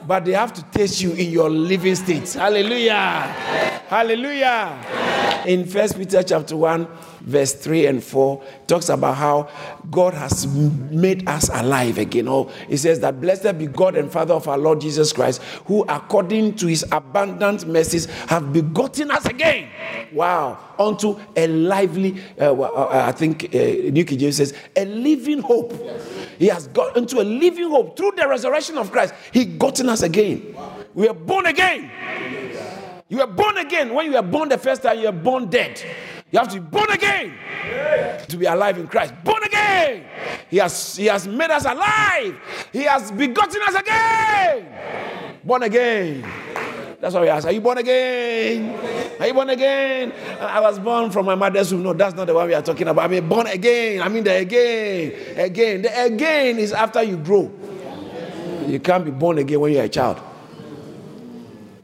but 0.08 0.24
they 0.24 0.32
have 0.32 0.54
to 0.54 0.64
taste 0.72 1.02
you 1.02 1.12
in 1.12 1.32
your 1.32 1.50
living 1.50 1.96
state. 1.96 2.32
Hallelujah. 2.32 3.28
Hallelujah. 3.90 5.44
In 5.46 5.66
First 5.66 5.98
Peter 5.98 6.24
chapter 6.24 6.56
1, 6.56 6.88
verse 7.26 7.54
3 7.54 7.88
and 7.88 8.04
4, 8.04 8.44
talks 8.68 8.90
about 8.90 9.16
how 9.16 9.50
God 9.92 10.14
has 10.14 10.48
made 10.48 11.28
us 11.28 11.50
alive 11.50 11.98
again. 11.98 12.28
Oh, 12.28 12.52
it 12.70 12.78
says 12.78 13.00
that 13.02 13.20
blessed 13.20 13.58
be 13.58 13.68
God 13.68 13.96
and 13.96 14.12
Father 14.12 14.34
of 14.34 14.48
our 14.48 14.58
Lord 14.58 14.82
Jesus 14.82 15.12
Christ, 15.12 15.42
who 15.66 15.84
according 15.90 16.56
to 16.56 16.68
his 16.68 16.86
abundant 16.92 17.68
mercies 17.68 18.06
have 18.28 18.54
begotten 18.54 19.12
us 19.12 19.26
again. 19.26 19.70
Wow. 20.14 20.60
Unto 20.78 21.20
a 21.36 21.48
lively, 21.48 22.22
uh, 22.40 22.54
uh 22.54 23.06
I 23.08 23.12
think 23.12 23.46
uh, 23.46 23.58
New 23.58 24.06
King 24.06 24.20
James 24.20 24.38
says, 24.38 24.54
a 24.76 24.86
living 24.86 25.42
hope. 25.42 25.74
He 26.38 26.48
has 26.48 26.68
got 26.68 26.98
into 26.98 27.22
a 27.22 27.24
living 27.24 27.70
hope 27.70 27.98
through 27.98 28.14
the 28.16 28.28
resurrection 28.28 28.78
of 28.78 28.92
Christ. 28.92 29.14
He 29.32 29.46
gotten 29.46 29.90
us 29.90 30.02
again. 30.02 30.56
We 30.94 31.08
are 31.08 31.14
born 31.14 31.46
again. 31.46 31.92
You 33.08 33.18
were 33.18 33.28
born 33.28 33.58
again. 33.58 33.94
When 33.94 34.08
you 34.08 34.14
were 34.14 34.22
born 34.22 34.50
the 34.50 34.58
first 34.58 34.84
time, 34.84 35.00
you 35.00 35.06
were 35.06 35.12
born 35.12 35.50
dead. 35.50 35.82
You 36.32 36.40
have 36.40 36.48
to 36.50 36.60
be 36.60 36.68
born 36.68 36.92
again 36.92 37.34
to 38.28 38.38
be 38.38 38.46
alive 38.46 38.78
in 38.78 38.88
Christ. 38.88 39.14
Born 39.24 39.44
again. 39.44 40.04
He 40.50 40.58
has, 40.58 40.96
he 40.96 41.06
has 41.06 41.28
made 41.28 41.50
us 41.52 41.66
alive. 41.66 42.36
He 42.74 42.84
has 42.84 43.12
begotten 43.12 43.62
us 43.68 43.76
again. 43.76 45.40
Born 45.44 45.64
again. 45.64 46.22
That's 47.00 47.14
why 47.14 47.22
we 47.22 47.30
ask, 47.30 47.46
Are 47.46 47.52
you 47.52 47.62
born 47.62 47.78
again? 47.78 48.76
Are 49.20 49.28
you 49.28 49.34
born 49.34 49.50
again? 49.50 50.12
I 50.40 50.60
was 50.60 50.80
born 50.80 51.12
from 51.12 51.26
my 51.26 51.36
mother's 51.36 51.72
womb. 51.74 51.84
No, 51.84 51.94
that's 51.94 52.16
not 52.16 52.26
the 52.26 52.34
one 52.34 52.48
we 52.48 52.54
are 52.54 52.62
talking 52.62 52.88
about. 52.88 53.06
I 53.06 53.08
mean, 53.08 53.28
born 53.30 53.48
again. 53.48 54.02
I 54.02 54.10
mean, 54.10 54.24
the 54.24 54.36
again. 54.38 55.38
Again. 55.38 55.82
The 55.84 56.04
again 56.06 56.58
is 56.58 56.74
after 56.74 57.04
you 57.04 57.18
grow. 57.18 57.52
You 58.66 58.80
can't 58.80 59.06
be 59.06 59.12
born 59.12 59.38
again 59.38 59.60
when 59.60 59.74
you're 59.74 59.84
a 59.84 59.90
child. 59.90 60.20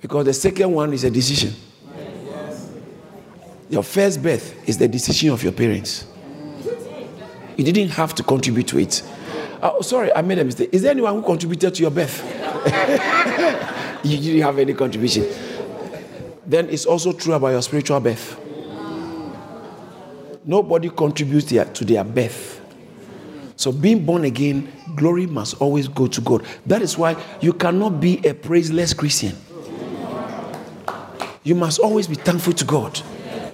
Because 0.01 0.25
the 0.25 0.33
second 0.33 0.71
one 0.71 0.91
is 0.93 1.03
a 1.03 1.11
decision. 1.11 1.53
Your 3.71 3.83
first 3.83 4.21
birth 4.21 4.67
is 4.67 4.77
the 4.77 4.87
decision 4.89 5.29
of 5.29 5.41
your 5.41 5.53
parents. 5.53 6.05
You 7.55 7.63
didn't 7.63 7.91
have 7.91 8.13
to 8.15 8.23
contribute 8.23 8.67
to 8.67 8.79
it. 8.79 9.01
Oh, 9.61 9.81
sorry, 9.81 10.13
I 10.13 10.21
made 10.21 10.39
a 10.39 10.43
mistake. 10.43 10.69
Is 10.73 10.81
there 10.81 10.91
anyone 10.91 11.15
who 11.15 11.21
contributed 11.21 11.75
to 11.75 11.81
your 11.81 11.91
birth? 11.91 12.21
you 14.03 14.17
didn't 14.17 14.41
have 14.41 14.59
any 14.59 14.73
contribution. 14.73 15.25
Then 16.45 16.69
it's 16.69 16.85
also 16.85 17.13
true 17.13 17.33
about 17.33 17.49
your 17.49 17.61
spiritual 17.61 18.01
birth. 18.01 18.37
Nobody 20.43 20.89
contributes 20.89 21.47
to 21.47 21.85
their 21.85 22.03
birth. 22.03 22.59
So, 23.55 23.71
being 23.71 24.03
born 24.03 24.25
again, 24.25 24.69
glory 24.97 25.27
must 25.27 25.61
always 25.61 25.87
go 25.87 26.07
to 26.07 26.19
God. 26.19 26.45
That 26.65 26.81
is 26.81 26.97
why 26.97 27.15
you 27.39 27.53
cannot 27.53 28.01
be 28.01 28.17
a 28.27 28.33
praiseless 28.33 28.97
Christian. 28.97 29.37
You 31.43 31.55
must 31.55 31.79
always 31.79 32.07
be 32.07 32.15
thankful 32.15 32.53
to 32.53 32.65
God. 32.65 32.99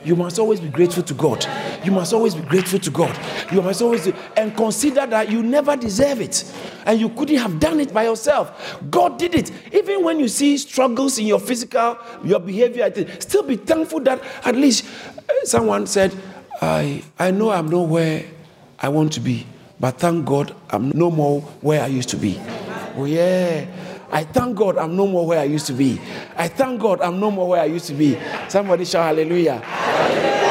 You 0.04 0.16
must 0.16 0.40
always 0.40 0.60
be 0.60 0.70
grateful 0.70 1.04
to 1.04 1.14
God. 1.14 1.46
You 1.84 1.92
must 1.92 2.14
always 2.14 2.36
be 2.36 2.42
grateful 2.42 2.80
to 2.80 2.90
God. 2.90 3.18
You 3.52 3.62
must 3.62 3.82
always 3.82 4.12
and 4.36 4.56
consider 4.56 5.06
that 5.06 5.30
you 5.32 5.44
never 5.44 5.76
deserve 5.76 6.22
it 6.22 6.44
and 6.86 7.00
you 7.00 7.10
couldn't 7.10 7.38
have 7.38 7.60
done 7.60 7.80
it 7.80 7.94
by 7.94 8.04
yourself. 8.04 8.80
God 8.90 9.20
did 9.20 9.36
it. 9.36 9.52
Even 9.74 10.04
when 10.04 10.20
you 10.20 10.28
see 10.28 10.58
struggles 10.58 11.20
in 11.20 11.28
your 11.28 11.40
physical, 11.40 11.98
your 12.24 12.40
behavior, 12.40 12.92
still 13.20 13.44
be 13.44 13.58
thankful 13.58 14.00
that 14.02 14.22
at 14.46 14.56
least 14.56 14.86
uh, 15.18 15.46
someone 15.46 15.86
said, 15.88 16.16
I, 16.62 17.04
I 17.20 17.32
know 17.32 17.52
I'm 17.52 17.70
not 17.70 17.88
where 17.88 18.26
I 18.80 18.90
want 18.90 19.14
to 19.14 19.20
be, 19.20 19.46
but 19.80 20.00
thank 20.00 20.26
God 20.26 20.56
I'm 20.70 20.90
no 20.90 21.12
more 21.12 21.42
where 21.62 21.82
I 21.84 21.88
used 21.88 22.10
to 22.10 22.18
be. 22.18 22.40
Oh, 22.96 23.06
yeah. 23.06 23.66
I 24.12 24.24
thank 24.24 24.56
God 24.58 24.78
I'm 24.78 24.96
no 24.96 25.08
more 25.08 25.26
where 25.26 25.40
I 25.40 25.44
used 25.44 25.68
to 25.68 25.74
be. 25.74 26.00
I 26.36 26.48
thank 26.48 26.80
God 26.82 27.02
I'm 27.02 27.20
no 27.20 27.32
more 27.32 27.50
where 27.50 27.62
I 27.62 27.66
used 27.66 27.88
to 27.88 27.94
be. 27.94 28.18
Somebody 28.48 28.86
shout 28.86 29.06
hallelujah. 29.06 29.60
hallelujah. 29.60 30.48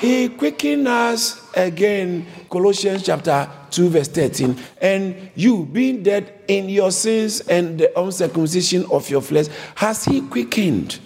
He 0.00 0.30
quickened 0.30 0.88
us 0.88 1.46
again, 1.54 2.26
Colossians 2.48 3.02
chapter 3.02 3.46
2, 3.70 3.90
verse 3.90 4.08
13. 4.08 4.56
And 4.80 5.30
you, 5.34 5.66
being 5.66 6.02
dead 6.02 6.42
in 6.48 6.70
your 6.70 6.90
sins 6.90 7.40
and 7.42 7.78
the 7.78 8.00
uncircumcision 8.00 8.86
of 8.90 9.10
your 9.10 9.20
flesh, 9.20 9.48
has 9.74 10.06
he 10.06 10.22
quickened? 10.22 11.00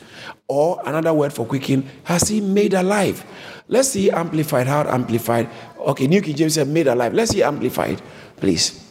Or 0.46 0.80
another 0.86 1.12
word 1.12 1.32
for 1.32 1.44
quickened, 1.44 1.88
has 2.04 2.28
he 2.28 2.40
made 2.40 2.74
alive? 2.74 3.24
Let's 3.66 3.88
see 3.88 4.10
amplified. 4.12 4.68
How 4.68 4.84
amplified? 4.84 5.48
Okay, 5.76 6.06
New 6.06 6.20
King 6.20 6.36
James 6.36 6.54
said 6.54 6.68
made 6.68 6.86
alive. 6.86 7.14
Let's 7.14 7.32
see 7.32 7.42
amplified, 7.42 8.00
please. 8.36 8.88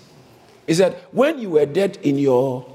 He 0.68 0.74
said, 0.74 0.96
when 1.12 1.40
you 1.40 1.52
were 1.52 1.66
dead 1.66 1.98
in 2.02 2.18
your 2.18 2.73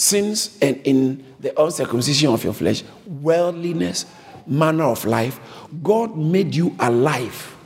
sins 0.00 0.58
and 0.62 0.80
in 0.84 1.24
the 1.40 1.62
uncircumcision 1.62 2.32
of 2.32 2.42
your 2.42 2.54
flesh, 2.54 2.82
worldliness, 3.06 4.06
manner 4.46 4.84
of 4.84 5.04
life, 5.04 5.38
God 5.82 6.16
made 6.16 6.54
you 6.54 6.74
alive. 6.80 7.56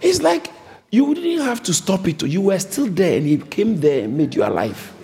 It's 0.00 0.22
like 0.22 0.50
you 0.90 1.14
didn't 1.14 1.44
have 1.44 1.62
to 1.64 1.74
stop 1.74 2.06
it. 2.06 2.22
You 2.22 2.42
were 2.42 2.58
still 2.58 2.86
there 2.86 3.16
and 3.16 3.26
He 3.26 3.38
came 3.38 3.80
there 3.80 4.04
and 4.04 4.16
made 4.16 4.34
you 4.34 4.44
alive. 4.44 4.94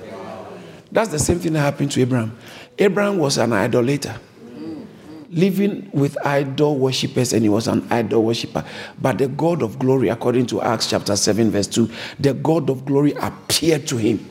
That's 0.92 1.10
the 1.10 1.18
same 1.18 1.38
thing 1.38 1.54
that 1.54 1.60
happened 1.60 1.92
to 1.92 2.00
Abraham. 2.00 2.36
Abraham 2.78 3.18
was 3.18 3.38
an 3.38 3.52
idolater, 3.52 4.18
living 5.30 5.90
with 5.92 6.16
idol 6.24 6.78
worshippers, 6.78 7.32
and 7.32 7.42
he 7.42 7.48
was 7.48 7.66
an 7.68 7.86
idol 7.90 8.22
worshiper. 8.22 8.64
But 9.00 9.18
the 9.18 9.28
God 9.28 9.62
of 9.62 9.78
glory, 9.78 10.08
according 10.08 10.46
to 10.46 10.62
Acts 10.62 10.88
chapter 10.88 11.16
7, 11.16 11.50
verse 11.50 11.66
2, 11.66 11.90
the 12.20 12.34
God 12.34 12.70
of 12.70 12.84
glory 12.84 13.12
appeared 13.12 13.86
to 13.88 13.96
him 13.96 14.24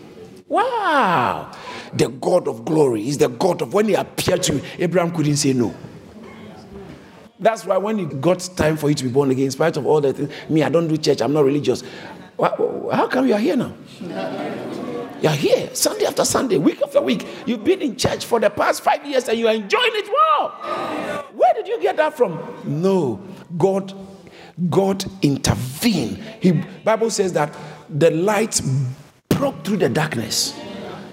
Wow. 0.48 1.52
The 1.94 2.10
God 2.10 2.48
of 2.48 2.66
glory 2.66 3.08
is 3.08 3.18
the 3.18 3.30
God 3.30 3.62
of 3.62 3.74
when 3.74 3.88
he 3.88 3.94
appeared 3.96 4.44
to 4.44 4.56
you, 4.56 4.62
Abraham 4.80 5.12
couldn't 5.12 5.38
say 5.38 5.54
no. 5.54 5.74
That's 7.40 7.66
why 7.66 7.78
when 7.78 8.00
it 8.00 8.22
got 8.22 8.40
time 8.56 8.78
for 8.78 8.90
you 8.90 8.96
to 8.96 9.04
be 9.04 9.10
born 9.10 9.32
again, 9.32 9.46
in 9.46 9.52
spite 9.52 9.76
of 9.78 9.86
all 9.86 10.02
that, 10.02 10.50
me, 10.50 10.64
I 10.64 10.70
don't 10.70 10.88
do 10.88 10.98
church, 10.98 11.22
I'm 11.22 11.34
not 11.34 11.44
religious. 11.44 11.84
How 12.40 13.08
come 13.08 13.28
you 13.28 13.34
are 13.34 13.40
here 13.40 13.56
now? 13.56 13.74
You're 15.22 15.32
here 15.32 15.74
Sunday 15.74 16.06
after 16.06 16.26
Sunday, 16.26 16.58
week 16.58 16.82
after 16.82 17.02
week. 17.02 17.26
You've 17.46 17.64
been 17.64 17.82
in 17.82 17.96
church 17.96 18.26
for 18.26 18.40
the 18.40 18.50
past 18.50 18.82
five 18.82 19.06
years 19.06 19.28
and 19.28 19.40
you 19.40 19.48
are 19.48 19.54
enjoying 19.54 19.92
it 19.94 20.08
well. 20.08 20.50
Where 21.34 21.54
did 21.54 21.68
you 21.68 21.82
get 21.82 21.98
that 21.98 22.16
from? 22.16 22.40
No, 22.64 23.22
God, 23.58 23.94
God 24.70 25.04
intervened. 25.22 26.18
He 26.40 26.52
Bible 26.84 27.10
says 27.10 27.34
that 27.34 27.56
the 27.90 28.12
light 28.12 28.62
broke 29.38 29.64
through 29.64 29.78
the 29.78 29.90
darkness. 29.90 30.54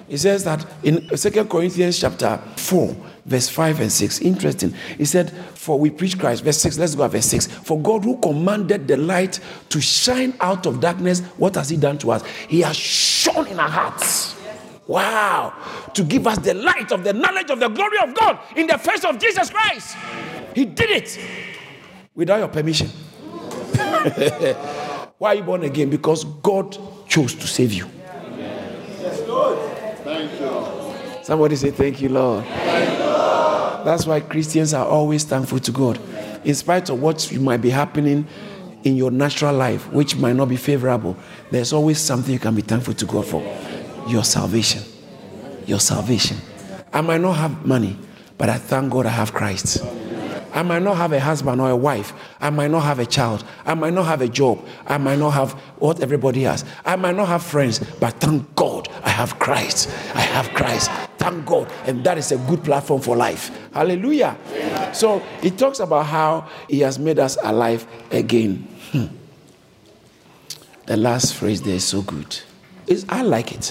He 0.08 0.16
says 0.18 0.44
that 0.44 0.66
in 0.82 1.16
Second 1.16 1.48
Corinthians 1.48 1.98
chapter 1.98 2.38
4, 2.56 2.94
verse 3.24 3.48
5 3.48 3.80
and 3.80 3.90
6. 3.90 4.20
Interesting. 4.20 4.74
He 4.98 5.06
said, 5.06 5.30
For 5.30 5.78
we 5.78 5.88
preach 5.88 6.18
Christ. 6.18 6.44
Verse 6.44 6.58
6, 6.58 6.78
let's 6.78 6.94
go 6.94 7.04
at 7.04 7.12
verse 7.12 7.24
6. 7.26 7.46
For 7.46 7.80
God 7.80 8.04
who 8.04 8.18
commanded 8.18 8.86
the 8.88 8.98
light 8.98 9.40
to 9.70 9.80
shine 9.80 10.34
out 10.40 10.66
of 10.66 10.80
darkness, 10.80 11.20
what 11.38 11.54
has 11.54 11.70
He 11.70 11.78
done 11.78 11.96
to 11.98 12.10
us? 12.10 12.24
He 12.48 12.60
has 12.60 12.76
shone 12.76 13.46
in 13.46 13.58
our 13.58 13.70
hearts. 13.70 14.36
Wow. 14.86 15.54
To 15.94 16.04
give 16.04 16.26
us 16.26 16.38
the 16.38 16.54
light 16.54 16.92
of 16.92 17.04
the 17.04 17.14
knowledge 17.14 17.50
of 17.50 17.60
the 17.60 17.68
glory 17.68 17.98
of 18.02 18.14
God 18.14 18.38
in 18.56 18.66
the 18.66 18.76
face 18.76 19.04
of 19.04 19.18
Jesus 19.18 19.48
Christ. 19.48 19.96
He 20.54 20.66
did 20.66 20.90
it 20.90 21.18
without 22.14 22.38
your 22.38 22.48
permission. 22.48 22.88
Why 25.16 25.30
are 25.30 25.34
you 25.36 25.42
born 25.42 25.62
again? 25.62 25.88
Because 25.88 26.24
God 26.24 26.76
chose 27.08 27.34
to 27.34 27.46
save 27.46 27.72
you. 27.72 27.88
Somebody 31.22 31.56
say, 31.56 31.70
Thank 31.70 32.00
you, 32.00 32.08
Lord. 32.08 32.44
That's 32.44 34.06
why 34.06 34.20
Christians 34.20 34.74
are 34.74 34.86
always 34.86 35.24
thankful 35.24 35.58
to 35.60 35.72
God. 35.72 36.00
In 36.44 36.54
spite 36.54 36.88
of 36.88 37.00
what 37.00 37.32
might 37.34 37.60
be 37.60 37.70
happening 37.70 38.26
in 38.84 38.96
your 38.96 39.10
natural 39.10 39.54
life, 39.54 39.90
which 39.92 40.16
might 40.16 40.34
not 40.34 40.48
be 40.48 40.56
favorable, 40.56 41.16
there's 41.50 41.72
always 41.72 41.98
something 41.98 42.32
you 42.32 42.38
can 42.38 42.54
be 42.54 42.62
thankful 42.62 42.94
to 42.94 43.06
God 43.06 43.26
for 43.26 43.42
your 44.08 44.24
salvation. 44.24 44.82
Your 45.66 45.80
salvation. 45.80 46.36
I 46.92 47.00
might 47.00 47.20
not 47.20 47.34
have 47.34 47.64
money, 47.64 47.96
but 48.36 48.48
I 48.48 48.58
thank 48.58 48.92
God 48.92 49.06
I 49.06 49.10
have 49.10 49.32
Christ. 49.32 49.84
I 50.52 50.62
might 50.62 50.82
not 50.82 50.96
have 50.98 51.12
a 51.12 51.20
husband 51.20 51.60
or 51.60 51.70
a 51.70 51.76
wife. 51.76 52.12
I 52.40 52.50
might 52.50 52.70
not 52.70 52.80
have 52.80 52.98
a 52.98 53.06
child. 53.06 53.42
I 53.64 53.74
might 53.74 53.94
not 53.94 54.04
have 54.04 54.20
a 54.20 54.28
job. 54.28 54.66
I 54.86 54.98
might 54.98 55.18
not 55.18 55.30
have 55.30 55.52
what 55.78 56.00
everybody 56.00 56.42
has. 56.42 56.64
I 56.84 56.96
might 56.96 57.16
not 57.16 57.28
have 57.28 57.42
friends, 57.42 57.78
but 57.78 58.20
thank 58.20 58.54
God 58.54 58.88
I 59.04 59.10
have 59.10 59.38
Christ. 59.38 59.88
I 60.14 60.20
have 60.20 60.50
Christ. 60.50 60.90
Thank 61.18 61.46
God. 61.46 61.70
And 61.86 62.04
that 62.04 62.18
is 62.18 62.32
a 62.32 62.38
good 62.38 62.64
platform 62.64 63.00
for 63.00 63.16
life. 63.16 63.50
Hallelujah. 63.72 64.36
So 64.92 65.22
it 65.42 65.58
talks 65.58 65.80
about 65.80 66.06
how 66.06 66.48
He 66.68 66.80
has 66.80 66.98
made 66.98 67.18
us 67.18 67.36
alive 67.42 67.86
again. 68.10 68.68
Hmm. 68.90 69.06
The 70.86 70.96
last 70.96 71.34
phrase 71.34 71.62
there 71.62 71.76
is 71.76 71.84
so 71.84 72.02
good. 72.02 72.40
It's, 72.86 73.04
I 73.08 73.22
like 73.22 73.52
it. 73.52 73.70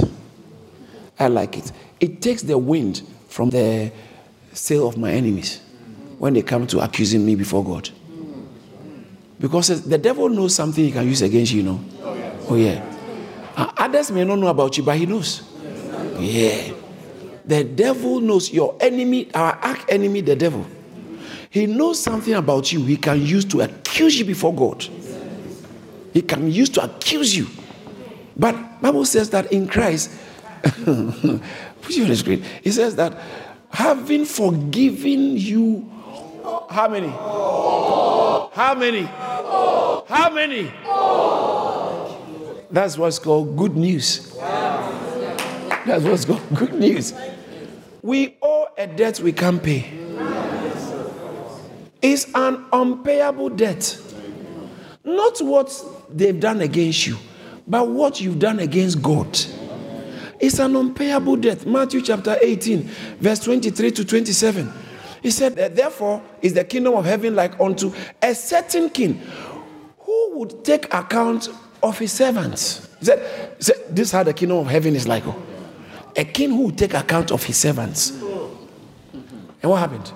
I 1.20 1.28
like 1.28 1.58
it. 1.58 1.72
It 2.00 2.22
takes 2.22 2.42
the 2.42 2.58
wind 2.58 3.04
from 3.28 3.50
the 3.50 3.92
sail 4.54 4.88
of 4.88 4.98
my 4.98 5.12
enemies 5.12 5.62
when 6.18 6.34
they 6.34 6.42
come 6.42 6.68
to 6.68 6.80
accusing 6.80 7.26
me 7.26 7.36
before 7.36 7.64
God. 7.64 7.90
Because 9.40 9.84
the 9.84 9.98
devil 9.98 10.30
knows 10.30 10.56
something 10.56 10.84
he 10.84 10.92
can 10.92 11.08
use 11.08 11.22
against 11.22 11.52
you, 11.52 11.58
you 11.58 11.64
know. 11.64 11.84
Oh, 12.48 12.56
yeah. 12.56 12.86
Others 13.56 14.12
may 14.12 14.24
not 14.24 14.40
know 14.40 14.48
about 14.48 14.78
you, 14.78 14.84
but 14.84 14.98
he 14.98 15.06
knows. 15.06 15.44
Yeah. 16.20 16.74
The 17.46 17.64
devil 17.64 18.20
knows 18.20 18.52
your 18.52 18.78
enemy, 18.80 19.34
our 19.34 19.54
arch 19.54 19.82
enemy, 19.90 20.22
the 20.22 20.36
devil. 20.36 20.66
He 21.50 21.66
knows 21.66 22.00
something 22.00 22.34
about 22.34 22.72
you 22.72 22.86
he 22.86 22.96
can 22.96 23.22
use 23.26 23.44
to 23.46 23.62
accuse 23.62 24.18
you 24.18 24.26
before 24.26 24.54
God. 24.54 24.88
He 26.14 26.22
can 26.22 26.52
use 26.52 26.70
to 26.70 26.84
accuse 26.84 27.36
you. 27.36 27.48
But 28.38 28.82
Bible 28.82 29.06
says 29.06 29.30
that 29.32 29.52
in 29.52 29.68
Christ, 29.68 30.12
put 30.64 31.90
you 31.90 32.04
on 32.04 32.10
the 32.10 32.16
screen. 32.16 32.44
It 32.64 32.72
says 32.72 32.96
that 32.96 33.18
having 33.72 34.26
forgiven 34.26 35.38
you 35.38 35.92
how 36.70 36.88
many? 36.88 37.08
How 37.10 38.76
many? 38.78 39.04
How 39.04 40.30
many? 40.34 40.72
That's 42.72 42.98
what's 42.98 43.20
called 43.20 43.58
good 43.58 43.76
news. 43.76 44.34
That's 45.86 46.04
what's 46.04 46.26
called 46.26 46.56
good 46.56 46.74
news. 46.74 47.14
We 48.02 48.38
owe 48.42 48.68
a 48.78 48.88
debt 48.88 49.20
we 49.20 49.34
can't 49.34 49.62
pay. 49.62 49.92
It's 52.02 52.26
an 52.34 52.66
unpayable 52.72 53.50
debt. 53.50 54.00
Not 55.04 55.40
what 55.40 55.72
they've 56.10 56.40
done 56.40 56.62
against 56.62 57.08
you, 57.08 57.18
but 57.68 57.88
what 57.88 58.22
you've 58.22 58.40
done 58.40 58.60
against 58.60 59.02
God. 59.02 59.38
It's 60.40 60.58
an 60.58 60.76
unpayable 60.76 61.36
debt. 61.36 61.66
Matthew 61.66 62.02
chapter 62.02 62.38
18, 62.42 62.84
verse 63.20 63.40
23 63.40 63.92
to 63.92 64.06
27. 64.06 64.72
He 65.22 65.30
said, 65.30 65.56
Therefore 65.76 66.24
is 66.42 66.54
the 66.54 66.64
kingdom 66.64 66.96
of 66.96 67.06
heaven 67.06 67.36
like 67.36 67.60
unto 67.60 67.94
a 68.22 68.34
certain 68.34 68.90
king 68.90 69.22
who 70.00 70.40
would 70.40 70.66
take 70.66 70.92
account 70.92 71.50
of 71.84 71.98
his 71.98 72.12
servants. 72.12 72.88
He 73.00 73.06
said, 73.06 73.56
he 73.58 73.64
said 73.64 73.76
This 73.90 74.08
is 74.10 74.12
how 74.12 74.24
the 74.24 74.34
kingdom 74.34 74.58
of 74.60 74.68
heaven 74.68 74.96
is 74.96 75.08
like. 75.08 75.26
Oh. 75.26 75.42
A 76.16 76.26
king 76.26 76.52
who 76.52 76.66
would 76.66 76.78
take 76.78 76.94
account 76.94 77.32
of 77.32 77.44
his 77.44 77.58
servants. 77.58 78.12
And 78.12 79.70
what 79.70 79.80
happened? 79.80 80.12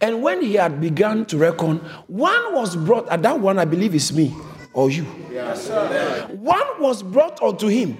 And 0.00 0.22
when 0.22 0.42
he 0.42 0.54
had 0.54 0.80
begun 0.80 1.26
to 1.26 1.38
reckon, 1.38 1.78
one 2.06 2.54
was 2.54 2.76
brought, 2.76 3.08
and 3.10 3.24
that 3.24 3.40
one 3.40 3.58
I 3.58 3.64
believe 3.64 3.94
is 3.94 4.12
me 4.12 4.34
or 4.72 4.90
you. 4.90 5.06
Yes, 5.30 5.68
one 6.30 6.80
was 6.80 7.02
brought 7.02 7.42
unto 7.42 7.66
him, 7.66 7.94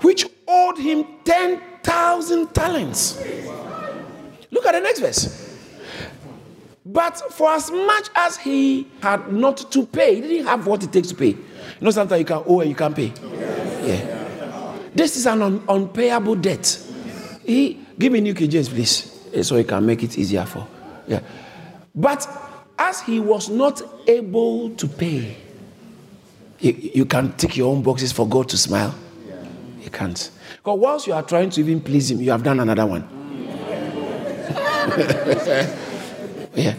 which 0.00 0.26
owed 0.48 0.78
him 0.78 1.06
10,000 1.24 2.52
talents. 2.52 3.22
Look 4.50 4.66
at 4.66 4.72
the 4.72 4.80
next 4.80 5.00
verse. 5.00 5.46
But 6.84 7.16
for 7.32 7.50
as 7.50 7.70
much 7.70 8.08
as 8.14 8.36
he 8.36 8.88
had 9.02 9.32
not 9.32 9.70
to 9.72 9.86
pay, 9.86 10.16
he 10.16 10.20
didn't 10.20 10.46
have 10.46 10.66
what 10.66 10.82
it 10.82 10.92
takes 10.92 11.08
to 11.08 11.14
pay. 11.14 11.36
You 11.80 11.84
know, 11.84 11.90
sometimes 11.90 12.18
you 12.20 12.24
can 12.24 12.42
owe 12.46 12.60
and 12.60 12.70
you 12.70 12.76
can't 12.76 12.94
pay. 12.94 13.12
Yeah. 13.86 14.76
This 14.94 15.16
is 15.16 15.26
an 15.26 15.42
un- 15.42 15.62
unpayable 15.68 16.36
debt. 16.36 16.82
He 17.44 17.78
give 17.98 18.12
me 18.12 18.20
New 18.20 18.34
King 18.34 18.50
James, 18.50 18.68
please, 18.68 19.28
eh, 19.34 19.42
so 19.42 19.56
he 19.56 19.64
can 19.64 19.84
make 19.84 20.02
it 20.02 20.16
easier 20.18 20.44
for. 20.46 20.66
Yeah. 21.06 21.20
But 21.94 22.26
as 22.78 23.00
he 23.02 23.20
was 23.20 23.50
not 23.50 23.82
able 24.08 24.70
to 24.70 24.88
pay, 24.88 25.36
you, 26.60 26.72
you 26.72 27.04
can 27.04 27.32
take 27.36 27.56
your 27.56 27.70
own 27.74 27.82
boxes 27.82 28.10
for 28.12 28.26
God 28.26 28.48
to 28.48 28.56
smile. 28.56 28.94
You 29.82 29.90
can't. 29.90 30.30
Because 30.56 30.78
once 30.78 31.06
you 31.06 31.12
are 31.12 31.22
trying 31.22 31.50
to 31.50 31.60
even 31.60 31.80
please 31.80 32.10
him, 32.10 32.20
you 32.20 32.30
have 32.30 32.42
done 32.42 32.58
another 32.60 32.86
one. 32.86 33.06
yeah. 36.54 36.74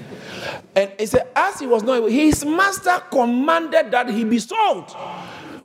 And 0.77 0.91
he 0.99 1.07
said, 1.07 1.27
as 1.35 1.59
he 1.59 1.65
was 1.65 1.81
not 1.81 2.07
his 2.07 2.45
master 2.45 3.01
commanded 3.09 3.89
that 3.89 4.09
he 4.09 4.23
be 4.23 4.37
sold 4.37 4.95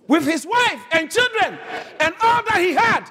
with 0.08 0.24
his 0.24 0.46
wife 0.46 0.80
and 0.90 1.10
children 1.10 1.58
and 2.00 2.14
all 2.22 2.42
that 2.44 2.56
he 2.56 2.72
had, 2.72 3.10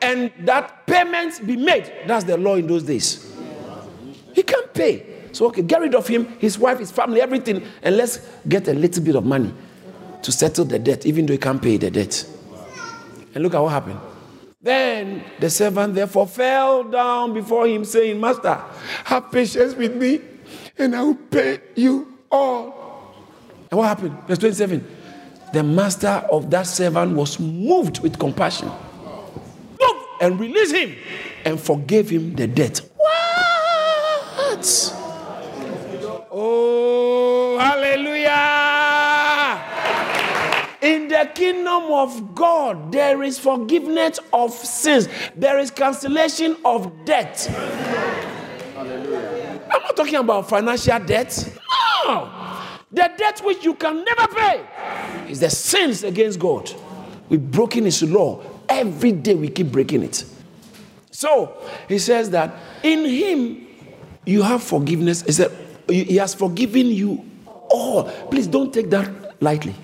and 0.00 0.32
that 0.46 0.86
payments 0.86 1.40
be 1.40 1.56
made. 1.56 1.92
That's 2.06 2.24
the 2.24 2.38
law 2.38 2.54
in 2.54 2.66
those 2.66 2.84
days. 2.84 3.30
He 4.32 4.42
can't 4.42 4.72
pay. 4.72 5.04
So, 5.32 5.44
okay, 5.48 5.60
get 5.60 5.82
rid 5.82 5.94
of 5.94 6.08
him, 6.08 6.34
his 6.38 6.58
wife, 6.58 6.78
his 6.78 6.90
family, 6.90 7.20
everything, 7.20 7.62
and 7.82 7.94
let's 7.98 8.26
get 8.48 8.66
a 8.68 8.72
little 8.72 9.04
bit 9.04 9.14
of 9.14 9.26
money 9.26 9.52
to 10.22 10.32
settle 10.32 10.64
the 10.64 10.78
debt, 10.78 11.04
even 11.04 11.26
though 11.26 11.34
he 11.34 11.38
can't 11.38 11.60
pay 11.60 11.76
the 11.76 11.90
debt. 11.90 12.26
And 13.34 13.44
look 13.44 13.52
at 13.52 13.60
what 13.60 13.68
happened. 13.68 14.00
Then 14.62 15.22
the 15.40 15.50
servant 15.50 15.94
therefore 15.94 16.26
fell 16.26 16.84
down 16.84 17.34
before 17.34 17.66
him, 17.66 17.84
saying, 17.84 18.18
Master, 18.18 18.58
have 19.04 19.30
patience 19.30 19.74
with 19.74 19.94
me, 19.94 20.20
and 20.78 20.94
I 20.96 21.02
will 21.02 21.14
pay 21.14 21.60
you 21.74 22.18
all. 22.30 23.14
And 23.70 23.78
what 23.78 23.86
happened? 23.86 24.16
Verse 24.26 24.38
27. 24.38 24.86
The 25.52 25.62
master 25.62 26.26
of 26.30 26.50
that 26.50 26.66
servant 26.66 27.14
was 27.14 27.38
moved 27.38 28.00
with 28.00 28.18
compassion. 28.18 28.68
Moved 28.68 30.06
and 30.20 30.40
released 30.40 30.74
him 30.74 30.96
and 31.44 31.60
forgave 31.60 32.10
him 32.10 32.34
the 32.34 32.46
debt. 32.46 32.80
What? 32.96 34.94
Oh, 36.36 37.58
hallelujah. 37.60 38.32
In 40.82 41.08
the 41.08 41.30
kingdom 41.34 41.84
of 41.92 42.34
God, 42.34 42.90
there 42.92 43.22
is 43.22 43.38
forgiveness 43.38 44.18
of 44.32 44.52
sins, 44.52 45.08
there 45.36 45.58
is 45.58 45.70
cancellation 45.70 46.56
of 46.64 46.92
debt. 47.04 47.40
Hallelujah. 48.74 49.23
I'm 49.74 49.82
not 49.82 49.96
talking 49.96 50.14
about 50.14 50.48
financial 50.48 51.00
debt. 51.00 51.58
No. 52.06 52.30
The 52.92 53.10
debt 53.18 53.40
which 53.44 53.64
you 53.64 53.74
can 53.74 54.04
never 54.04 54.32
pay 54.32 54.64
is 55.28 55.40
the 55.40 55.50
sins 55.50 56.04
against 56.04 56.38
God. 56.38 56.72
We've 57.28 57.50
broken 57.50 57.84
his 57.84 58.02
law. 58.04 58.40
Every 58.68 59.10
day 59.10 59.34
we 59.34 59.48
keep 59.48 59.72
breaking 59.72 60.04
it. 60.04 60.24
So 61.10 61.56
he 61.88 61.98
says 61.98 62.30
that 62.30 62.54
in 62.84 63.04
him 63.04 63.66
you 64.24 64.42
have 64.42 64.62
forgiveness. 64.62 65.22
He 65.22 65.32
said 65.32 65.50
he 65.88 66.16
has 66.16 66.34
forgiven 66.34 66.86
you 66.86 67.24
all. 67.68 68.04
Please 68.30 68.46
don't 68.46 68.72
take 68.72 68.90
that 68.90 69.42
lightly. 69.42 69.74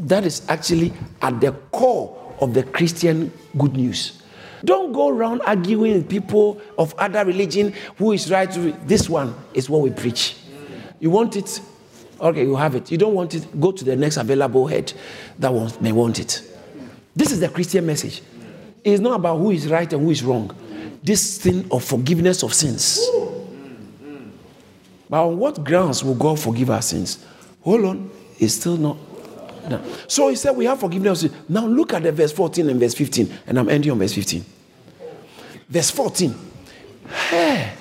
That 0.00 0.26
is 0.26 0.42
actually 0.48 0.92
at 1.22 1.40
the 1.40 1.52
core 1.72 2.34
of 2.40 2.52
the 2.52 2.62
Christian 2.62 3.32
good 3.56 3.74
news. 3.74 4.20
Don't 4.64 4.92
go 4.92 5.08
around 5.08 5.42
arguing 5.42 5.94
with 5.94 6.08
people 6.08 6.60
of 6.78 6.94
other 6.98 7.24
religion 7.24 7.74
who 7.98 8.12
is 8.12 8.30
right. 8.30 8.50
This 8.86 9.08
one 9.08 9.34
is 9.52 9.68
what 9.68 9.82
we 9.82 9.90
preach. 9.90 10.36
You 11.00 11.10
want 11.10 11.36
it? 11.36 11.60
Okay, 12.20 12.42
you 12.42 12.56
have 12.56 12.74
it. 12.74 12.90
You 12.90 12.98
don't 12.98 13.14
want 13.14 13.34
it? 13.34 13.60
Go 13.60 13.72
to 13.72 13.84
the 13.84 13.96
next 13.96 14.16
available 14.16 14.66
head 14.66 14.92
that 15.38 15.52
wants, 15.52 15.80
may 15.80 15.92
want 15.92 16.18
it. 16.18 16.42
This 17.14 17.30
is 17.32 17.40
the 17.40 17.48
Christian 17.48 17.84
message. 17.84 18.22
It's 18.82 19.00
not 19.00 19.16
about 19.16 19.38
who 19.38 19.50
is 19.50 19.68
right 19.68 19.92
and 19.92 20.02
who 20.02 20.10
is 20.10 20.22
wrong. 20.22 20.50
This 21.02 21.38
thing 21.38 21.66
of 21.70 21.84
forgiveness 21.84 22.42
of 22.42 22.54
sins. 22.54 23.06
But 25.10 25.26
on 25.26 25.38
what 25.38 25.62
grounds 25.62 26.02
will 26.02 26.14
God 26.14 26.40
forgive 26.40 26.70
our 26.70 26.82
sins? 26.82 27.24
Hold 27.62 27.84
on, 27.84 28.10
it's 28.38 28.54
still 28.54 28.76
not 28.76 28.96
so 30.08 30.28
he 30.28 30.36
said, 30.36 30.52
We 30.52 30.64
have 30.66 30.80
forgiveness. 30.80 31.26
Now 31.48 31.66
look 31.66 31.92
at 31.92 32.02
the 32.02 32.12
verse 32.12 32.32
14 32.32 32.68
and 32.68 32.80
verse 32.80 32.94
15. 32.94 33.32
And 33.46 33.58
I'm 33.58 33.68
ending 33.68 33.90
on 33.90 33.98
verse 33.98 34.14
15. 34.14 34.44
Verse 35.68 35.90
14. 35.90 36.34
Hey, 37.30 37.72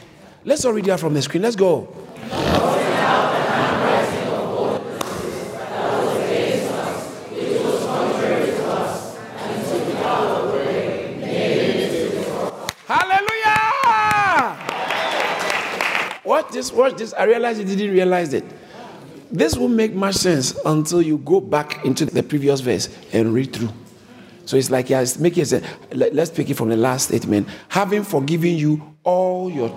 let's 0.44 0.66
all 0.66 0.74
read 0.74 0.86
that 0.86 1.00
from 1.00 1.14
the 1.14 1.22
screen. 1.22 1.44
Let's 1.44 1.56
go. 1.56 1.94
Hallelujah! 12.86 14.60
Watch 16.24 16.52
this, 16.52 16.72
watch 16.72 16.96
this. 16.98 17.14
I 17.14 17.24
realized 17.24 17.60
he 17.60 17.66
didn't 17.66 17.92
realize 17.92 18.34
it. 18.34 18.44
This 19.32 19.57
won't 19.57 19.74
make 19.74 19.93
much 19.93 20.15
sense 20.15 20.57
until 20.65 21.01
you 21.01 21.17
go 21.19 21.41
back 21.41 21.86
into 21.86 22.05
the 22.05 22.24
previous 22.24 22.61
verse 22.61 22.89
and 23.11 23.34
read 23.34 23.53
through. 23.53 23.69
So 24.45 24.57
it's 24.57 24.69
like, 24.69 24.89
yeah, 24.89 25.05
make 25.19 25.38
it, 25.38 25.63
let's 25.91 26.30
pick 26.30 26.49
it 26.49 26.55
from 26.55 26.69
the 26.69 26.78
last 26.78 27.07
statement. 27.07 27.47
Having 27.69 28.03
forgiven 28.03 28.55
you 28.55 28.95
all 29.03 29.49
your 29.49 29.69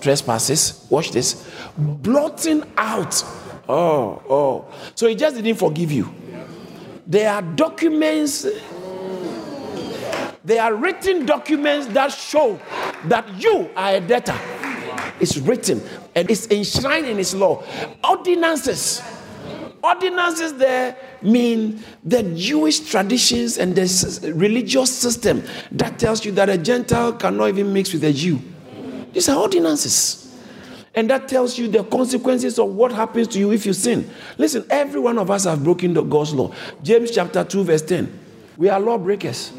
trespasses, 0.00 0.86
watch 0.90 1.12
this, 1.12 1.48
blotting 1.78 2.64
out. 2.76 3.22
Oh, 3.68 4.22
oh. 4.28 4.66
So 4.94 5.06
he 5.06 5.14
just 5.14 5.36
didn't 5.36 5.58
forgive 5.58 5.92
you. 5.92 6.12
There 7.06 7.30
are 7.30 7.42
documents, 7.42 8.46
there 10.44 10.62
are 10.62 10.74
written 10.74 11.24
documents 11.24 11.86
that 11.88 12.12
show 12.12 12.60
that 13.06 13.28
you 13.40 13.70
are 13.76 13.94
a 13.94 14.00
debtor. 14.00 14.38
It's 15.20 15.36
written 15.38 15.80
and 16.14 16.30
it's 16.30 16.46
enshrined 16.50 17.06
in 17.06 17.18
his 17.18 17.34
law. 17.34 17.62
Ordinances. 18.08 19.02
Ordinances 19.82 20.54
there 20.54 20.96
mean 21.20 21.82
the 22.02 22.22
Jewish 22.34 22.80
traditions 22.80 23.58
and 23.58 23.74
the 23.74 24.32
religious 24.34 24.96
system 24.96 25.42
that 25.72 25.98
tells 25.98 26.24
you 26.24 26.32
that 26.32 26.48
a 26.48 26.56
Gentile 26.56 27.12
cannot 27.12 27.48
even 27.48 27.72
mix 27.72 27.92
with 27.92 28.04
a 28.04 28.12
Jew. 28.12 28.40
These 29.12 29.28
are 29.28 29.38
ordinances. 29.38 30.20
And 30.94 31.10
that 31.10 31.28
tells 31.28 31.58
you 31.58 31.68
the 31.68 31.82
consequences 31.84 32.58
of 32.58 32.68
what 32.68 32.92
happens 32.92 33.28
to 33.28 33.38
you 33.38 33.52
if 33.52 33.66
you 33.66 33.72
sin. 33.72 34.08
Listen, 34.38 34.64
every 34.70 35.00
one 35.00 35.18
of 35.18 35.30
us 35.30 35.44
have 35.44 35.62
broken 35.62 35.92
the 35.92 36.02
God's 36.02 36.32
law. 36.32 36.54
James 36.82 37.10
chapter 37.10 37.42
2, 37.44 37.64
verse 37.64 37.82
10. 37.82 38.20
We 38.56 38.68
are 38.68 38.78
lawbreakers. 38.78 39.52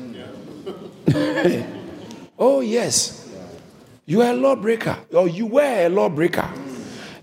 oh, 2.40 2.62
yes. 2.62 3.25
You 4.06 4.22
are 4.22 4.32
a 4.32 4.36
lawbreaker, 4.36 4.98
or 5.14 5.28
you 5.28 5.48
were 5.48 5.86
a 5.86 5.90
lawbreaker. 5.90 6.48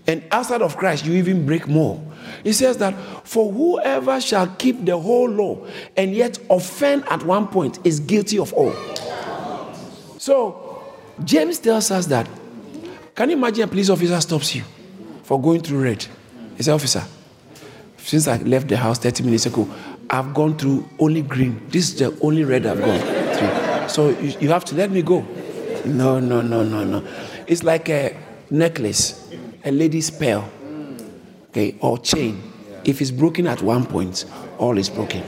And 0.05 0.23
outside 0.31 0.61
of 0.61 0.75
Christ, 0.75 1.05
you 1.05 1.13
even 1.13 1.45
break 1.45 1.67
more. 1.67 2.01
He 2.43 2.51
says 2.51 2.77
that 2.77 2.93
for 3.25 3.51
whoever 3.51 4.19
shall 4.19 4.47
keep 4.47 4.83
the 4.83 4.97
whole 4.97 5.29
law 5.29 5.65
and 5.95 6.13
yet 6.13 6.39
offend 6.49 7.05
at 7.07 7.23
one 7.23 7.47
point 7.47 7.79
is 7.85 8.01
guilty 8.01 8.37
of 8.37 8.51
all. 8.53 8.73
So, 10.17 10.83
James 11.23 11.59
tells 11.59 11.89
us 11.91 12.07
that. 12.07 12.29
Can 13.15 13.29
you 13.29 13.37
imagine 13.37 13.63
a 13.63 13.67
police 13.67 13.89
officer 13.89 14.19
stops 14.19 14.55
you 14.55 14.63
for 15.23 15.39
going 15.39 15.61
through 15.61 15.83
red? 15.83 16.03
He 16.57 16.63
says, 16.63 16.69
Officer, 16.69 17.03
since 17.97 18.27
I 18.27 18.37
left 18.37 18.67
the 18.67 18.75
house 18.75 18.97
30 18.99 19.23
minutes 19.23 19.45
ago, 19.45 19.69
I've 20.09 20.33
gone 20.33 20.57
through 20.57 20.89
only 20.99 21.21
green. 21.21 21.61
This 21.69 21.89
is 21.89 21.99
the 21.99 22.19
only 22.21 22.43
red 22.43 22.65
I've 22.65 22.79
gone 22.79 22.99
through. 22.99 23.89
So 23.89 24.09
you, 24.19 24.37
you 24.41 24.49
have 24.49 24.65
to 24.65 24.75
let 24.75 24.91
me 24.91 25.01
go. 25.01 25.25
No, 25.85 26.19
no, 26.19 26.41
no, 26.41 26.63
no, 26.63 26.83
no. 26.83 27.07
It's 27.47 27.63
like 27.63 27.89
a 27.89 28.17
necklace, 28.49 29.29
a 29.63 29.71
lady's 29.71 30.09
pearl, 30.09 30.49
okay, 31.49 31.75
or 31.79 31.97
chain. 31.97 32.51
If 32.85 33.01
it's 33.01 33.11
broken 33.11 33.47
at 33.47 33.61
one 33.61 33.85
point, 33.85 34.25
all 34.57 34.77
is 34.77 34.89
broken. 34.89 35.23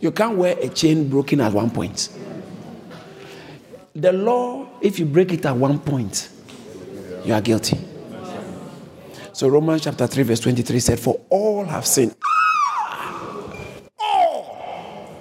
You 0.00 0.12
can't 0.12 0.36
wear 0.36 0.56
a 0.60 0.68
chain 0.68 1.08
broken 1.08 1.40
at 1.40 1.52
one 1.52 1.70
point. 1.70 2.08
The 3.94 4.12
law, 4.12 4.68
if 4.80 4.98
you 4.98 5.06
break 5.06 5.32
it 5.32 5.44
at 5.44 5.56
one 5.56 5.80
point, 5.80 6.28
you 7.24 7.34
are 7.34 7.40
guilty. 7.40 7.78
So 9.32 9.48
Romans 9.48 9.82
chapter 9.82 10.06
3, 10.06 10.22
verse 10.24 10.40
23 10.40 10.80
said, 10.80 11.00
For 11.00 11.20
all 11.28 11.64
have 11.64 11.86
sinned. 11.86 12.14
All. 13.98 15.14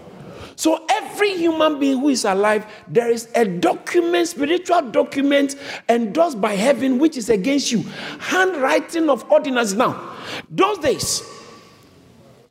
So 0.56 0.86
human 1.38 1.80
being 1.80 2.00
who 2.00 2.10
is 2.10 2.26
alive, 2.26 2.66
there 2.88 3.10
is 3.10 3.30
a 3.36 3.46
document, 3.46 4.28
spiritual 4.28 4.82
document 4.92 5.56
endorsed 5.88 6.42
by 6.42 6.54
heaven, 6.54 7.00
which 7.00 7.18
is 7.18 7.30
against 7.30 7.72
you. 7.72 7.84
Handwriting 8.20 9.10
of 9.10 9.30
ordinances. 9.32 9.76
Now, 9.76 10.16
those 10.50 10.80
days, 10.80 11.24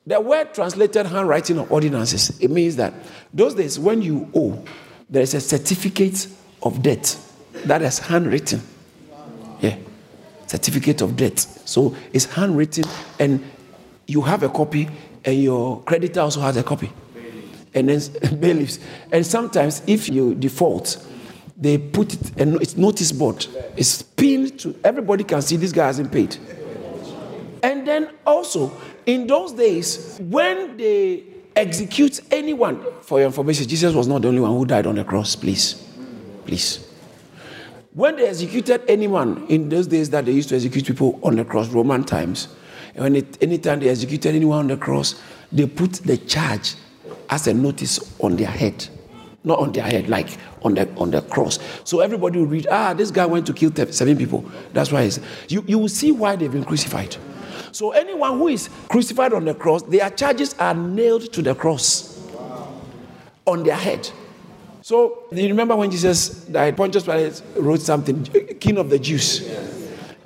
the 0.07 0.21
word 0.21 0.55
translated 0.55 1.07
handwriting 1.07 1.59
of 1.59 1.71
ordinances, 1.71 2.39
it 2.41 2.51
means 2.51 2.77
that 2.77 2.95
those 3.35 3.55
days 3.55 3.79
when 3.79 4.03
you 4.03 4.31
owe, 4.35 4.65
there 5.11 5.23
is 5.23 5.35
a 5.35 5.41
certificate 5.41 6.29
of 6.63 6.83
debt 6.83 7.19
that 7.65 7.83
is 7.83 7.99
handwritten. 7.99 8.63
Yeah. 9.61 9.77
Certificate 10.47 11.01
of 11.01 11.17
debt. 11.17 11.39
So 11.41 11.97
it's 12.13 12.25
handwritten 12.27 12.85
and 13.19 13.45
you 14.07 14.23
have 14.23 14.43
a 14.43 14.49
copy 14.49 14.89
and 15.25 15.43
your 15.43 15.83
creditor 15.83 16.21
also 16.21 16.41
has 16.41 16.57
a 16.57 16.63
copy 16.63 16.93
and 17.77 17.89
then 17.89 18.01
bailiffs. 18.41 18.81
And 19.13 19.25
sometimes, 19.25 19.83
if 19.87 20.09
you 20.09 20.35
default, 20.35 21.07
they 21.57 21.79
put 21.79 22.15
it, 22.15 22.41
and 22.41 22.61
it's 22.61 22.77
notice 22.77 23.13
board. 23.13 23.47
It's 23.77 24.03
pinned 24.03 24.59
to 24.61 24.79
everybody 24.83 25.25
can 25.25 25.43
see 25.43 25.57
this 25.57 25.73
guy 25.73 25.87
hasn't 25.87 26.11
paid. 26.11 26.37
And 27.63 27.87
then 27.87 28.11
also, 28.27 28.73
in 29.07 29.27
those 29.27 29.53
days, 29.53 30.19
when 30.21 30.77
they 30.77 31.25
execute 31.55 32.21
anyone, 32.31 32.85
for 33.01 33.19
your 33.19 33.27
information, 33.27 33.67
Jesus 33.67 33.95
was 33.95 34.07
not 34.07 34.23
the 34.23 34.29
only 34.29 34.41
one 34.41 34.51
who 34.53 34.67
died 34.67 34.87
on 34.87 34.97
the 34.97 35.05
cross, 35.05 35.37
please. 35.37 35.83
Please. 36.45 36.87
When 37.95 38.17
they 38.17 38.29
executed 38.29 38.83
anyone 38.89 39.47
in 39.49 39.71
those 39.71 39.87
days 39.87 40.11
that 40.11 40.27
they 40.27 40.33
used 40.33 40.51
to 40.51 40.57
execute 40.57 40.87
people 40.87 41.19
on 41.23 41.37
the 41.37 41.45
cross, 41.45 41.69
Roman 41.69 42.05
times, 42.05 42.49
when 42.95 43.17
it, 43.17 43.43
anytime 43.43 43.81
they 43.81 43.89
executed 43.89 44.35
anyone 44.35 44.59
on 44.59 44.67
the 44.67 44.77
cross, 44.77 45.21
they 45.51 45.67
put 45.67 45.95
the 45.95 46.19
charge 46.19 46.75
as 47.31 47.47
a 47.47 47.55
notice 47.55 48.15
on 48.21 48.37
their 48.37 48.49
head. 48.49 48.89
Not 49.45 49.61
on 49.61 49.73
their 49.73 49.85
head, 49.85 50.09
like 50.09 50.29
on 50.63 50.75
the 50.75 50.93
on 50.97 51.13
the 51.13 51.23
cross. 51.23 51.61
So 51.85 52.01
everybody 52.01 52.39
will 52.41 52.47
read, 52.47 52.67
ah, 52.69 52.95
this 52.95 53.13
guy 53.13 53.27
went 53.27 53.47
to 53.47 53.53
kill 53.53 53.73
seven 53.93 54.17
people. 54.17 54.45
That's 54.73 54.91
why 54.91 55.09
you, 55.49 55.65
you 55.69 55.79
will 55.79 55.89
see 55.89 56.11
why 56.11 56.35
they've 56.35 56.51
been 56.51 56.65
crucified. 56.65 57.17
So 57.71 57.93
anyone 57.93 58.39
who 58.39 58.49
is 58.49 58.69
crucified 58.89 59.33
on 59.33 59.45
the 59.45 59.55
cross, 59.55 59.83
their 59.83 60.11
charges 60.11 60.55
are 60.59 60.75
nailed 60.75 61.33
to 61.33 61.43
the 61.43 61.55
cross 61.55 62.21
on 63.47 63.63
their 63.63 63.77
head. 63.77 64.11
So 64.83 65.25
you 65.33 65.49
remember 65.49 65.77
when 65.77 65.91
Jesus 65.91 66.29
died, 66.47 66.77
Pontius 66.77 67.05
Pilate 67.05 67.43
wrote 67.57 67.81
something, 67.81 68.25
King 68.61 68.79
of 68.79 68.89
the 68.89 68.99
Jews. 68.99 69.47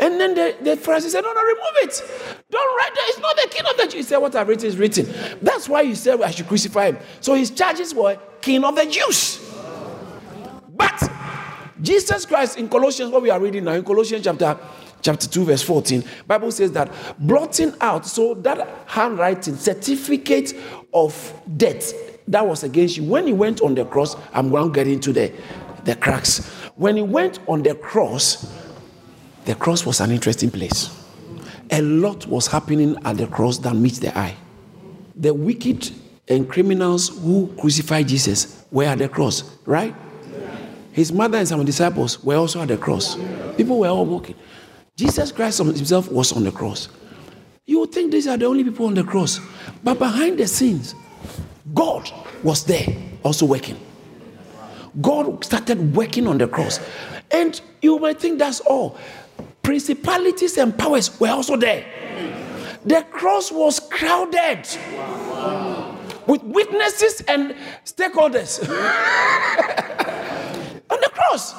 And 0.01 0.18
then 0.18 0.34
the, 0.34 0.57
the 0.62 0.76
Pharisees 0.76 1.12
said, 1.12 1.22
No, 1.22 1.32
no, 1.32 1.42
remove 1.42 1.61
it. 1.82 2.03
Don't 2.51 2.76
write 2.76 2.94
that. 2.94 3.05
It's 3.09 3.18
not 3.18 3.36
the 3.36 3.48
king 3.51 3.62
of 3.68 3.76
the 3.76 3.84
Jews. 3.84 3.94
He 3.94 4.03
said, 4.03 4.18
What 4.18 4.34
I've 4.34 4.48
written 4.48 4.66
is 4.66 4.76
written. 4.76 5.07
That's 5.42 5.68
why 5.68 5.82
you 5.82 5.94
said 5.94 6.20
I 6.22 6.30
should 6.30 6.48
crucify 6.48 6.86
him. 6.86 6.98
So 7.20 7.34
his 7.34 7.51
charges 7.51 7.94
were 7.94 8.18
king 8.40 8.64
of 8.64 8.74
the 8.76 8.86
Jews. 8.86 9.46
But 10.74 11.11
Jesus 11.82 12.24
Christ 12.24 12.59
in 12.59 12.68
Colossians, 12.68 13.11
what 13.11 13.22
we 13.22 13.30
are 13.30 13.40
reading 13.40 13.64
now, 13.64 13.72
in 13.72 13.84
Colossians 13.84 14.24
chapter 14.24 14.59
chapter 15.03 15.28
2, 15.28 15.44
verse 15.44 15.62
14, 15.62 16.05
Bible 16.26 16.53
says 16.53 16.72
that 16.72 16.92
blotting 17.18 17.74
out, 17.80 18.07
so 18.07 18.34
that 18.34 18.68
handwriting, 18.86 19.57
certificate 19.57 20.55
of 20.92 21.32
debt 21.57 21.92
that 22.28 22.46
was 22.46 22.62
against 22.62 22.96
you. 22.96 23.05
When 23.05 23.26
he 23.26 23.32
went 23.32 23.61
on 23.61 23.74
the 23.74 23.84
cross, 23.84 24.16
I'm 24.32 24.51
going 24.51 24.72
to 24.72 24.74
get 24.74 24.86
into 24.86 25.12
the, 25.12 25.32
the 25.84 25.96
cracks. 25.96 26.46
When 26.76 26.96
he 26.96 27.03
went 27.03 27.40
on 27.46 27.62
the 27.62 27.74
cross, 27.74 28.51
the 29.45 29.55
cross 29.55 29.86
was 29.86 30.01
an 30.01 30.11
interesting 30.11 30.51
place. 30.51 30.97
A 31.70 31.80
lot 31.82 32.26
was 32.26 32.47
happening 32.47 32.97
at 33.05 33.16
the 33.16 33.26
cross 33.26 33.59
that 33.59 33.74
meets 33.74 33.99
the 33.99 34.16
eye. 34.16 34.36
The 35.16 35.32
wicked 35.32 35.91
and 36.28 36.49
criminals 36.49 37.09
who 37.09 37.53
crucified 37.59 38.09
Jesus 38.09 38.64
were 38.70 38.84
at 38.84 38.99
the 38.99 39.09
cross, 39.09 39.57
right? 39.66 39.95
His 40.93 41.12
mother 41.12 41.38
and 41.38 41.47
some 41.47 41.64
disciples 41.64 42.22
were 42.22 42.36
also 42.36 42.61
at 42.62 42.68
the 42.68 42.76
cross. 42.76 43.16
People 43.57 43.80
were 43.80 43.88
all 43.88 44.05
walking. 44.05 44.34
Jesus 44.97 45.32
Christ 45.32 45.59
himself 45.59 46.11
was 46.11 46.32
on 46.32 46.45
the 46.45 46.53
cross. 46.53 46.88
You 47.66 47.80
would 47.80 47.93
think 47.93 48.11
these 48.11 48.26
are 48.26 48.36
the 48.36 48.47
only 48.47 48.64
people 48.64 48.86
on 48.86 48.95
the 48.95 49.05
cross. 49.05 49.41
But 49.84 49.99
behind 49.99 50.38
the 50.38 50.47
scenes, 50.47 50.95
God 51.72 52.11
was 52.43 52.64
there 52.64 52.86
also 53.22 53.47
working. 53.47 53.78
God 55.01 55.45
started 55.45 55.95
working 55.95 56.26
on 56.26 56.38
the 56.38 56.49
cross. 56.49 56.80
And 57.30 57.61
you 57.80 57.99
might 57.99 58.18
think 58.20 58.41
that's 58.41 58.61
all 58.61 58.99
principalities 59.63 60.59
and 60.59 60.77
powers 60.77 61.19
were 61.21 61.29
also 61.29 61.57
there. 61.57 61.85
The 62.85 63.03
cross 63.11 63.53
was 63.53 63.79
crowded 63.79 64.67
with 66.27 66.43
witnesses 66.43 67.23
and 67.29 67.55
stakeholders 67.85 68.61
on 70.91 71.01
the 71.01 71.11
cross. 71.13 71.55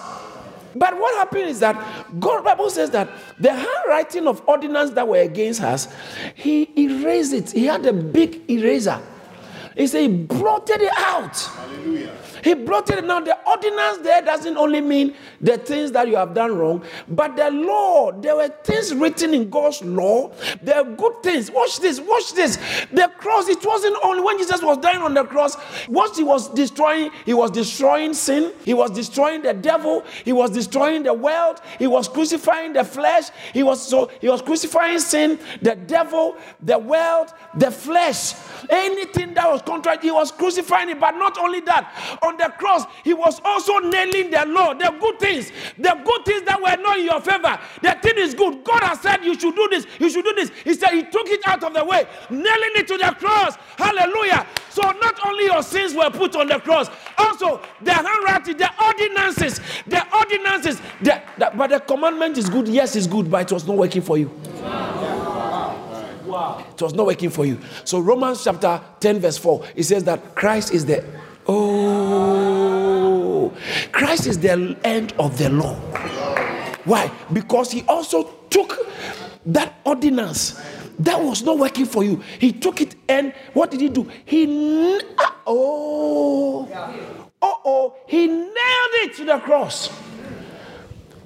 But 0.74 0.98
what 0.98 1.16
happened 1.16 1.50
is 1.50 1.60
that 1.60 1.76
God 2.20 2.44
Bible 2.44 2.70
says 2.70 2.90
that 2.92 3.10
the 3.40 3.54
handwriting 3.54 4.28
of 4.28 4.42
ordinance 4.48 4.92
that 4.92 5.08
were 5.08 5.22
against 5.22 5.62
us, 5.62 5.94
he 6.34 6.70
erased 6.78 7.34
it. 7.34 7.52
He 7.52 7.66
had 7.66 7.86
a 7.86 7.94
big 7.94 8.50
eraser. 8.50 9.00
He 9.76 9.88
said 9.88 10.02
he 10.02 10.08
blotted 10.08 10.82
it 10.82 10.94
out. 10.98 11.38
Hallelujah. 11.38 12.12
He 12.44 12.54
brought 12.54 12.90
it. 12.90 13.04
Now, 13.04 13.20
the 13.20 13.38
ordinance 13.48 14.00
there 14.00 14.22
doesn't 14.22 14.58
only 14.58 14.82
mean 14.82 15.16
the 15.40 15.58
things 15.58 15.92
that 15.92 16.08
you 16.08 16.16
have 16.16 16.34
done 16.34 16.58
wrong, 16.58 16.84
but 17.08 17.36
the 17.36 17.50
law. 17.52 18.12
There 18.12 18.36
were 18.36 18.50
things 18.64 18.94
written 18.94 19.34
in 19.34 19.50
God's 19.50 19.82
law. 19.84 20.32
There 20.62 20.76
are 20.76 20.84
good 20.84 21.24
things. 21.24 21.52
Watch 21.52 21.80
this. 21.80 22.00
Watch 22.00 22.34
this. 22.34 22.58
The 22.92 23.12
cross. 23.18 23.48
It 23.48 23.66
wasn't 23.66 23.98
only 24.04 24.22
when 24.22 24.38
Jesus 24.38 24.62
was 24.62 24.78
dying 24.78 25.02
on 25.02 25.14
the 25.14 25.24
cross. 25.24 25.56
What 25.88 26.16
he 26.16 26.24
was 26.24 26.50
destroying, 26.50 27.12
he 27.26 27.34
was 27.34 27.52
destroying 27.52 28.14
sin. 28.14 28.54
He 28.64 28.74
was 28.74 28.92
destroying 28.92 29.42
the 29.42 29.54
devil. 29.54 30.04
He 30.24 30.34
was 30.34 30.52
destroying 30.52 31.04
the 31.04 31.14
world. 31.14 31.62
He 31.80 31.88
was 31.88 32.08
crucifying 32.08 32.74
the 32.74 32.84
flesh. 32.84 33.30
He 33.54 33.64
was 33.64 33.86
so 33.86 34.12
he 34.20 34.30
was 34.30 34.42
crucifying 34.42 35.00
sin, 35.00 35.40
the 35.62 35.76
devil, 35.76 36.36
the 36.62 36.78
world, 36.78 37.34
the 37.56 37.72
flesh. 37.72 38.34
Anything 38.70 39.34
that 39.34 39.50
was 39.50 39.62
contrary, 39.62 39.98
he 40.02 40.12
was 40.12 40.32
crucifying 40.32 40.90
it. 40.90 41.00
But 41.00 41.12
not 41.12 41.38
only 41.38 41.62
that, 41.62 42.18
on 42.32 42.38
the 42.38 42.54
cross, 42.58 42.86
he 43.04 43.14
was 43.14 43.42
also 43.44 43.78
nailing 43.80 44.32
the 44.32 44.46
law, 44.48 44.74
the 44.74 44.96
good 45.00 45.20
things, 45.20 45.52
the 45.78 46.02
good 46.04 46.26
things 46.26 46.44
that 46.44 46.62
were 46.62 46.82
not 46.82 46.98
in 46.98 47.06
your 47.06 47.22
favor. 47.22 47.60
The 47.82 47.98
thing 48.02 48.18
is 48.18 48.34
good. 48.34 48.64
God 48.64 48.84
has 48.84 49.02
said 49.02 49.24
you 49.24 49.38
should 49.38 49.56
do 49.56 49.68
this, 49.70 49.86
you 50.00 50.10
should 50.10 50.26
do 50.26 50.34
this. 50.36 50.52
He 50.64 50.74
said 50.74 50.92
he 50.92 51.04
took 51.04 51.28
it 51.28 51.42
out 51.46 51.64
of 51.64 51.74
the 51.74 51.84
way, 51.84 52.06
nailing 52.30 52.76
it 52.76 52.88
to 52.88 52.98
the 52.98 53.16
cross. 53.20 53.56
Hallelujah. 53.78 54.48
So 54.70 54.82
not 54.82 55.20
only 55.26 55.46
your 55.46 55.64
sins 55.64 55.94
were 55.94 56.10
put 56.10 56.36
on 56.36 56.48
the 56.48 56.60
cross, 56.60 56.90
also 57.18 57.62
the 57.82 57.94
handwriting, 57.94 58.58
the 58.58 58.70
ordinances, 58.84 59.60
the 59.88 60.06
ordinances. 60.16 60.82
The, 61.02 61.22
the, 61.38 61.52
but 61.56 61.70
the 61.70 61.80
commandment 61.80 62.38
is 62.38 62.50
good. 62.50 62.68
Yes, 62.68 62.96
it's 62.96 63.08
good, 63.08 63.30
but 63.30 63.52
it 63.52 63.54
was 63.54 63.68
not 63.68 63.78
working 63.78 64.02
for 64.02 64.18
you. 64.18 64.32
Wow. 66.26 66.64
It 66.74 66.82
was 66.82 66.94
not 66.94 67.06
working 67.06 67.30
for 67.30 67.46
you. 67.46 67.60
So 67.84 68.00
Romans 68.00 68.42
chapter 68.42 68.82
10, 69.02 69.20
verse 69.20 69.38
4, 69.38 69.66
it 69.76 69.84
says 69.84 70.06
that 70.06 70.34
Christ 70.34 70.74
is 70.74 70.86
the 70.86 71.04
oh 71.48 73.02
Christ 73.92 74.28
is 74.28 74.40
the 74.40 74.78
end 74.84 75.14
of 75.20 75.38
the 75.38 75.50
law. 75.50 75.76
Why? 76.86 77.12
Because 77.32 77.72
he 77.72 77.84
also 77.84 78.24
took 78.50 78.78
that 79.46 79.74
ordinance 79.86 80.60
that 81.00 81.22
was 81.22 81.44
not 81.44 81.58
working 81.58 81.86
for 81.86 82.04
you. 82.04 82.22
He 82.40 82.52
took 82.52 82.82
it 82.82 82.96
and 83.08 83.34
what 83.54 83.72
did 83.72 83.82
he 83.82 83.90
do? 83.90 84.10
He 84.26 84.46
oh 85.48 86.68
oh 87.42 87.62
oh 87.66 87.96
he 88.08 88.28
nailed 88.28 88.56
it 88.56 89.16
to 89.16 89.26
the 89.26 89.40
cross. 89.40 89.90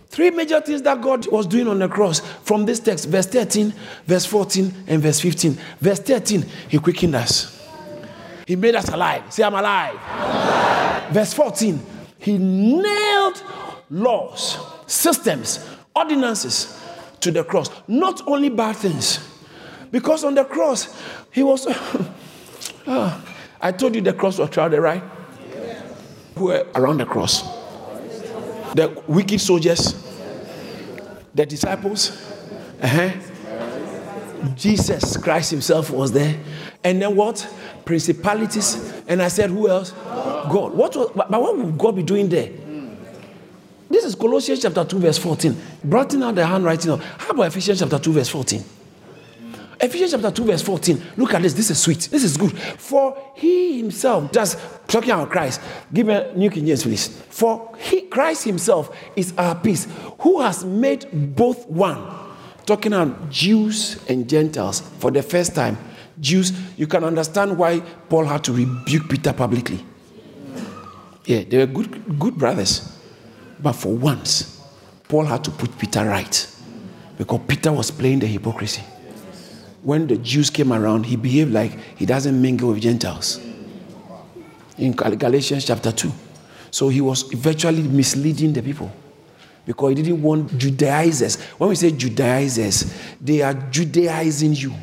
Three 0.09 0.31
major 0.31 0.61
things 0.61 0.81
that 0.83 1.01
God 1.01 1.27
was 1.29 1.45
doing 1.45 1.67
on 1.67 1.79
the 1.79 1.89
cross 1.89 2.21
from 2.21 2.65
this 2.65 2.79
text, 2.79 3.09
verse 3.09 3.25
13, 3.25 3.73
verse 4.05 4.25
14, 4.25 4.73
and 4.87 5.01
verse 5.01 5.19
15. 5.19 5.57
Verse 5.81 5.99
13, 5.99 6.45
He 6.69 6.79
quickened 6.79 7.15
us. 7.15 7.64
He 8.45 8.55
made 8.55 8.75
us 8.75 8.89
alive. 8.89 9.31
Say, 9.33 9.43
I'm 9.43 9.53
alive. 9.53 9.93
alive. 9.95 11.11
Verse 11.11 11.33
14, 11.33 11.79
He 12.19 12.37
nailed 12.37 13.43
laws, 13.89 14.57
systems, 14.87 15.67
ordinances 15.95 16.79
to 17.21 17.31
the 17.31 17.43
cross. 17.43 17.69
Not 17.87 18.27
only 18.27 18.49
bad 18.49 18.75
things, 18.75 19.19
because 19.91 20.23
on 20.23 20.35
the 20.35 20.45
cross, 20.45 20.95
He 21.31 21.43
was. 21.43 21.65
oh, 22.87 23.25
I 23.61 23.71
told 23.71 23.95
you 23.95 24.01
the 24.01 24.13
cross 24.13 24.37
was 24.37 24.49
crowded, 24.49 24.79
right? 24.79 25.03
Who 26.35 26.45
were 26.45 26.67
around 26.75 26.97
the 26.97 27.05
cross? 27.05 27.41
The 28.75 29.01
wicked 29.07 29.39
soldiers, 29.39 29.93
the 31.33 31.45
disciples, 31.45 32.11
uh-huh. 32.81 33.09
Jesus 34.55 35.17
Christ 35.17 35.51
Himself 35.51 35.89
was 35.89 36.11
there. 36.11 36.37
And 36.85 37.01
then 37.01 37.15
what? 37.15 37.45
Principalities. 37.83 38.93
And 39.07 39.21
I 39.21 39.27
said, 39.27 39.49
who 39.49 39.67
else? 39.67 39.91
God. 39.91 40.73
What 40.73 40.95
was, 40.95 41.11
but 41.15 41.29
what 41.29 41.57
would 41.57 41.77
God 41.77 41.95
be 41.95 42.03
doing 42.03 42.29
there? 42.29 42.51
This 43.89 44.05
is 44.05 44.15
Colossians 44.15 44.61
chapter 44.61 44.85
2, 44.85 44.99
verse 44.99 45.17
14. 45.17 45.55
Brought 45.83 46.13
in 46.13 46.23
out 46.23 46.35
the 46.35 46.45
handwriting 46.45 46.91
of. 46.91 47.03
How 47.03 47.31
about 47.31 47.47
Ephesians 47.47 47.79
chapter 47.79 47.97
2, 47.97 48.13
verse 48.13 48.29
14? 48.29 48.63
Ephesians 49.79 50.11
chapter 50.11 50.31
2, 50.31 50.43
verse 50.45 50.61
14. 50.61 51.01
Look 51.17 51.33
at 51.33 51.41
this. 51.41 51.53
This 51.53 51.71
is 51.71 51.81
sweet. 51.81 52.07
This 52.11 52.23
is 52.23 52.37
good. 52.37 52.57
For 52.57 53.17
he 53.35 53.79
himself, 53.79 54.31
just 54.31 54.59
talking 54.87 55.09
about 55.09 55.29
Christ. 55.29 55.61
Give 55.91 56.05
me 56.05 56.23
New 56.35 56.49
King 56.51 56.67
James, 56.67 56.83
please. 56.83 57.07
For 57.07 57.75
he, 57.79 58.01
Christ 58.01 58.43
himself 58.43 58.95
is 59.15 59.33
our 59.37 59.55
peace, 59.55 59.87
who 60.19 60.41
has 60.41 60.63
made 60.63 61.35
both 61.35 61.67
one. 61.67 62.11
Talking 62.65 62.93
about 62.93 63.29
Jews 63.29 64.03
and 64.07 64.29
Gentiles 64.29 64.81
for 64.99 65.11
the 65.11 65.21
first 65.23 65.55
time. 65.55 65.77
Jews, 66.19 66.51
you 66.77 66.87
can 66.87 67.03
understand 67.03 67.57
why 67.57 67.79
Paul 67.79 68.25
had 68.25 68.43
to 68.45 68.53
rebuke 68.53 69.09
Peter 69.09 69.33
publicly. 69.33 69.83
Yeah, 71.25 71.43
they 71.43 71.57
were 71.57 71.65
good, 71.65 72.19
good 72.19 72.35
brothers. 72.35 72.97
But 73.61 73.73
for 73.73 73.93
once, 73.93 74.61
Paul 75.07 75.25
had 75.25 75.43
to 75.43 75.51
put 75.51 75.77
Peter 75.77 76.05
right 76.05 76.47
because 77.17 77.39
Peter 77.47 77.71
was 77.71 77.91
playing 77.91 78.19
the 78.19 78.27
hypocrisy 78.27 78.83
when 79.85 80.07
the 80.07 80.17
Jews 80.17 80.49
came 80.49 80.73
around, 80.73 81.05
he 81.05 81.15
behaved 81.15 81.53
like 81.53 81.77
he 81.95 82.07
doesn't 82.07 82.41
mingle 82.41 82.69
with 82.69 82.81
Gentiles. 82.81 83.39
In 84.79 84.93
Galatians 84.93 85.63
chapter 85.63 85.91
2. 85.91 86.11
So 86.71 86.89
he 86.89 87.01
was 87.01 87.21
virtually 87.21 87.83
misleading 87.83 88.51
the 88.51 88.63
people 88.63 88.91
because 89.63 89.89
he 89.89 90.01
didn't 90.01 90.23
want 90.23 90.57
Judaizers. 90.57 91.39
When 91.59 91.69
we 91.69 91.75
say 91.75 91.91
Judaizers, 91.91 92.91
they 93.21 93.43
are 93.43 93.53
Judaizing 93.53 94.53
you. 94.53 94.73